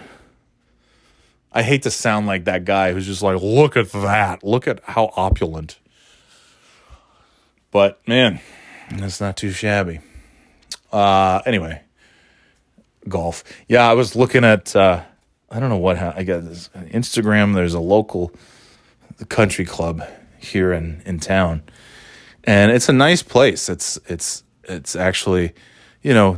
I 1.52 1.64
hate 1.64 1.84
to 1.84 1.92
sound 1.92 2.28
like 2.28 2.46
that 2.46 2.64
guy 2.64 2.94
who's 2.94 3.06
just 3.06 3.22
like, 3.22 3.42
look 3.42 3.76
at 3.76 3.92
that. 3.92 4.44
Look 4.44 4.68
at 4.68 4.82
how 4.84 5.12
opulent. 5.16 5.80
But 7.72 8.06
man, 8.08 8.40
it's 8.90 9.20
not 9.20 9.38
too 9.38 9.52
shabby. 9.52 10.00
Uh, 10.92 11.42
anyway, 11.46 11.82
golf. 13.08 13.44
Yeah, 13.68 13.90
I 13.90 13.94
was 13.94 14.16
looking 14.16 14.44
at. 14.44 14.76
Uh, 14.76 15.04
I 15.50 15.60
don't 15.60 15.70
know 15.70 15.78
what 15.78 15.98
I 15.98 16.24
got 16.24 16.46
this 16.46 16.70
Instagram. 16.76 17.54
There's 17.54 17.74
a 17.74 17.80
local 17.80 18.32
country 19.30 19.66
club 19.66 20.04
here 20.38 20.72
in 20.72 21.02
in 21.06 21.20
town, 21.20 21.64
and 22.44 22.72
it's 22.72 22.90
a 22.90 22.94
nice 22.94 23.24
place. 23.24 23.70
It's 23.70 24.00
it's 24.08 24.44
it's 24.64 24.96
actually, 24.96 25.54
you 26.02 26.14
know, 26.14 26.38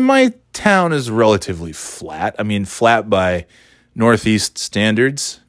my 0.00 0.32
town 0.52 0.92
is 0.92 1.10
relatively 1.10 1.72
flat. 1.72 2.34
I 2.38 2.42
mean, 2.42 2.64
flat 2.64 3.08
by 3.08 3.46
northeast 3.94 4.58
standards. 4.58 5.40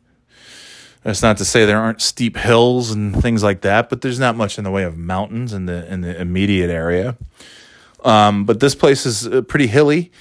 That's 1.04 1.22
not 1.22 1.38
to 1.38 1.46
say 1.46 1.66
there 1.66 1.80
aren't 1.80 2.02
steep 2.02 2.38
hills 2.38 2.92
and 2.92 3.22
things 3.22 3.44
like 3.44 3.62
that, 3.62 3.90
but 3.90 4.02
there's 4.02 4.20
not 4.20 4.38
much 4.38 4.58
in 4.58 4.64
the 4.64 4.72
way 4.72 4.84
of 4.84 4.98
mountains 4.98 5.52
in 5.52 5.66
the 5.66 5.92
in 5.92 6.02
the 6.02 6.20
immediate 6.20 6.70
area. 6.70 7.18
Um, 8.06 8.46
but 8.46 8.60
this 8.60 8.76
place 8.76 9.06
is 9.06 9.28
uh, 9.28 9.42
pretty 9.42 9.68
hilly, 9.68 10.12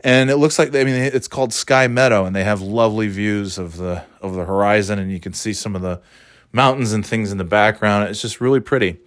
and 0.00 0.30
it 0.30 0.36
looks 0.36 0.58
like 0.58 0.74
I 0.74 0.84
mean 0.84 0.94
it's 0.94 1.28
called 1.28 1.52
Sky 1.52 1.88
Meadow, 1.88 2.24
and 2.24 2.36
they 2.36 2.44
have 2.44 2.60
lovely 2.60 3.08
views 3.08 3.58
of 3.58 3.76
the 3.78 4.04
of 4.22 4.34
the 4.34 4.44
horizon, 4.44 5.00
and 5.00 5.10
you 5.10 5.18
can 5.18 5.32
see 5.32 5.52
some 5.52 5.74
of 5.74 5.82
the 5.82 6.00
mountains 6.52 6.92
and 6.92 7.04
things 7.04 7.32
in 7.32 7.38
the 7.38 7.44
background. 7.44 8.08
It's 8.08 8.22
just 8.22 8.40
really 8.40 8.60
pretty. 8.60 8.98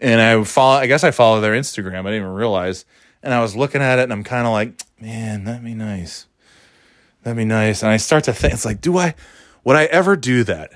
And 0.00 0.20
I 0.20 0.42
follow, 0.44 0.76
I 0.76 0.86
guess 0.86 1.04
I 1.04 1.12
follow 1.12 1.40
their 1.40 1.54
Instagram. 1.54 2.00
I 2.00 2.10
didn't 2.10 2.14
even 2.16 2.32
realize, 2.32 2.84
and 3.22 3.32
I 3.32 3.40
was 3.40 3.56
looking 3.56 3.82
at 3.82 3.98
it, 3.98 4.02
and 4.02 4.12
I'm 4.12 4.24
kind 4.24 4.46
of 4.46 4.52
like, 4.52 4.82
man, 5.00 5.44
that'd 5.44 5.64
be 5.64 5.74
nice. 5.74 6.26
That'd 7.22 7.36
be 7.36 7.44
nice. 7.44 7.82
And 7.82 7.90
I 7.90 7.96
start 7.96 8.24
to 8.24 8.32
think, 8.32 8.54
it's 8.54 8.64
like, 8.64 8.80
do 8.80 8.98
I, 8.98 9.14
would 9.64 9.76
I 9.76 9.84
ever 9.84 10.16
do 10.16 10.44
that? 10.44 10.72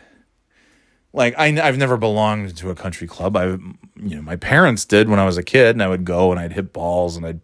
Like 1.13 1.35
I, 1.39 1.47
I've 1.67 1.79
never 1.79 1.97
belonged 1.97 2.57
to 2.59 2.69
a 2.71 2.75
country 2.75 3.07
club. 3.07 3.37
I, 3.39 3.47
you 3.47 3.81
know, 3.97 4.23
my 4.23 4.37
parents 4.37 4.85
did 4.85 5.09
when 5.09 5.19
I 5.19 5.25
was 5.25 5.39
a 5.39 5.43
kid, 5.43 5.75
and 5.75 5.83
I 5.83 5.89
would 5.89 6.05
go 6.05 6.31
and 6.31 6.39
I'd 6.39 6.53
hit 6.53 6.75
balls 6.75 7.17
and 7.17 7.25
I'd 7.25 7.41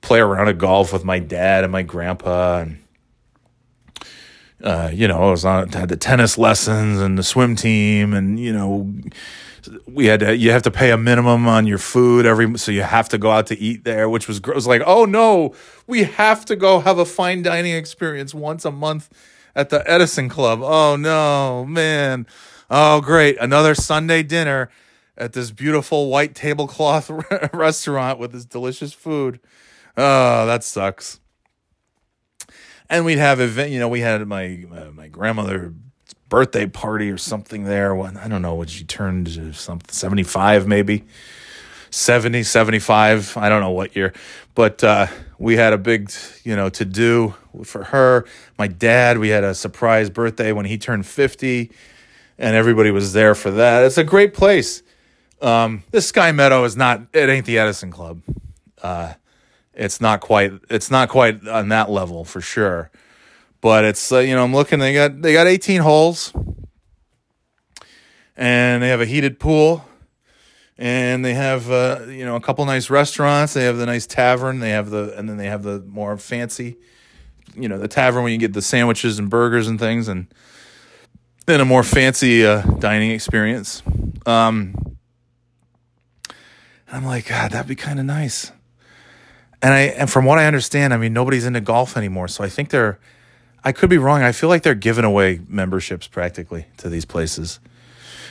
play 0.00 0.18
around 0.18 0.48
at 0.48 0.58
golf 0.58 0.92
with 0.92 1.04
my 1.04 1.20
dad 1.20 1.62
and 1.62 1.72
my 1.72 1.82
grandpa, 1.82 2.62
and 2.62 2.78
uh, 4.62 4.90
you 4.92 5.06
know, 5.06 5.22
I 5.22 5.30
was 5.30 5.44
on 5.44 5.68
had 5.70 5.88
the 5.88 5.96
tennis 5.96 6.36
lessons 6.36 6.98
and 6.98 7.16
the 7.16 7.22
swim 7.22 7.54
team, 7.54 8.12
and 8.12 8.40
you 8.40 8.52
know, 8.52 8.92
we 9.86 10.06
had 10.06 10.20
to, 10.20 10.36
you 10.36 10.50
have 10.50 10.62
to 10.62 10.70
pay 10.70 10.90
a 10.90 10.96
minimum 10.96 11.46
on 11.48 11.66
your 11.66 11.78
food 11.78 12.26
every, 12.26 12.58
so 12.58 12.72
you 12.72 12.82
have 12.82 13.08
to 13.10 13.18
go 13.18 13.30
out 13.30 13.46
to 13.48 13.58
eat 13.58 13.84
there, 13.84 14.08
which 14.08 14.28
was, 14.28 14.40
was 14.42 14.66
like, 14.66 14.82
oh 14.86 15.04
no, 15.04 15.54
we 15.86 16.04
have 16.04 16.44
to 16.46 16.56
go 16.56 16.80
have 16.80 16.98
a 16.98 17.04
fine 17.04 17.42
dining 17.42 17.74
experience 17.74 18.34
once 18.34 18.64
a 18.64 18.70
month 18.70 19.10
at 19.54 19.70
the 19.70 19.88
Edison 19.90 20.28
Club. 20.28 20.60
Oh 20.62 20.96
no, 20.96 21.64
man. 21.64 22.26
Oh, 22.70 23.00
great. 23.00 23.36
Another 23.38 23.74
Sunday 23.74 24.22
dinner 24.22 24.70
at 25.16 25.32
this 25.32 25.50
beautiful 25.50 26.08
white 26.08 26.34
tablecloth 26.34 27.10
restaurant 27.52 28.18
with 28.18 28.32
this 28.32 28.44
delicious 28.44 28.92
food. 28.92 29.40
Oh, 29.96 30.46
that 30.46 30.64
sucks. 30.64 31.20
And 32.88 33.04
we'd 33.04 33.18
have 33.18 33.40
event, 33.40 33.70
you 33.70 33.78
know, 33.78 33.88
we 33.88 34.00
had 34.00 34.26
my 34.26 34.64
uh, 34.72 34.90
my 34.92 35.08
grandmother 35.08 35.74
birthday 36.30 36.66
party 36.66 37.10
or 37.10 37.18
something 37.18 37.64
there. 37.64 37.94
When 37.94 38.16
I 38.16 38.28
don't 38.28 38.40
know 38.40 38.54
when 38.54 38.68
she 38.68 38.84
turned 38.84 39.54
something 39.54 39.92
75 39.92 40.66
maybe. 40.66 41.04
70, 41.92 42.44
75, 42.44 43.36
I 43.36 43.48
don't 43.48 43.60
know 43.60 43.72
what 43.72 43.96
year. 43.96 44.12
But 44.54 44.82
uh, 44.84 45.08
we 45.38 45.56
had 45.56 45.72
a 45.72 45.78
big, 45.78 46.10
you 46.44 46.54
know, 46.54 46.68
to 46.70 46.84
do 46.84 47.34
for 47.64 47.82
her. 47.84 48.26
My 48.58 48.68
dad, 48.68 49.18
we 49.18 49.28
had 49.28 49.42
a 49.42 49.54
surprise 49.54 50.08
birthday 50.08 50.52
when 50.52 50.66
he 50.66 50.78
turned 50.78 51.04
50 51.04 51.70
and 52.38 52.56
everybody 52.56 52.90
was 52.90 53.12
there 53.12 53.34
for 53.34 53.50
that. 53.50 53.84
It's 53.84 53.98
a 53.98 54.04
great 54.04 54.34
place. 54.34 54.82
Um, 55.42 55.82
this 55.90 56.06
Sky 56.08 56.32
Meadow 56.32 56.64
is 56.64 56.76
not 56.76 57.02
it 57.12 57.28
ain't 57.28 57.46
the 57.46 57.58
Edison 57.58 57.90
Club. 57.90 58.22
Uh, 58.82 59.14
it's 59.74 60.00
not 60.00 60.20
quite 60.20 60.52
it's 60.68 60.90
not 60.90 61.08
quite 61.08 61.46
on 61.46 61.68
that 61.68 61.90
level 61.90 62.24
for 62.24 62.40
sure. 62.40 62.90
But 63.60 63.84
it's 63.84 64.10
uh, 64.10 64.18
you 64.18 64.34
know 64.34 64.44
I'm 64.44 64.54
looking 64.54 64.78
they 64.78 64.94
got 64.94 65.20
they 65.20 65.32
got 65.32 65.46
18 65.46 65.80
holes. 65.80 66.32
And 68.36 68.82
they 68.82 68.88
have 68.88 69.02
a 69.02 69.06
heated 69.06 69.38
pool 69.38 69.84
and 70.80 71.22
they 71.22 71.34
have 71.34 71.70
uh, 71.70 72.06
you 72.08 72.24
know 72.24 72.36
a 72.36 72.40
couple 72.40 72.64
nice 72.64 72.88
restaurants. 72.88 73.52
They 73.52 73.64
have 73.64 73.76
the 73.76 73.84
nice 73.84 74.06
tavern. 74.06 74.60
They 74.60 74.70
have 74.70 74.88
the 74.88 75.14
and 75.16 75.28
then 75.28 75.36
they 75.36 75.46
have 75.46 75.62
the 75.62 75.80
more 75.80 76.16
fancy, 76.16 76.78
you 77.54 77.68
know, 77.68 77.78
the 77.78 77.86
tavern 77.86 78.22
where 78.22 78.32
you 78.32 78.38
get 78.38 78.54
the 78.54 78.62
sandwiches 78.62 79.18
and 79.18 79.28
burgers 79.28 79.68
and 79.68 79.78
things, 79.78 80.08
and 80.08 80.26
then 81.44 81.60
a 81.60 81.66
more 81.66 81.82
fancy 81.82 82.46
uh, 82.46 82.62
dining 82.62 83.10
experience. 83.10 83.82
Um, 84.24 84.96
I'm 86.90 87.04
like, 87.04 87.28
God, 87.28 87.52
that'd 87.52 87.68
be 87.68 87.76
kind 87.76 88.00
of 88.00 88.06
nice. 88.06 88.50
And 89.60 89.74
I 89.74 89.80
and 89.80 90.08
from 90.08 90.24
what 90.24 90.38
I 90.38 90.46
understand, 90.46 90.94
I 90.94 90.96
mean, 90.96 91.12
nobody's 91.12 91.44
into 91.44 91.60
golf 91.60 91.94
anymore, 91.96 92.26
so 92.26 92.42
I 92.42 92.48
think 92.48 92.70
they're. 92.70 92.98
I 93.62 93.72
could 93.72 93.90
be 93.90 93.98
wrong. 93.98 94.22
I 94.22 94.32
feel 94.32 94.48
like 94.48 94.62
they're 94.62 94.74
giving 94.74 95.04
away 95.04 95.40
memberships 95.48 96.06
practically 96.06 96.66
to 96.78 96.88
these 96.88 97.04
places. 97.04 97.60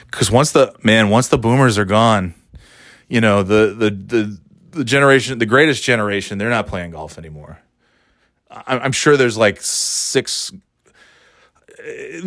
Because 0.09 0.32
once 0.32 0.51
the 0.51 0.73
man, 0.84 1.09
once 1.09 1.27
the 1.27 1.38
boomers 1.38 1.77
are 1.77 1.86
gone, 1.86 2.34
you 3.07 3.21
know 3.21 3.43
the 3.43 3.75
the 3.77 3.89
the 3.91 4.39
the 4.71 4.84
generation, 4.84 5.39
the 5.39 5.45
greatest 5.45 5.84
generation, 5.84 6.38
they're 6.38 6.49
not 6.49 6.67
playing 6.67 6.91
golf 6.91 7.17
anymore. 7.17 7.59
I'm 8.49 8.91
sure 8.91 9.15
there's 9.15 9.38
like 9.38 9.61
six 9.61 10.51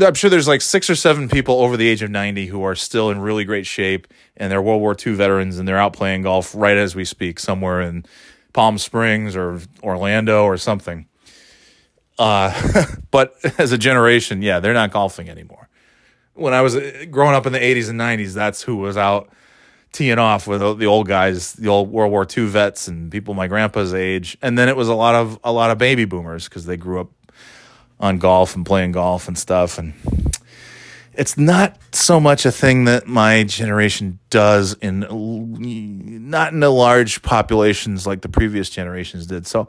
I'm 0.01 0.15
sure 0.15 0.31
there's 0.31 0.49
like 0.49 0.61
six 0.61 0.89
or 0.89 0.95
seven 0.95 1.29
people 1.29 1.61
over 1.61 1.77
the 1.77 1.89
age 1.89 2.03
of 2.03 2.11
90 2.11 2.47
who 2.47 2.63
are 2.63 2.75
still 2.75 3.11
in 3.11 3.21
really 3.21 3.45
great 3.45 3.67
shape 3.67 4.07
and 4.37 4.51
they're 4.51 4.63
World 4.63 4.81
War 4.81 4.97
II 4.99 5.15
veterans 5.15 5.59
and 5.59 5.69
they're 5.69 5.79
out 5.79 5.93
playing 5.93 6.23
golf 6.23 6.55
right 6.55 6.77
as 6.77 6.95
we 6.95 7.05
speak 7.05 7.39
somewhere 7.39 7.81
in 7.81 8.05
Palm 8.53 8.79
Springs 8.79 9.37
or 9.37 9.61
Orlando 9.83 10.45
or 10.45 10.57
something. 10.57 11.07
Uh, 12.23 12.87
but 13.11 13.37
as 13.59 13.73
a 13.73 13.79
generation, 13.79 14.43
yeah, 14.43 14.61
they're 14.61 14.73
not 14.73 14.93
golfing 14.93 15.29
anymore. 15.29 15.69
When 16.35 16.55
I 16.55 16.61
was 16.61 16.77
uh, 16.77 17.05
growing 17.11 17.35
up 17.35 17.47
in 17.47 17.53
the 17.53 17.59
80s 17.59 17.91
and 17.91 18.01
90s, 18.01 18.33
that's 18.33 18.63
who 18.63 18.77
was 18.77 18.97
out 18.97 19.29
teeing 19.91 20.19
off 20.19 20.47
with 20.47 20.61
the 20.79 20.87
old 20.87 21.09
guys, 21.09 21.53
the 21.55 21.69
old 21.69 21.91
World 21.91 22.13
War 22.13 22.25
II 22.25 22.47
vets 22.47 22.87
and 22.87 23.11
people 23.11 23.35
my 23.35 23.49
grandpa's 23.49 23.93
age. 23.93 24.39
And 24.41 24.57
then 24.57 24.69
it 24.69 24.77
was 24.77 24.89
a 24.89 24.95
lot 24.95 25.17
of 25.17 25.39
a 25.43 25.53
lot 25.53 25.71
of 25.71 25.79
baby 25.79 26.05
boomers 26.05 26.49
because 26.49 26.65
they 26.65 26.77
grew 26.77 27.01
up 27.01 27.11
on 27.99 28.19
golf 28.19 28.55
and 28.55 28.65
playing 28.65 28.93
golf 28.93 29.27
and 29.27 29.37
stuff. 29.37 29.79
And 29.79 29.93
it's 31.15 31.37
not 31.37 31.77
so 31.93 32.21
much 32.21 32.47
a 32.47 32.53
thing 32.53 32.85
that 32.85 33.09
my 33.09 33.43
generation 33.43 34.21
does 34.31 34.75
in 34.75 35.01
not 36.31 36.53
in 36.53 36.61
the 36.61 36.71
large 36.71 37.21
populations 37.23 38.07
like 38.07 38.23
the 38.23 38.29
previous 38.29 38.71
generations 38.71 39.27
did. 39.27 39.47
So 39.47 39.69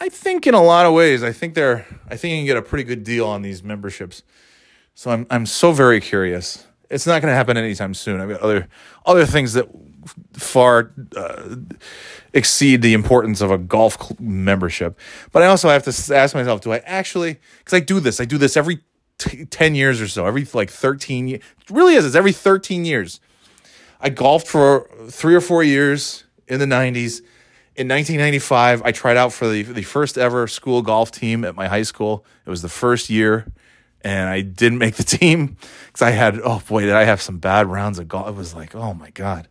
I 0.00 0.08
think 0.08 0.46
in 0.46 0.54
a 0.54 0.62
lot 0.62 0.86
of 0.86 0.94
ways, 0.94 1.22
I 1.22 1.32
think 1.32 1.54
they're 1.54 1.86
I 2.08 2.16
think 2.16 2.32
you 2.32 2.38
can 2.38 2.46
get 2.46 2.56
a 2.56 2.62
pretty 2.62 2.84
good 2.84 3.04
deal 3.04 3.26
on 3.26 3.42
these 3.42 3.62
memberships. 3.62 4.22
So 4.94 5.10
I'm 5.10 5.26
I'm 5.30 5.46
so 5.46 5.72
very 5.72 6.00
curious. 6.00 6.66
It's 6.90 7.06
not 7.06 7.22
going 7.22 7.30
to 7.32 7.36
happen 7.36 7.56
anytime 7.56 7.94
soon. 7.94 8.20
I've 8.20 8.28
got 8.28 8.40
other 8.40 8.68
other 9.06 9.24
things 9.24 9.54
that 9.54 9.68
far 10.34 10.92
uh, 11.16 11.56
exceed 12.32 12.82
the 12.82 12.92
importance 12.92 13.40
of 13.40 13.50
a 13.50 13.58
golf 13.58 14.18
membership. 14.20 14.98
But 15.30 15.42
I 15.42 15.46
also 15.46 15.68
have 15.68 15.84
to 15.84 16.14
ask 16.14 16.34
myself, 16.34 16.60
do 16.60 16.72
I 16.72 16.78
actually? 16.78 17.38
Because 17.58 17.74
I 17.74 17.80
do 17.80 18.00
this. 18.00 18.20
I 18.20 18.24
do 18.24 18.36
this 18.36 18.56
every 18.56 18.80
t- 19.18 19.44
ten 19.46 19.74
years 19.74 20.00
or 20.00 20.08
so. 20.08 20.26
Every 20.26 20.46
like 20.52 20.70
thirteen. 20.70 21.28
It 21.28 21.42
really 21.70 21.94
is. 21.94 22.04
It's 22.04 22.16
every 22.16 22.32
thirteen 22.32 22.84
years. 22.84 23.20
I 24.02 24.10
golfed 24.10 24.48
for 24.48 24.90
three 25.08 25.34
or 25.34 25.40
four 25.40 25.62
years 25.62 26.24
in 26.48 26.58
the 26.58 26.66
90s. 26.66 27.22
In 27.74 27.88
1995, 27.88 28.82
I 28.84 28.92
tried 28.92 29.16
out 29.16 29.32
for 29.32 29.48
the, 29.48 29.62
the 29.62 29.82
first 29.82 30.18
ever 30.18 30.46
school 30.46 30.82
golf 30.82 31.10
team 31.10 31.44
at 31.44 31.54
my 31.54 31.68
high 31.68 31.84
school. 31.84 32.24
It 32.44 32.50
was 32.50 32.60
the 32.60 32.68
first 32.68 33.08
year, 33.08 33.46
and 34.02 34.28
I 34.28 34.42
didn't 34.42 34.78
make 34.78 34.96
the 34.96 35.02
team 35.18 35.56
because 35.86 36.02
I 36.02 36.10
had, 36.10 36.38
oh 36.44 36.62
boy, 36.68 36.82
did 36.82 36.92
I 36.92 37.04
have 37.04 37.22
some 37.22 37.38
bad 37.38 37.66
rounds 37.66 37.98
of 37.98 38.08
golf. 38.08 38.28
It 38.28 38.34
was 38.34 38.54
like, 38.54 38.74
oh 38.74 38.92
my 38.92 39.10
God. 39.10 39.48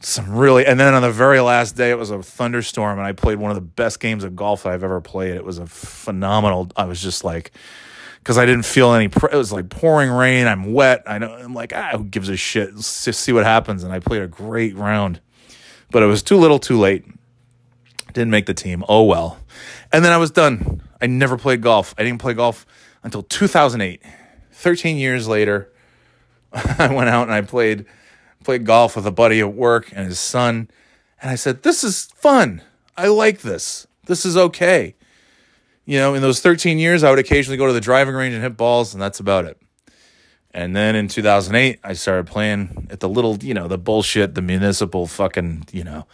Some 0.00 0.30
really, 0.30 0.64
and 0.64 0.78
then 0.78 0.94
on 0.94 1.02
the 1.02 1.10
very 1.10 1.40
last 1.40 1.74
day, 1.74 1.90
it 1.90 1.98
was 1.98 2.10
a 2.10 2.22
thunderstorm, 2.22 2.98
and 2.98 3.06
I 3.06 3.10
played 3.10 3.38
one 3.38 3.50
of 3.50 3.56
the 3.56 3.62
best 3.62 3.98
games 3.98 4.22
of 4.22 4.36
golf 4.36 4.64
I've 4.64 4.84
ever 4.84 5.00
played. 5.00 5.34
It 5.34 5.44
was 5.44 5.58
a 5.58 5.66
phenomenal, 5.66 6.70
I 6.76 6.84
was 6.84 7.02
just 7.02 7.24
like, 7.24 7.50
because 8.20 8.38
I 8.38 8.46
didn't 8.46 8.64
feel 8.64 8.92
any. 8.92 9.06
It 9.06 9.32
was 9.32 9.52
like 9.52 9.70
pouring 9.70 10.10
rain. 10.10 10.46
I'm 10.46 10.72
wet. 10.72 11.02
I 11.06 11.18
know. 11.18 11.32
I'm 11.32 11.54
like, 11.54 11.72
ah, 11.74 11.96
who 11.96 12.04
gives 12.04 12.28
a 12.28 12.36
shit? 12.36 12.74
Let's 12.74 13.04
just 13.04 13.20
see 13.20 13.32
what 13.32 13.44
happens. 13.44 13.82
And 13.82 13.92
I 13.92 14.00
played 14.00 14.22
a 14.22 14.28
great 14.28 14.76
round, 14.76 15.20
but 15.90 16.02
it 16.02 16.06
was 16.06 16.22
too 16.22 16.36
little, 16.36 16.58
too 16.58 16.78
late. 16.78 17.04
Didn't 18.12 18.30
make 18.30 18.46
the 18.46 18.54
team. 18.54 18.84
Oh 18.88 19.04
well. 19.04 19.38
And 19.92 20.04
then 20.04 20.12
I 20.12 20.16
was 20.16 20.30
done. 20.30 20.82
I 21.00 21.06
never 21.06 21.36
played 21.36 21.62
golf. 21.62 21.94
I 21.98 22.04
didn't 22.04 22.20
play 22.20 22.34
golf 22.34 22.66
until 23.02 23.22
2008. 23.22 24.02
13 24.52 24.96
years 24.96 25.28
later, 25.28 25.72
I 26.52 26.92
went 26.92 27.08
out 27.08 27.24
and 27.24 27.32
I 27.32 27.42
played 27.42 27.86
played 28.44 28.64
golf 28.64 28.96
with 28.96 29.06
a 29.06 29.10
buddy 29.10 29.40
at 29.40 29.52
work 29.52 29.90
and 29.92 30.06
his 30.06 30.18
son, 30.18 30.70
and 31.20 31.30
I 31.30 31.34
said, 31.34 31.62
"This 31.62 31.84
is 31.84 32.06
fun. 32.14 32.62
I 32.96 33.08
like 33.08 33.40
this. 33.40 33.86
This 34.06 34.24
is 34.24 34.36
okay." 34.36 34.94
you 35.88 35.96
know, 35.96 36.12
in 36.12 36.20
those 36.20 36.42
13 36.42 36.78
years, 36.78 37.02
I 37.02 37.08
would 37.08 37.18
occasionally 37.18 37.56
go 37.56 37.66
to 37.66 37.72
the 37.72 37.80
driving 37.80 38.14
range 38.14 38.34
and 38.34 38.42
hit 38.42 38.58
balls, 38.58 38.92
and 38.92 39.02
that's 39.02 39.20
about 39.20 39.46
it. 39.46 39.58
And 40.52 40.74
then 40.74 40.96
in 40.96 41.08
2008, 41.08 41.80
I 41.84 41.92
started 41.92 42.26
playing 42.26 42.88
at 42.90 43.00
the 43.00 43.08
little, 43.08 43.36
you 43.42 43.54
know, 43.54 43.68
the 43.68 43.78
bullshit, 43.78 44.34
the 44.34 44.42
municipal 44.42 45.06
fucking, 45.06 45.66
you 45.72 45.84
know, 45.84 46.06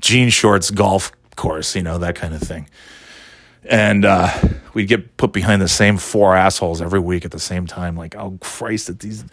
jean 0.00 0.28
shorts 0.28 0.70
golf 0.70 1.10
course, 1.36 1.74
you 1.74 1.82
know, 1.82 1.98
that 1.98 2.14
kind 2.14 2.34
of 2.34 2.40
thing. 2.40 2.68
And 3.64 4.04
uh, 4.04 4.30
we'd 4.74 4.88
get 4.88 5.16
put 5.16 5.32
behind 5.32 5.60
the 5.60 5.68
same 5.68 5.96
four 5.96 6.36
assholes 6.36 6.80
every 6.80 7.00
week 7.00 7.24
at 7.24 7.30
the 7.30 7.38
same 7.38 7.66
time. 7.66 7.96
Like, 7.96 8.14
oh 8.16 8.38
Christ, 8.40 8.88
at 8.88 9.00
these, 9.00 9.24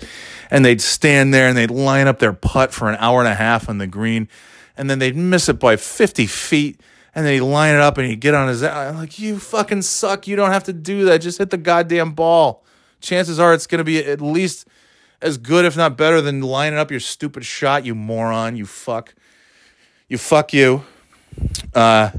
and 0.49 0.65
they'd 0.65 0.81
stand 0.81 1.33
there 1.33 1.47
and 1.47 1.57
they'd 1.57 1.71
line 1.71 2.07
up 2.07 2.19
their 2.19 2.33
putt 2.33 2.73
for 2.73 2.89
an 2.89 2.95
hour 2.99 3.19
and 3.19 3.27
a 3.27 3.35
half 3.35 3.69
on 3.69 3.77
the 3.77 3.87
green, 3.87 4.27
and 4.77 4.89
then 4.89 4.99
they'd 4.99 5.15
miss 5.15 5.47
it 5.47 5.59
by 5.59 5.75
50 5.75 6.25
feet 6.27 6.81
and 7.15 7.25
then 7.25 7.33
he'd 7.33 7.41
line 7.41 7.73
it 7.73 7.79
up 7.79 7.97
and 7.97 8.07
he'd 8.07 8.19
get 8.19 8.33
on 8.33 8.49
his 8.49 8.61
I'm 8.61 8.97
like, 8.97 9.17
you 9.17 9.39
fucking 9.39 9.83
suck. 9.83 10.27
You 10.27 10.35
don't 10.35 10.51
have 10.51 10.65
to 10.65 10.73
do 10.73 11.05
that. 11.05 11.19
Just 11.19 11.37
hit 11.37 11.49
the 11.49 11.57
goddamn 11.57 12.11
ball. 12.11 12.64
Chances 13.01 13.39
are 13.39 13.53
it's 13.53 13.67
going 13.67 13.79
to 13.79 13.83
be 13.83 13.99
at 14.03 14.21
least 14.21 14.67
as 15.21 15.37
good, 15.37 15.65
if 15.65 15.77
not 15.77 15.97
better, 15.97 16.21
than 16.21 16.41
lining 16.41 16.79
up 16.79 16.91
your 16.91 16.99
stupid 16.99 17.45
shot, 17.45 17.85
you 17.85 17.95
moron. 17.95 18.55
You 18.55 18.65
fuck. 18.65 19.13
You 20.07 20.17
fuck 20.17 20.53
you. 20.53 20.83
Uh, 21.73 22.11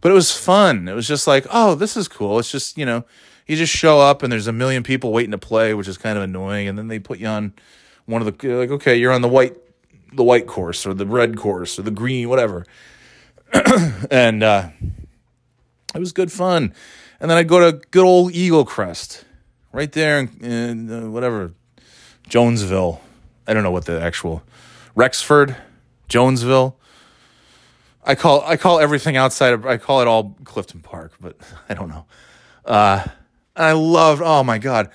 but 0.00 0.10
it 0.10 0.14
was 0.14 0.32
fun. 0.32 0.88
It 0.88 0.94
was 0.94 1.08
just 1.08 1.26
like, 1.26 1.46
oh, 1.50 1.74
this 1.74 1.96
is 1.96 2.08
cool. 2.08 2.38
It's 2.38 2.50
just, 2.50 2.78
you 2.78 2.86
know, 2.86 3.04
you 3.46 3.56
just 3.56 3.72
show 3.72 4.00
up 4.00 4.22
and 4.22 4.32
there's 4.32 4.46
a 4.46 4.52
million 4.52 4.82
people 4.82 5.12
waiting 5.12 5.32
to 5.32 5.38
play, 5.38 5.74
which 5.74 5.88
is 5.88 5.98
kind 5.98 6.16
of 6.16 6.24
annoying. 6.24 6.68
And 6.68 6.78
then 6.78 6.88
they 6.88 6.98
put 6.98 7.18
you 7.18 7.26
on 7.26 7.52
one 8.06 8.22
of 8.22 8.38
the, 8.38 8.48
like, 8.54 8.70
okay, 8.70 8.96
you're 8.96 9.12
on 9.12 9.22
the 9.22 9.28
white, 9.28 9.56
the 10.12 10.24
white 10.24 10.46
course 10.46 10.86
or 10.86 10.94
the 10.94 11.06
red 11.06 11.36
course 11.36 11.78
or 11.78 11.82
the 11.82 11.90
green, 11.90 12.28
whatever 12.28 12.64
and 14.10 14.42
uh, 14.42 14.68
it 15.94 15.98
was 15.98 16.12
good 16.12 16.32
fun. 16.32 16.74
And 17.20 17.30
then 17.30 17.38
I'd 17.38 17.48
go 17.48 17.70
to 17.70 17.78
good 17.90 18.04
old 18.04 18.32
Eagle 18.32 18.64
Crest, 18.64 19.24
right 19.76 19.92
there 19.92 20.18
in, 20.18 20.28
in 20.40 20.90
uh, 20.90 21.10
whatever 21.10 21.52
Jonesville. 22.30 23.02
I 23.46 23.52
don't 23.52 23.62
know 23.62 23.70
what 23.70 23.84
the 23.84 24.00
actual 24.00 24.42
Rexford, 24.94 25.54
Jonesville. 26.08 26.78
I 28.02 28.14
call 28.14 28.42
I 28.46 28.56
call 28.56 28.80
everything 28.80 29.18
outside 29.18 29.52
of 29.52 29.66
I 29.66 29.76
call 29.76 30.00
it 30.00 30.08
all 30.08 30.34
Clifton 30.44 30.80
Park, 30.80 31.12
but 31.20 31.36
I 31.68 31.74
don't 31.74 31.90
know. 31.90 32.06
Uh, 32.64 33.04
I 33.54 33.72
loved. 33.72 34.22
Oh 34.24 34.42
my 34.42 34.56
god, 34.56 34.90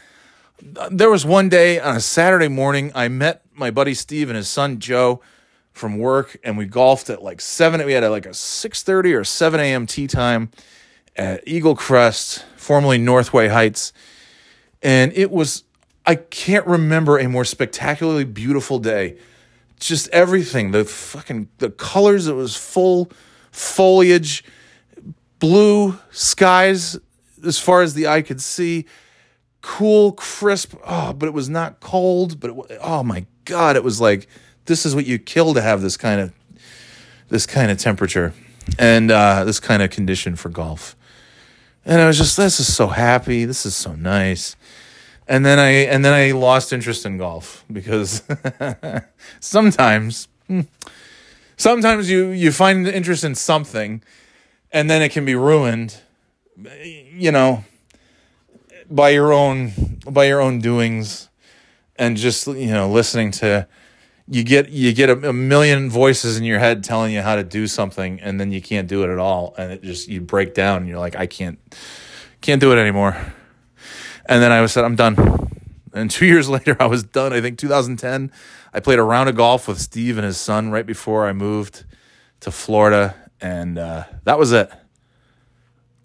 there 0.90 1.12
was 1.12 1.28
one 1.28 1.48
day 1.48 1.80
on 1.80 1.96
a 1.96 2.02
Saturday 2.02 2.48
morning 2.48 2.92
I 2.96 3.08
met 3.08 3.44
my 3.54 3.70
buddy 3.70 3.94
Steve 3.94 4.30
and 4.30 4.36
his 4.36 4.50
son 4.50 4.80
Joe 4.80 5.22
from 5.74 6.00
work 6.00 6.38
and 6.44 6.58
we 6.58 6.66
golfed 6.66 7.10
at 7.12 7.22
like 7.22 7.40
7 7.40 7.86
we 7.86 7.94
had 7.94 8.04
a, 8.04 8.10
like 8.10 8.26
a 8.26 8.32
6.30 8.32 9.18
or 9.18 9.24
7 9.24 9.58
a.m 9.58 9.88
tee 9.88 10.06
time 10.06 10.52
at 11.16 11.42
eagle 11.48 11.78
crest 11.78 12.44
formerly 12.58 12.98
northway 12.98 13.48
heights 13.48 13.94
and 14.82 15.12
it 15.14 15.32
was 15.32 15.64
i 16.06 16.16
can't 16.16 16.66
remember 16.66 17.18
a 17.18 17.28
more 17.28 17.46
spectacularly 17.46 18.24
beautiful 18.24 18.80
day 18.80 19.18
just 19.80 20.08
everything 20.10 20.72
the 20.72 20.86
fucking 20.86 21.48
the 21.58 21.70
colors 21.70 22.28
it 22.28 22.34
was 22.34 22.56
full 22.56 23.10
foliage 23.52 24.44
blue 25.40 25.98
skies 26.12 26.98
as 27.46 27.58
far 27.58 27.82
as 27.82 27.94
the 27.94 28.08
eye 28.08 28.22
could 28.22 28.42
see 28.42 28.86
cool 29.62 30.12
crisp 30.14 30.76
oh 30.86 31.14
but 31.14 31.28
it 31.28 31.34
was 31.34 31.50
not 31.50 31.80
cold 31.80 32.40
but 32.40 32.52
it, 32.52 32.78
oh 32.82 33.04
my 33.04 33.26
god 33.46 33.76
it 33.76 33.84
was 33.84 34.02
like 34.02 34.28
this 34.66 34.86
is 34.86 34.96
what 34.96 35.06
you 35.06 35.20
kill 35.20 35.54
to 35.54 35.62
have 35.62 35.82
this 35.82 35.98
kind 35.98 36.22
of 36.22 36.34
this 37.30 37.46
kind 37.46 37.72
of 37.72 37.78
temperature 37.78 38.34
and 38.78 39.12
uh, 39.12 39.44
this 39.44 39.60
kind 39.60 39.82
of 39.82 39.90
condition 39.90 40.36
for 40.36 40.50
golf. 40.50 40.96
And 41.84 42.00
I 42.00 42.08
was 42.08 42.18
just, 42.18 42.38
this 42.38 42.60
is 42.60 42.74
so 42.74 42.88
happy. 42.88 43.46
This 43.46 43.66
is 43.66 43.76
so 43.76 43.94
nice. 43.94 44.56
And 45.32 45.46
then 45.46 45.60
I 45.60 45.70
and 45.88 46.04
then 46.04 46.14
I 46.14 46.34
lost 46.34 46.74
interest 46.74 47.06
in 47.06 47.18
golf 47.18 47.64
because 47.72 48.22
sometimes 49.40 50.28
hmm, 50.48 50.64
sometimes 51.56 52.10
you 52.10 52.32
you 52.32 52.52
find 52.52 52.86
interest 52.86 53.24
in 53.24 53.36
something 53.36 54.04
and 54.74 54.90
then 54.90 55.02
it 55.02 55.14
can 55.14 55.24
be 55.24 55.36
ruined 55.36 56.02
you 57.14 57.32
know 57.32 57.64
by 58.90 59.12
your 59.12 59.32
own 59.32 60.02
by 60.06 60.26
your 60.26 60.42
own 60.42 60.60
doings 60.60 61.30
and 61.96 62.18
just 62.18 62.48
you 62.48 62.74
know 62.74 62.90
listening 62.90 63.32
to 63.32 63.66
you 64.28 64.44
get 64.44 64.68
you 64.68 64.92
get 64.92 65.10
a, 65.10 65.30
a, 65.30 65.34
million 65.34 65.90
voices 65.90 66.36
in 66.36 66.44
your 66.44 66.60
head 66.60 66.84
telling 66.84 67.14
you 67.14 67.22
how 67.22 67.38
to 67.38 67.44
do 67.46 67.68
something 67.68 68.20
and 68.20 68.38
then 68.38 68.52
you 68.52 68.62
can't 68.62 68.90
do 68.90 69.02
it 69.06 69.10
at 69.10 69.18
all 69.18 69.56
and 69.58 69.72
it 69.72 69.82
just 69.82 70.10
you 70.10 70.20
break 70.20 70.54
down 70.54 70.80
and 70.80 70.90
you're 70.90 71.00
like 71.00 71.16
I 71.16 71.26
can't 71.26 71.58
can't 72.42 72.60
do 72.60 72.74
it 72.74 72.78
anymore. 72.78 73.34
And 74.32 74.42
then 74.42 74.54
I 74.54 74.62
was 74.62 74.72
said 74.72 74.86
I'm 74.86 74.96
done. 74.96 75.18
And 75.94 76.10
2 76.10 76.26
years 76.34 76.48
later 76.48 76.78
I 76.80 76.86
was 76.86 77.04
done. 77.04 77.34
I 77.34 77.42
think 77.42 77.58
2010 77.58 78.32
I 78.74 78.80
played 78.80 78.98
a 78.98 79.04
round 79.04 79.28
of 79.28 79.36
golf 79.36 79.68
with 79.68 79.78
Steve 79.78 80.18
and 80.18 80.24
his 80.26 80.38
son 80.38 80.72
right 80.72 80.86
before 80.86 81.28
I 81.28 81.34
moved 81.34 81.84
to 82.40 82.50
Florida 82.50 83.14
and 83.42 83.78
uh, 83.78 84.06
that 84.24 84.40
was 84.40 84.54
it. 84.54 84.72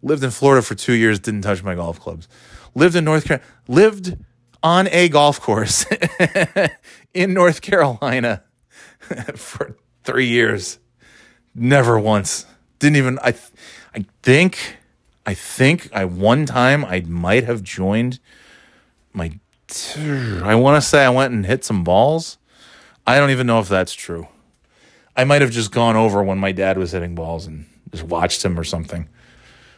Lived 0.03 0.25
in 0.25 0.33
Florida 0.33 0.61
for 0.61 0.75
2 0.75 0.95
years, 0.95 1.21
didn't 1.21 1.43
touch 1.43 1.63
my 1.63 1.77
golf 1.77 2.01
clubs. 2.01 2.27
Lived 2.75 2.97
in 2.97 3.05
North 3.05 3.27
Carolina, 3.27 3.47
lived 3.69 4.17
on 4.61 4.89
a 4.89 5.09
golf 5.09 5.41
course 5.41 5.87
in 7.15 7.33
North 7.33 7.63
Carolina 7.63 8.43
for 9.37 9.77
three 10.03 10.27
years. 10.27 10.81
Never 11.55 11.97
once. 11.97 12.45
Didn't 12.81 12.97
even. 12.97 13.21
I. 13.21 13.35
I 13.95 14.05
think. 14.23 14.76
I 15.27 15.35
think 15.35 15.91
I 15.93 16.05
one 16.05 16.47
time 16.47 16.85
I 16.85 17.01
might 17.01 17.45
have 17.45 17.63
joined 17.63 18.21
my. 19.13 19.39
I 20.45 20.55
want 20.55 20.81
to 20.81 20.89
say 20.89 21.05
I 21.05 21.11
went 21.11 21.35
and 21.35 21.45
hit 21.45 21.65
some 21.65 21.83
balls. 21.83 22.39
I 23.05 23.19
don't 23.19 23.31
even 23.31 23.49
know 23.49 23.59
if 23.59 23.69
that's 23.69 23.93
true. 23.93 24.29
I 25.17 25.25
might 25.25 25.43
have 25.43 25.51
just 25.51 25.73
gone 25.73 25.97
over 25.97 26.23
when 26.23 26.39
my 26.39 26.53
dad 26.53 26.79
was 26.79 26.93
hitting 26.93 27.17
balls 27.17 27.47
and 27.47 27.67
just 27.91 28.05
watched 28.05 28.45
him 28.45 28.59
or 28.59 28.65
something. 28.65 29.09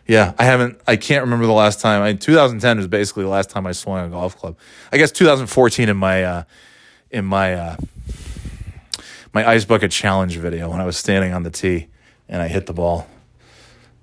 Yeah, 0.06 0.34
I 0.38 0.44
haven't. 0.44 0.80
I 0.86 0.96
can't 0.96 1.22
remember 1.22 1.46
the 1.46 1.52
last 1.52 1.80
time. 1.80 2.02
I 2.02 2.12
2010 2.12 2.76
was 2.76 2.86
basically 2.86 3.22
the 3.24 3.30
last 3.30 3.48
time 3.48 3.66
I 3.66 3.72
swung 3.72 4.04
a 4.04 4.08
golf 4.10 4.36
club. 4.36 4.58
I 4.92 4.98
guess 4.98 5.10
2014 5.12 5.88
in 5.88 5.96
my 5.96 6.24
uh, 6.24 6.42
in 7.10 7.24
my 7.24 7.54
uh, 7.54 7.76
my 9.32 9.48
ice 9.48 9.64
bucket 9.64 9.90
challenge 9.90 10.36
video 10.36 10.70
when 10.70 10.80
I 10.80 10.84
was 10.84 10.96
standing 10.98 11.32
on 11.32 11.42
the 11.42 11.50
tee 11.50 11.88
and 12.28 12.42
I 12.42 12.48
hit 12.48 12.66
the 12.66 12.74
ball. 12.74 13.06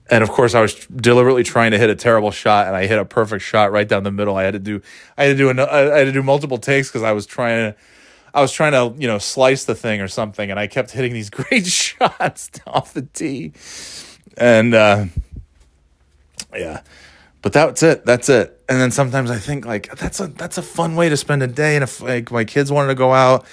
And 0.10 0.24
of 0.24 0.30
course, 0.30 0.54
I 0.54 0.62
was 0.62 0.86
deliberately 0.88 1.44
trying 1.44 1.72
to 1.72 1.80
hit 1.80 1.90
a 1.90 1.96
terrible 1.96 2.32
shot, 2.32 2.68
and 2.68 2.76
I 2.76 2.86
hit 2.86 3.00
a 3.00 3.06
perfect 3.06 3.44
shot 3.44 3.72
right 3.72 3.88
down 3.88 4.04
the 4.04 4.12
middle. 4.12 4.36
I 4.38 4.44
had 4.44 4.54
to 4.54 4.60
do, 4.60 4.82
I 5.18 5.26
had 5.26 5.30
to 5.32 5.38
do, 5.38 5.50
an, 5.50 5.60
I 5.60 5.98
had 5.98 6.06
to 6.06 6.12
do 6.12 6.22
multiple 6.22 6.60
takes 6.60 6.90
because 6.90 7.02
I 7.02 7.12
was 7.12 7.26
trying 7.26 7.72
to, 7.72 7.78
I 8.34 8.42
was 8.42 8.52
trying 8.52 8.74
to, 8.74 9.00
you 9.02 9.08
know, 9.08 9.18
slice 9.18 9.66
the 9.66 9.74
thing 9.74 10.02
or 10.02 10.08
something, 10.08 10.52
and 10.52 10.60
I 10.60 10.68
kept 10.68 10.92
hitting 10.92 11.14
these 11.14 11.30
great 11.32 11.66
shots 11.66 12.52
off 12.68 12.94
the 12.94 13.02
tee, 13.02 13.54
and 14.38 14.76
uh, 14.76 15.06
yeah. 16.54 16.82
But 17.42 17.54
that's 17.54 17.84
it. 17.84 18.06
That's 18.06 18.28
it. 18.28 18.60
And 18.68 18.82
then 18.82 18.90
sometimes 18.90 19.30
I 19.30 19.38
think 19.38 19.68
like 19.68 19.96
that's 19.98 20.20
a 20.20 20.26
that's 20.26 20.58
a 20.58 20.64
fun 20.64 20.96
way 20.96 21.10
to 21.10 21.18
spend 21.18 21.44
a 21.44 21.48
day. 21.48 21.76
And 21.76 21.84
if 21.84 22.02
like 22.02 22.32
my 22.32 22.44
kids 22.44 22.72
wanted 22.72 22.88
to 22.88 22.96
go 22.96 23.14
out, 23.14 23.46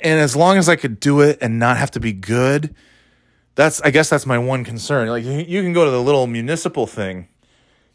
and 0.00 0.20
as 0.20 0.36
long 0.36 0.58
as 0.58 0.68
I 0.68 0.76
could 0.76 1.00
do 1.00 1.20
it 1.22 1.38
and 1.40 1.58
not 1.58 1.76
have 1.76 1.90
to 1.92 2.00
be 2.00 2.12
good, 2.12 2.72
that's 3.56 3.80
I 3.82 3.90
guess 3.90 4.08
that's 4.10 4.26
my 4.26 4.38
one 4.38 4.64
concern. 4.64 5.08
Like 5.08 5.24
you 5.24 5.62
can 5.62 5.72
go 5.74 5.84
to 5.84 5.90
the 5.90 6.02
little 6.02 6.26
municipal 6.28 6.86
thing, 6.86 7.28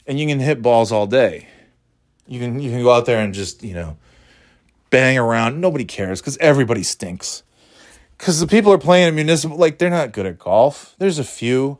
and 0.08 0.20
you 0.20 0.28
can 0.28 0.40
hit 0.42 0.62
balls 0.62 0.92
all 0.92 1.08
day. 1.08 1.48
You 2.28 2.40
can 2.40 2.60
you 2.60 2.72
can 2.72 2.84
go 2.84 2.92
out 2.92 3.06
there 3.06 3.22
and 3.24 3.34
just 3.34 3.64
you 3.64 3.74
know 3.74 3.98
bang 4.90 5.18
around. 5.18 5.62
Nobody 5.62 5.86
cares 5.86 6.22
because 6.22 6.38
everybody 6.40 6.84
stinks. 6.84 7.44
because 8.18 8.40
the 8.40 8.48
people 8.48 8.72
are 8.72 8.78
playing 8.78 9.08
at 9.08 9.14
municipal, 9.16 9.58
like 9.58 9.80
they're 9.80 9.90
not 9.90 10.12
good 10.12 10.28
at 10.28 10.38
golf. 10.38 10.96
There's 11.00 11.18
a 11.20 11.24
few, 11.24 11.80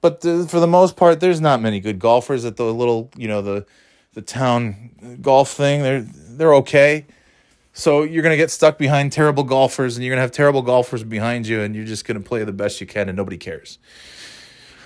but 0.00 0.22
the, 0.22 0.46
for 0.48 0.60
the 0.60 0.66
most 0.66 0.96
part, 0.96 1.20
there's 1.20 1.40
not 1.42 1.60
many 1.60 1.78
good 1.80 1.98
golfers 1.98 2.44
at 2.46 2.56
the 2.56 2.64
little, 2.72 3.10
you 3.16 3.28
know, 3.28 3.42
the 3.42 3.66
the 4.14 4.22
town 4.22 5.18
golf 5.20 5.50
thing. 5.50 5.82
They're 5.82 6.00
they're 6.02 6.54
okay. 6.56 7.06
So 7.72 8.02
you're 8.02 8.22
gonna 8.22 8.36
get 8.36 8.50
stuck 8.50 8.78
behind 8.78 9.12
terrible 9.12 9.44
golfers, 9.44 9.96
and 9.96 10.04
you're 10.04 10.12
gonna 10.12 10.22
have 10.22 10.32
terrible 10.32 10.62
golfers 10.62 11.04
behind 11.04 11.46
you, 11.46 11.60
and 11.60 11.74
you're 11.74 11.86
just 11.86 12.04
gonna 12.04 12.20
play 12.20 12.44
the 12.44 12.52
best 12.52 12.80
you 12.80 12.86
can, 12.86 13.08
and 13.08 13.16
nobody 13.16 13.38
cares. 13.38 13.78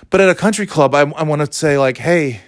But 0.09 0.21
at 0.21 0.29
a 0.29 0.35
country 0.35 0.65
club, 0.65 0.95
I, 0.95 1.01
I 1.01 1.23
want 1.23 1.45
to 1.45 1.51
say 1.51 1.77
like, 1.77 1.97
hey, 1.97 2.41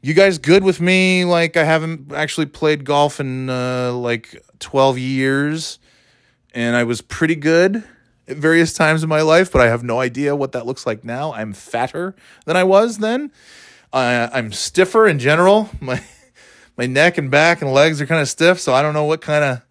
you 0.00 0.14
guys 0.14 0.38
good 0.38 0.64
with 0.64 0.80
me? 0.80 1.24
Like 1.24 1.56
I 1.56 1.64
haven't 1.64 2.12
actually 2.12 2.46
played 2.46 2.84
golf 2.84 3.20
in 3.20 3.50
uh, 3.50 3.92
like 3.92 4.42
12 4.60 4.98
years, 4.98 5.78
and 6.54 6.74
I 6.74 6.84
was 6.84 7.00
pretty 7.02 7.34
good 7.34 7.84
at 8.26 8.36
various 8.38 8.72
times 8.72 9.02
in 9.02 9.08
my 9.08 9.20
life, 9.20 9.52
but 9.52 9.60
I 9.60 9.66
have 9.66 9.82
no 9.82 10.00
idea 10.00 10.34
what 10.34 10.52
that 10.52 10.66
looks 10.66 10.86
like 10.86 11.04
now. 11.04 11.34
I'm 11.34 11.52
fatter 11.52 12.14
than 12.46 12.56
I 12.56 12.64
was 12.64 12.98
then. 12.98 13.30
Uh, 13.92 14.28
I'm 14.32 14.52
stiffer 14.52 15.06
in 15.06 15.18
general. 15.18 15.68
My 15.80 16.02
my 16.76 16.86
neck 16.86 17.18
and 17.18 17.30
back 17.30 17.62
and 17.62 17.72
legs 17.72 18.00
are 18.00 18.06
kind 18.06 18.20
of 18.20 18.28
stiff, 18.28 18.60
so 18.60 18.74
I 18.74 18.82
don't 18.82 18.94
know 18.94 19.04
what 19.04 19.20
kind 19.20 19.44
of 19.44 19.62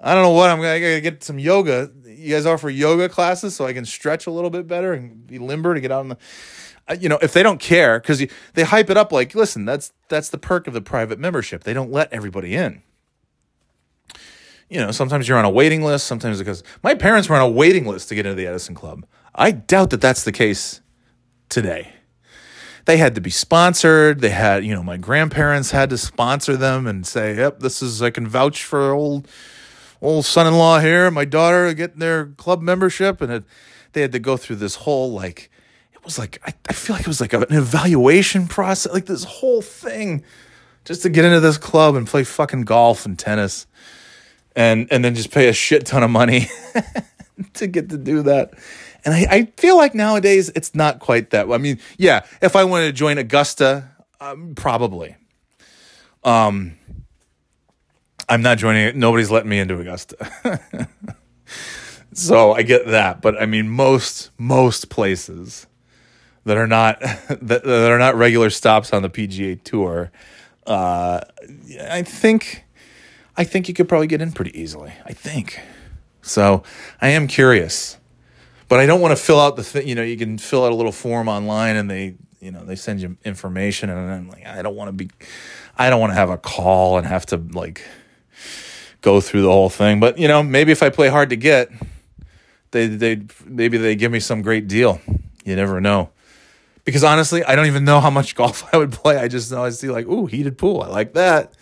I 0.00 0.14
don't 0.14 0.22
know 0.22 0.30
what 0.30 0.50
I'm 0.50 0.58
gonna, 0.58 0.70
I 0.70 0.80
gotta 0.80 1.00
get 1.00 1.24
some 1.24 1.38
yoga. 1.38 1.90
You 2.04 2.34
guys 2.34 2.46
offer 2.46 2.68
yoga 2.68 3.08
classes 3.08 3.56
so 3.56 3.66
I 3.66 3.72
can 3.72 3.84
stretch 3.84 4.26
a 4.26 4.30
little 4.30 4.50
bit 4.50 4.66
better 4.66 4.92
and 4.92 5.26
be 5.26 5.38
limber 5.38 5.74
to 5.74 5.80
get 5.80 5.90
out 5.90 6.02
in 6.02 6.08
the. 6.10 6.18
Uh, 6.88 6.96
you 7.00 7.08
know, 7.08 7.18
if 7.20 7.32
they 7.32 7.42
don't 7.42 7.58
care, 7.58 7.98
because 7.98 8.24
they 8.54 8.62
hype 8.62 8.90
it 8.90 8.96
up 8.96 9.10
like, 9.10 9.34
listen, 9.34 9.64
that's 9.64 9.92
that's 10.08 10.28
the 10.28 10.38
perk 10.38 10.66
of 10.66 10.74
the 10.74 10.80
private 10.80 11.18
membership. 11.18 11.64
They 11.64 11.74
don't 11.74 11.90
let 11.90 12.12
everybody 12.12 12.54
in. 12.54 12.82
You 14.68 14.80
know, 14.80 14.90
sometimes 14.90 15.28
you're 15.28 15.38
on 15.38 15.44
a 15.44 15.50
waiting 15.50 15.82
list. 15.82 16.06
Sometimes 16.06 16.38
because 16.38 16.62
my 16.82 16.94
parents 16.94 17.28
were 17.28 17.36
on 17.36 17.42
a 17.42 17.50
waiting 17.50 17.86
list 17.86 18.08
to 18.10 18.14
get 18.14 18.26
into 18.26 18.36
the 18.36 18.46
Edison 18.46 18.74
Club. 18.74 19.06
I 19.34 19.50
doubt 19.50 19.90
that 19.90 20.00
that's 20.00 20.24
the 20.24 20.32
case 20.32 20.80
today 21.48 21.95
they 22.86 22.96
had 22.96 23.16
to 23.16 23.20
be 23.20 23.30
sponsored. 23.30 24.20
They 24.20 24.30
had, 24.30 24.64
you 24.64 24.72
know, 24.74 24.82
my 24.82 24.96
grandparents 24.96 25.72
had 25.72 25.90
to 25.90 25.98
sponsor 25.98 26.56
them 26.56 26.86
and 26.86 27.06
say, 27.06 27.36
"Yep, 27.36 27.60
this 27.60 27.82
is 27.82 28.00
I 28.00 28.10
can 28.10 28.26
vouch 28.26 28.64
for 28.64 28.92
old 28.92 29.28
old 30.00 30.24
son-in-law 30.24 30.80
here, 30.80 31.10
my 31.10 31.24
daughter 31.24 31.72
getting 31.74 31.98
their 31.98 32.26
club 32.26 32.62
membership." 32.62 33.20
And 33.20 33.32
it, 33.32 33.44
they 33.92 34.00
had 34.00 34.12
to 34.12 34.18
go 34.18 34.36
through 34.36 34.56
this 34.56 34.76
whole 34.76 35.12
like 35.12 35.50
it 35.92 36.04
was 36.04 36.18
like 36.18 36.40
I, 36.46 36.54
I 36.68 36.72
feel 36.72 36.94
like 36.94 37.02
it 37.02 37.08
was 37.08 37.20
like 37.20 37.32
an 37.32 37.44
evaluation 37.50 38.46
process, 38.46 38.92
like 38.92 39.06
this 39.06 39.24
whole 39.24 39.62
thing 39.62 40.22
just 40.84 41.02
to 41.02 41.08
get 41.08 41.24
into 41.24 41.40
this 41.40 41.58
club 41.58 41.96
and 41.96 42.06
play 42.06 42.22
fucking 42.22 42.62
golf 42.62 43.04
and 43.04 43.18
tennis. 43.18 43.66
And 44.54 44.88
and 44.90 45.04
then 45.04 45.14
just 45.14 45.32
pay 45.32 45.48
a 45.48 45.52
shit 45.52 45.84
ton 45.84 46.02
of 46.02 46.10
money 46.10 46.48
to 47.54 47.66
get 47.66 47.90
to 47.90 47.98
do 47.98 48.22
that. 48.22 48.54
And 49.06 49.14
I, 49.14 49.26
I 49.30 49.44
feel 49.56 49.76
like 49.76 49.94
nowadays 49.94 50.50
it's 50.56 50.74
not 50.74 50.98
quite 50.98 51.30
that. 51.30 51.48
I 51.50 51.58
mean, 51.58 51.78
yeah, 51.96 52.26
if 52.42 52.56
I 52.56 52.64
wanted 52.64 52.86
to 52.86 52.92
join 52.92 53.18
Augusta, 53.18 53.88
um, 54.20 54.54
probably. 54.56 55.16
Um, 56.24 56.76
I'm 58.28 58.42
not 58.42 58.58
joining 58.58 58.84
it. 58.84 58.96
Nobody's 58.96 59.30
letting 59.30 59.48
me 59.48 59.60
into 59.60 59.78
Augusta. 59.78 60.88
so 62.12 62.52
I 62.52 62.62
get 62.62 62.88
that, 62.88 63.22
but 63.22 63.40
I 63.40 63.46
mean 63.46 63.68
most 63.68 64.30
most 64.38 64.90
places 64.90 65.68
that 66.44 66.56
are 66.56 66.66
not 66.66 66.98
that, 67.28 67.62
that 67.62 67.92
are 67.92 67.98
not 67.98 68.16
regular 68.16 68.50
stops 68.50 68.92
on 68.92 69.02
the 69.02 69.10
PGA 69.10 69.62
Tour, 69.62 70.10
uh, 70.66 71.20
I 71.88 72.02
think 72.02 72.64
I 73.36 73.44
think 73.44 73.68
you 73.68 73.74
could 73.74 73.88
probably 73.88 74.08
get 74.08 74.20
in 74.20 74.32
pretty 74.32 74.58
easily. 74.60 74.92
I 75.04 75.12
think. 75.12 75.60
So 76.22 76.64
I 77.00 77.10
am 77.10 77.28
curious 77.28 77.98
but 78.68 78.80
I 78.80 78.86
don't 78.86 79.00
want 79.00 79.16
to 79.16 79.22
fill 79.22 79.40
out 79.40 79.56
the 79.56 79.64
thing. 79.64 79.86
You 79.86 79.94
know, 79.94 80.02
you 80.02 80.16
can 80.16 80.38
fill 80.38 80.64
out 80.64 80.72
a 80.72 80.74
little 80.74 80.92
form 80.92 81.28
online, 81.28 81.76
and 81.76 81.90
they, 81.90 82.14
you 82.40 82.50
know, 82.50 82.64
they 82.64 82.76
send 82.76 83.00
you 83.00 83.16
information, 83.24 83.90
and 83.90 84.10
I'm 84.10 84.28
like, 84.28 84.46
I 84.46 84.62
don't 84.62 84.76
want 84.76 84.88
to 84.88 84.92
be, 84.92 85.10
I 85.76 85.90
don't 85.90 86.00
want 86.00 86.10
to 86.12 86.14
have 86.16 86.30
a 86.30 86.38
call 86.38 86.98
and 86.98 87.06
have 87.06 87.26
to 87.26 87.36
like 87.36 87.82
go 89.00 89.20
through 89.20 89.42
the 89.42 89.50
whole 89.50 89.70
thing. 89.70 90.00
But 90.00 90.18
you 90.18 90.28
know, 90.28 90.42
maybe 90.42 90.72
if 90.72 90.82
I 90.82 90.90
play 90.90 91.08
hard 91.08 91.30
to 91.30 91.36
get, 91.36 91.70
they 92.72 92.86
they 92.86 93.22
maybe 93.44 93.78
they 93.78 93.94
give 93.94 94.12
me 94.12 94.20
some 94.20 94.42
great 94.42 94.68
deal. 94.68 95.00
You 95.44 95.56
never 95.56 95.80
know. 95.80 96.10
Because 96.84 97.02
honestly, 97.02 97.44
I 97.44 97.56
don't 97.56 97.66
even 97.66 97.84
know 97.84 98.00
how 98.00 98.10
much 98.10 98.34
golf 98.34 98.64
I 98.72 98.78
would 98.78 98.92
play. 98.92 99.16
I 99.18 99.28
just 99.28 99.50
know 99.50 99.64
I 99.64 99.70
see 99.70 99.90
like, 99.90 100.06
ooh, 100.06 100.26
heated 100.26 100.58
pool. 100.58 100.82
I 100.82 100.88
like 100.88 101.14
that. 101.14 101.54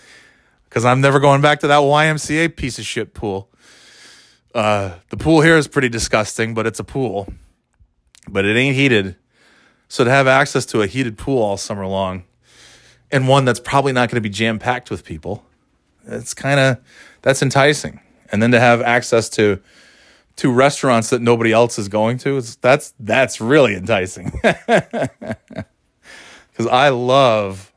Because 0.69 0.85
I'm 0.85 1.01
never 1.01 1.21
going 1.21 1.41
back 1.41 1.61
to 1.61 1.69
that 1.69 1.81
YMCA 1.81 2.57
piece 2.57 2.79
of 2.79 2.85
shit 2.85 3.15
pool. 3.15 3.49
Uh, 4.55 4.95
the 5.11 5.17
pool 5.17 5.41
here 5.41 5.57
is 5.57 5.67
pretty 5.67 5.89
disgusting, 5.89 6.55
but 6.55 6.67
it's 6.67 6.79
a 6.79 6.85
pool. 6.85 7.27
But 8.29 8.45
it 8.45 8.57
ain't 8.57 8.77
heated. 8.77 9.17
So 9.89 10.05
to 10.05 10.11
have 10.11 10.27
access 10.29 10.65
to 10.67 10.81
a 10.83 10.87
heated 10.87 11.19
pool 11.19 11.43
all 11.43 11.57
summer 11.57 11.87
long 11.87 12.25
and 13.11 13.29
one 13.29 13.45
that's 13.45 13.61
probably 13.61 13.93
not 13.93 14.09
going 14.09 14.17
to 14.17 14.21
be 14.23 14.31
jam 14.31 14.59
packed 14.59 14.91
with 14.91 15.05
people, 15.05 15.45
it's 16.07 16.35
kind 16.35 16.61
of 16.61 16.79
that's 17.23 17.43
enticing. 17.43 18.01
And 18.31 18.43
then 18.43 18.53
to 18.53 18.61
have 18.61 18.81
access 18.81 19.29
to 19.31 19.61
to 20.37 20.53
restaurants 20.53 21.11
that 21.11 21.23
nobody 21.23 21.53
else 21.53 21.79
is 21.79 21.89
going 21.89 22.19
to, 22.19 22.41
that's 22.61 22.95
that's 22.99 23.41
really 23.41 23.75
enticing. 23.75 24.31
Cuz 26.55 26.67
I 26.71 26.89
love 26.91 27.73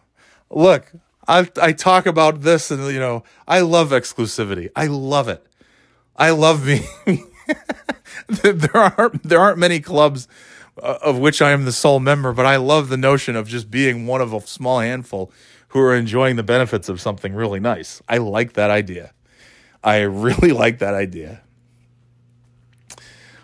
look, 0.49 0.91
I 1.27 1.49
I 1.61 1.71
talk 1.73 2.05
about 2.05 2.41
this 2.41 2.71
and 2.71 2.85
you 2.91 2.99
know, 2.99 3.23
I 3.47 3.61
love 3.61 3.89
exclusivity. 3.89 4.69
I 4.75 4.85
love 4.87 5.27
it. 5.27 5.46
I 6.17 6.31
love 6.31 6.65
being. 6.65 7.27
there 8.27 8.75
aren't 8.75 9.23
there 9.23 9.39
aren't 9.39 9.57
many 9.57 9.79
clubs 9.79 10.27
uh, 10.81 10.97
of 11.01 11.17
which 11.17 11.41
I 11.41 11.51
am 11.51 11.65
the 11.65 11.71
sole 11.71 11.99
member, 11.99 12.33
but 12.33 12.45
I 12.45 12.57
love 12.57 12.89
the 12.89 12.97
notion 12.97 13.35
of 13.35 13.47
just 13.47 13.71
being 13.71 14.05
one 14.05 14.21
of 14.21 14.33
a 14.33 14.41
small 14.41 14.79
handful 14.79 15.31
who 15.69 15.79
are 15.79 15.95
enjoying 15.95 16.35
the 16.35 16.43
benefits 16.43 16.89
of 16.89 17.01
something 17.01 17.33
really 17.33 17.59
nice. 17.59 18.01
I 18.07 18.17
like 18.17 18.53
that 18.53 18.69
idea. 18.69 19.13
I 19.83 20.01
really 20.01 20.51
like 20.63 20.79
that 20.79 20.93
idea. 20.93 21.41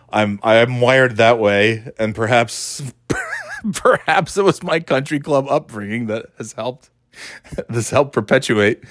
I'm 0.10 0.40
I'm 0.44 0.80
wired 0.80 1.18
that 1.18 1.40
way, 1.40 1.92
and 1.98 2.14
perhaps 2.14 2.84
perhaps 3.74 4.38
it 4.38 4.44
was 4.44 4.62
my 4.62 4.80
country 4.80 5.20
club 5.20 5.48
upbringing 5.50 6.08
that 6.08 6.28
has 6.38 6.54
helped 6.54 6.92
this 7.70 7.90
helped 7.90 8.14
perpetuate 8.14 8.84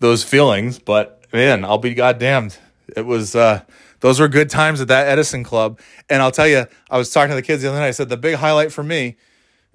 those 0.00 0.24
feelings. 0.24 0.78
But 0.78 1.24
man, 1.32 1.64
I'll 1.64 1.78
be 1.78 1.94
goddamned. 1.94 2.58
It 2.96 3.06
was 3.06 3.34
uh, 3.34 3.62
those 4.00 4.20
were 4.20 4.28
good 4.28 4.50
times 4.50 4.80
at 4.80 4.88
that 4.88 5.08
Edison 5.08 5.44
Club. 5.44 5.80
And 6.08 6.22
I'll 6.22 6.30
tell 6.30 6.48
you, 6.48 6.66
I 6.90 6.98
was 6.98 7.10
talking 7.10 7.30
to 7.30 7.36
the 7.36 7.42
kids 7.42 7.62
the 7.62 7.68
other 7.68 7.78
night. 7.78 7.88
I 7.88 7.92
said 7.92 8.08
the 8.08 8.16
big 8.16 8.36
highlight 8.36 8.72
for 8.72 8.82
me, 8.82 9.16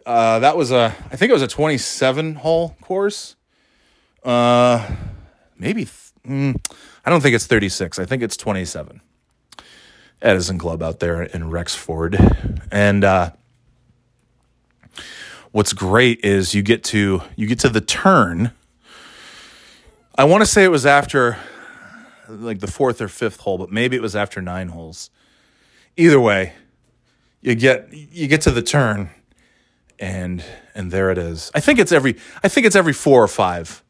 uh, 0.05 0.39
that 0.39 0.57
was 0.57 0.71
a 0.71 0.95
I 1.11 1.15
think 1.15 1.29
it 1.29 1.33
was 1.33 1.41
a 1.41 1.47
27 1.47 2.35
hole 2.35 2.75
course. 2.81 3.35
Uh, 4.23 4.95
maybe 5.57 5.85
mm, 6.27 6.55
I 7.05 7.09
don't 7.09 7.21
think 7.21 7.35
it's 7.35 7.47
36. 7.47 7.99
I 7.99 8.05
think 8.05 8.23
it's 8.23 8.37
27. 8.37 9.01
Edison 10.21 10.57
Club 10.57 10.81
out 10.81 10.99
there 10.99 11.23
in 11.23 11.49
Rexford, 11.49 12.17
and 12.71 13.03
uh, 13.03 13.31
what's 15.51 15.73
great 15.73 16.23
is 16.23 16.53
you 16.55 16.61
get 16.61 16.83
to 16.85 17.21
you 17.35 17.45
get 17.45 17.59
to 17.59 17.69
the 17.69 17.81
turn. 17.81 18.51
I 20.17 20.23
want 20.23 20.41
to 20.41 20.45
say 20.45 20.63
it 20.63 20.69
was 20.69 20.85
after 20.85 21.37
like 22.29 22.59
the 22.59 22.67
fourth 22.67 23.01
or 23.01 23.07
fifth 23.07 23.41
hole, 23.41 23.57
but 23.57 23.71
maybe 23.71 23.95
it 23.95 24.01
was 24.01 24.15
after 24.15 24.41
nine 24.41 24.69
holes. 24.69 25.09
Either 25.97 26.19
way, 26.19 26.53
you 27.41 27.55
get 27.55 27.91
you 27.91 28.27
get 28.27 28.41
to 28.41 28.51
the 28.51 28.61
turn, 28.61 29.09
and 29.99 30.43
and 30.73 30.91
there 30.91 31.11
it 31.11 31.17
is. 31.17 31.51
I 31.53 31.59
think 31.59 31.79
it's 31.79 31.91
every 31.91 32.17
I 32.43 32.47
think 32.47 32.65
it's 32.65 32.75
every 32.75 32.93
four 32.93 33.23
or 33.23 33.27
five. 33.27 33.83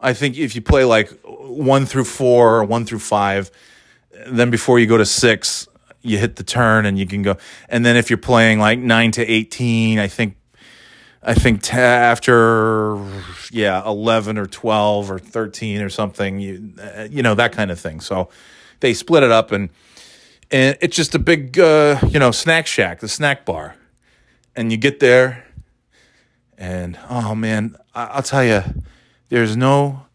I 0.00 0.14
think 0.14 0.36
if 0.36 0.54
you 0.54 0.62
play 0.62 0.84
like 0.84 1.10
one 1.24 1.86
through 1.86 2.04
four 2.04 2.56
or 2.56 2.64
one 2.64 2.84
through 2.84 2.98
five, 2.98 3.50
then 4.26 4.50
before 4.50 4.80
you 4.80 4.86
go 4.86 4.96
to 4.98 5.06
six, 5.06 5.68
you 6.02 6.18
hit 6.18 6.36
the 6.36 6.42
turn 6.42 6.86
and 6.86 6.98
you 6.98 7.06
can 7.06 7.22
go. 7.22 7.36
And 7.68 7.86
then 7.86 7.96
if 7.96 8.10
you're 8.10 8.16
playing 8.16 8.58
like 8.58 8.80
nine 8.80 9.12
to 9.12 9.24
eighteen, 9.24 9.98
I 9.98 10.08
think 10.08 10.36
I 11.22 11.34
think 11.34 11.62
t- 11.62 11.72
after 11.76 12.96
yeah, 13.52 13.86
11 13.86 14.38
or 14.38 14.46
12 14.46 15.10
or 15.10 15.18
13 15.18 15.80
or 15.80 15.88
something, 15.88 16.40
you 16.40 16.72
uh, 16.80 17.06
you 17.10 17.22
know 17.22 17.34
that 17.34 17.52
kind 17.52 17.70
of 17.70 17.78
thing. 17.78 18.00
So 18.00 18.28
they 18.80 18.92
split 18.94 19.22
it 19.22 19.30
up 19.30 19.52
and 19.52 19.70
and 20.50 20.76
it's 20.80 20.96
just 20.96 21.14
a 21.14 21.18
big 21.18 21.58
uh, 21.58 21.98
you 22.08 22.18
know, 22.18 22.30
snack 22.30 22.66
shack, 22.66 23.00
the 23.00 23.08
snack 23.08 23.44
bar. 23.44 23.76
And 24.56 24.70
you 24.70 24.76
get 24.76 25.00
there 25.00 25.46
and 26.58 26.98
oh 27.08 27.34
man, 27.34 27.76
I- 27.94 28.06
I'll 28.06 28.22
tell 28.22 28.44
you 28.44 28.62
there's 29.28 29.56
no 29.56 30.06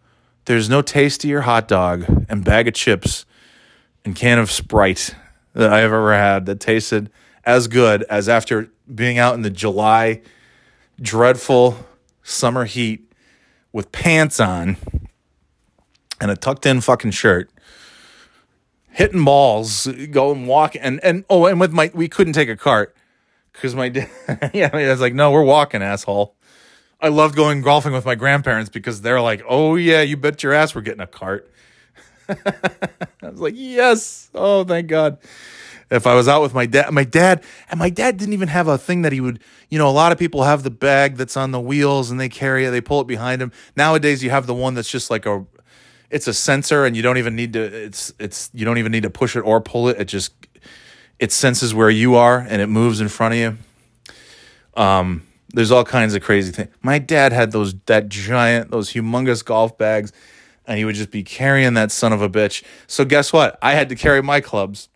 there's 0.45 0.69
no 0.69 0.81
tastier 0.81 1.41
hot 1.41 1.67
dog 1.67 2.05
and 2.29 2.43
bag 2.43 2.67
of 2.67 2.73
chips 2.73 3.25
and 4.05 4.15
can 4.15 4.39
of 4.39 4.51
Sprite 4.51 5.15
that 5.53 5.71
I've 5.71 5.85
ever 5.85 6.13
had 6.13 6.45
that 6.45 6.59
tasted 6.59 7.09
as 7.45 7.67
good 7.67 8.03
as 8.09 8.27
after 8.29 8.69
being 8.93 9.17
out 9.17 9.35
in 9.35 9.41
the 9.41 9.49
July 9.49 10.21
dreadful 11.01 11.77
summer 12.23 12.65
heat 12.65 13.11
with 13.71 13.91
pants 13.91 14.39
on 14.39 14.77
and 16.19 16.31
a 16.31 16.35
tucked 16.35 16.65
in 16.65 16.81
fucking 16.81 17.11
shirt, 17.11 17.49
hitting 18.89 19.23
balls, 19.23 19.87
going 20.11 20.47
walking, 20.47 20.81
and 20.81 20.99
and 21.03 21.25
oh, 21.29 21.45
and 21.45 21.59
with 21.59 21.71
my 21.71 21.91
we 21.93 22.07
couldn't 22.07 22.33
take 22.33 22.49
a 22.49 22.57
cart 22.57 22.95
because 23.53 23.75
my 23.75 23.89
dad, 23.89 24.09
yeah, 24.53 24.69
I 24.73 24.87
was 24.87 25.01
like, 25.01 25.13
no, 25.13 25.31
we're 25.31 25.43
walking, 25.43 25.81
asshole. 25.81 26.35
I 26.99 27.09
loved 27.09 27.35
going 27.35 27.61
golfing 27.61 27.93
with 27.93 28.05
my 28.05 28.15
grandparents 28.15 28.71
because 28.71 29.01
they're 29.01 29.21
like, 29.21 29.43
oh 29.47 29.75
yeah, 29.75 30.01
you 30.01 30.17
bet 30.17 30.41
your 30.41 30.53
ass 30.53 30.73
we're 30.73 30.81
getting 30.81 31.01
a 31.01 31.07
cart. 31.07 31.49
I 32.29 33.29
was 33.29 33.39
like, 33.39 33.53
yes, 33.55 34.29
oh 34.33 34.63
thank 34.63 34.87
God. 34.87 35.19
If 35.89 36.05
I 36.05 36.15
was 36.15 36.27
out 36.27 36.41
with 36.41 36.53
my 36.53 36.65
dad, 36.65 36.91
my 36.91 37.05
dad, 37.05 37.43
and 37.69 37.79
my 37.79 37.89
dad 37.89 38.17
didn't 38.17 38.33
even 38.33 38.49
have 38.49 38.67
a 38.67 38.77
thing 38.77 39.03
that 39.03 39.13
he 39.13 39.21
would, 39.21 39.41
you 39.69 39.77
know, 39.77 39.87
a 39.87 39.91
lot 39.91 40.11
of 40.11 40.17
people 40.17 40.43
have 40.43 40.63
the 40.63 40.69
bag 40.69 41.15
that's 41.15 41.37
on 41.37 41.51
the 41.51 41.61
wheels 41.61 42.11
and 42.11 42.19
they 42.19 42.27
carry 42.27 42.65
it, 42.65 42.71
they 42.71 42.81
pull 42.81 42.99
it 42.99 43.07
behind 43.07 43.41
them. 43.41 43.53
Nowadays, 43.77 44.21
you 44.21 44.29
have 44.29 44.47
the 44.47 44.53
one 44.53 44.73
that's 44.73 44.89
just 44.89 45.09
like 45.09 45.25
a, 45.25 45.45
it's 46.09 46.27
a 46.27 46.33
sensor 46.33 46.85
and 46.85 46.95
you 46.97 47.01
don't 47.01 47.17
even 47.17 47.35
need 47.35 47.53
to, 47.53 47.61
it's, 47.61 48.13
it's, 48.19 48.49
you 48.53 48.65
don't 48.65 48.77
even 48.77 48.91
need 48.91 49.03
to 49.03 49.09
push 49.09 49.35
it 49.37 49.41
or 49.41 49.61
pull 49.61 49.87
it. 49.87 49.97
It 49.97 50.05
just, 50.05 50.33
it 51.19 51.31
senses 51.31 51.73
where 51.73 51.89
you 51.89 52.15
are 52.15 52.39
and 52.39 52.61
it 52.61 52.67
moves 52.67 52.99
in 52.99 53.07
front 53.07 53.33
of 53.35 53.39
you. 53.39 53.57
Um, 54.75 55.23
there's 55.53 55.71
all 55.71 55.85
kinds 55.85 56.13
of 56.15 56.21
crazy 56.21 56.51
things. 56.51 56.69
My 56.81 56.99
dad 56.99 57.31
had 57.31 57.53
those, 57.53 57.73
that 57.85 58.09
giant, 58.09 58.71
those 58.71 58.91
humongous 58.91 59.43
golf 59.43 59.77
bags 59.77 60.11
and 60.65 60.77
he 60.77 60.83
would 60.83 60.95
just 60.95 61.11
be 61.11 61.23
carrying 61.23 61.75
that 61.75 61.93
son 61.93 62.11
of 62.11 62.21
a 62.21 62.29
bitch. 62.29 62.61
So 62.87 63.05
guess 63.05 63.31
what? 63.31 63.57
I 63.61 63.71
had 63.71 63.87
to 63.87 63.95
carry 63.95 64.21
my 64.21 64.41
clubs 64.41 64.89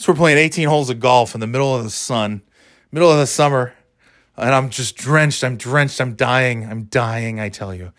so 0.00 0.10
we're 0.10 0.16
playing 0.16 0.38
18 0.38 0.66
holes 0.66 0.88
of 0.88 0.98
golf 0.98 1.34
in 1.34 1.42
the 1.42 1.46
middle 1.46 1.76
of 1.76 1.84
the 1.84 1.90
sun, 1.90 2.40
middle 2.90 3.12
of 3.12 3.18
the 3.18 3.26
summer, 3.26 3.74
and 4.34 4.54
I'm 4.54 4.70
just 4.70 4.96
drenched. 4.96 5.44
I'm 5.44 5.58
drenched. 5.58 6.00
I'm 6.00 6.14
dying. 6.14 6.64
I'm 6.64 6.84
dying. 6.84 7.38
I 7.38 7.50
tell 7.50 7.74
you. 7.74 7.92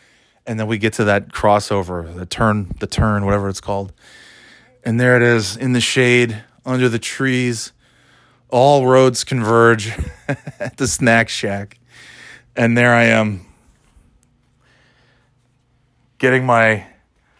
And 0.47 0.59
then 0.59 0.65
we 0.65 0.79
get 0.79 0.93
to 0.93 1.03
that 1.03 1.27
crossover, 1.29 2.11
the 2.15 2.25
turn, 2.25 2.73
the 2.79 2.87
turn, 2.87 3.23
whatever 3.23 3.49
it's 3.49 3.61
called, 3.61 3.93
and 4.83 4.99
there 4.99 5.15
it 5.15 5.21
is 5.21 5.55
in 5.55 5.73
the 5.73 5.79
shade 5.79 6.43
under 6.65 6.89
the 6.89 6.97
trees. 6.97 7.71
All 8.49 8.87
roads 8.87 9.23
converge 9.23 9.93
at 10.27 10.77
the 10.77 10.87
snack 10.87 11.29
shack, 11.29 11.77
and 12.55 12.75
there 12.75 12.95
I 12.95 13.03
am 13.03 13.45
getting 16.17 16.47
my 16.47 16.83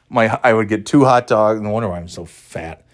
my. 0.07 0.39
I 0.43 0.53
would 0.53 0.67
get 0.67 0.85
two 0.85 1.03
hot 1.03 1.25
dogs. 1.25 1.59
No 1.61 1.71
wonder 1.71 1.89
why 1.89 1.97
I'm 1.97 2.07
so 2.07 2.25
fat 2.25 2.85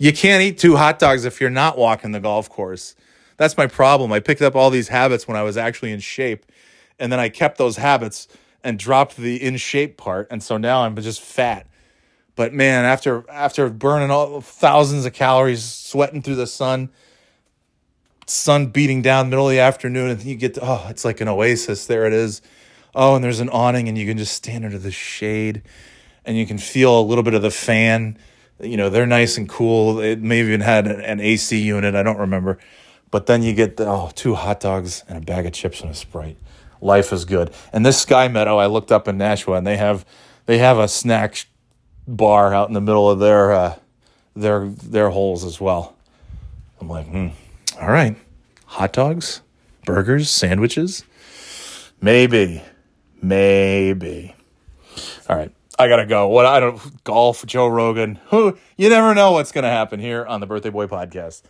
you 0.00 0.14
can't 0.14 0.42
eat 0.42 0.56
two 0.56 0.76
hot 0.76 0.98
dogs 0.98 1.26
if 1.26 1.42
you're 1.42 1.50
not 1.50 1.76
walking 1.76 2.12
the 2.12 2.20
golf 2.20 2.48
course. 2.48 2.96
That's 3.36 3.58
my 3.58 3.66
problem. 3.66 4.10
I 4.12 4.20
picked 4.20 4.40
up 4.40 4.56
all 4.56 4.70
these 4.70 4.88
habits 4.88 5.28
when 5.28 5.36
I 5.36 5.42
was 5.42 5.58
actually 5.58 5.92
in 5.92 6.00
shape, 6.00 6.46
and 6.98 7.12
then 7.12 7.20
I 7.20 7.28
kept 7.28 7.58
those 7.58 7.76
habits 7.76 8.26
and 8.64 8.78
dropped 8.78 9.18
the 9.18 9.40
in 9.40 9.58
shape 9.58 9.98
part, 9.98 10.26
and 10.30 10.42
so 10.42 10.56
now 10.56 10.84
I'm 10.84 10.96
just 10.96 11.20
fat. 11.20 11.66
But 12.34 12.54
man, 12.54 12.86
after 12.86 13.28
after 13.30 13.68
burning 13.68 14.10
all 14.10 14.40
thousands 14.40 15.04
of 15.04 15.12
calories, 15.12 15.62
sweating 15.62 16.22
through 16.22 16.36
the 16.36 16.46
sun, 16.46 16.88
sun 18.26 18.68
beating 18.68 19.02
down 19.02 19.28
middle 19.28 19.48
of 19.48 19.52
the 19.52 19.60
afternoon, 19.60 20.08
and 20.08 20.22
you 20.22 20.34
get 20.34 20.54
to, 20.54 20.60
oh, 20.62 20.86
it's 20.88 21.04
like 21.04 21.20
an 21.20 21.28
oasis. 21.28 21.86
There 21.86 22.06
it 22.06 22.14
is. 22.14 22.40
Oh, 22.94 23.16
and 23.16 23.22
there's 23.22 23.40
an 23.40 23.50
awning, 23.50 23.86
and 23.86 23.98
you 23.98 24.06
can 24.06 24.16
just 24.16 24.32
stand 24.32 24.64
under 24.64 24.78
the 24.78 24.92
shade, 24.92 25.60
and 26.24 26.38
you 26.38 26.46
can 26.46 26.56
feel 26.56 26.98
a 26.98 27.02
little 27.02 27.22
bit 27.22 27.34
of 27.34 27.42
the 27.42 27.50
fan 27.50 28.16
you 28.62 28.76
know 28.76 28.90
they're 28.90 29.06
nice 29.06 29.36
and 29.36 29.48
cool. 29.48 30.00
It 30.00 30.20
may 30.20 30.40
even 30.40 30.60
had 30.60 30.86
an 30.86 31.20
AC 31.20 31.58
unit. 31.58 31.94
I 31.94 32.02
don't 32.02 32.18
remember, 32.18 32.58
but 33.10 33.26
then 33.26 33.42
you 33.42 33.52
get 33.52 33.76
the, 33.76 33.86
oh 33.86 34.10
two 34.14 34.34
hot 34.34 34.60
dogs 34.60 35.04
and 35.08 35.18
a 35.18 35.20
bag 35.20 35.46
of 35.46 35.52
chips 35.52 35.80
and 35.80 35.90
a 35.90 35.94
sprite. 35.94 36.36
Life 36.80 37.12
is 37.12 37.24
good. 37.24 37.52
And 37.72 37.84
this 37.84 38.00
Sky 38.00 38.28
Meadow, 38.28 38.56
I 38.58 38.66
looked 38.66 38.90
up 38.90 39.06
in 39.06 39.18
Nashua, 39.18 39.56
and 39.56 39.66
they 39.66 39.76
have 39.76 40.04
they 40.46 40.58
have 40.58 40.78
a 40.78 40.88
snack 40.88 41.46
bar 42.06 42.54
out 42.54 42.68
in 42.68 42.74
the 42.74 42.80
middle 42.80 43.10
of 43.10 43.18
their 43.18 43.52
uh, 43.52 43.76
their 44.34 44.68
their 44.68 45.10
holes 45.10 45.44
as 45.44 45.60
well. 45.60 45.96
I'm 46.80 46.88
like, 46.88 47.06
hmm, 47.06 47.28
all 47.80 47.88
right, 47.88 48.16
hot 48.64 48.92
dogs, 48.92 49.42
burgers, 49.84 50.30
sandwiches, 50.30 51.04
maybe, 52.00 52.62
maybe. 53.20 54.34
All 55.28 55.36
right. 55.36 55.52
I 55.80 55.88
gotta 55.88 56.04
go. 56.04 56.28
What 56.28 56.44
I 56.44 56.60
don't 56.60 57.04
golf, 57.04 57.46
Joe 57.46 57.66
Rogan. 57.66 58.20
Who 58.26 58.58
you 58.76 58.90
never 58.90 59.14
know 59.14 59.32
what's 59.32 59.50
gonna 59.50 59.70
happen 59.70 59.98
here 59.98 60.26
on 60.26 60.40
the 60.40 60.46
Birthday 60.46 60.68
Boy 60.68 60.86
Podcast. 60.86 61.42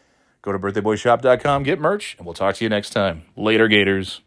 Go 0.43 0.53
to 0.53 0.59
birthdayboyshop.com, 0.59 1.65
get 1.65 1.81
merch, 1.81 2.15
and 2.17 2.25
we'll 2.25 2.35
talk 2.35 2.55
to 2.55 2.65
you 2.65 2.69
next 2.69 2.91
time. 2.91 3.25
Later, 3.37 3.67
Gators. 3.67 4.21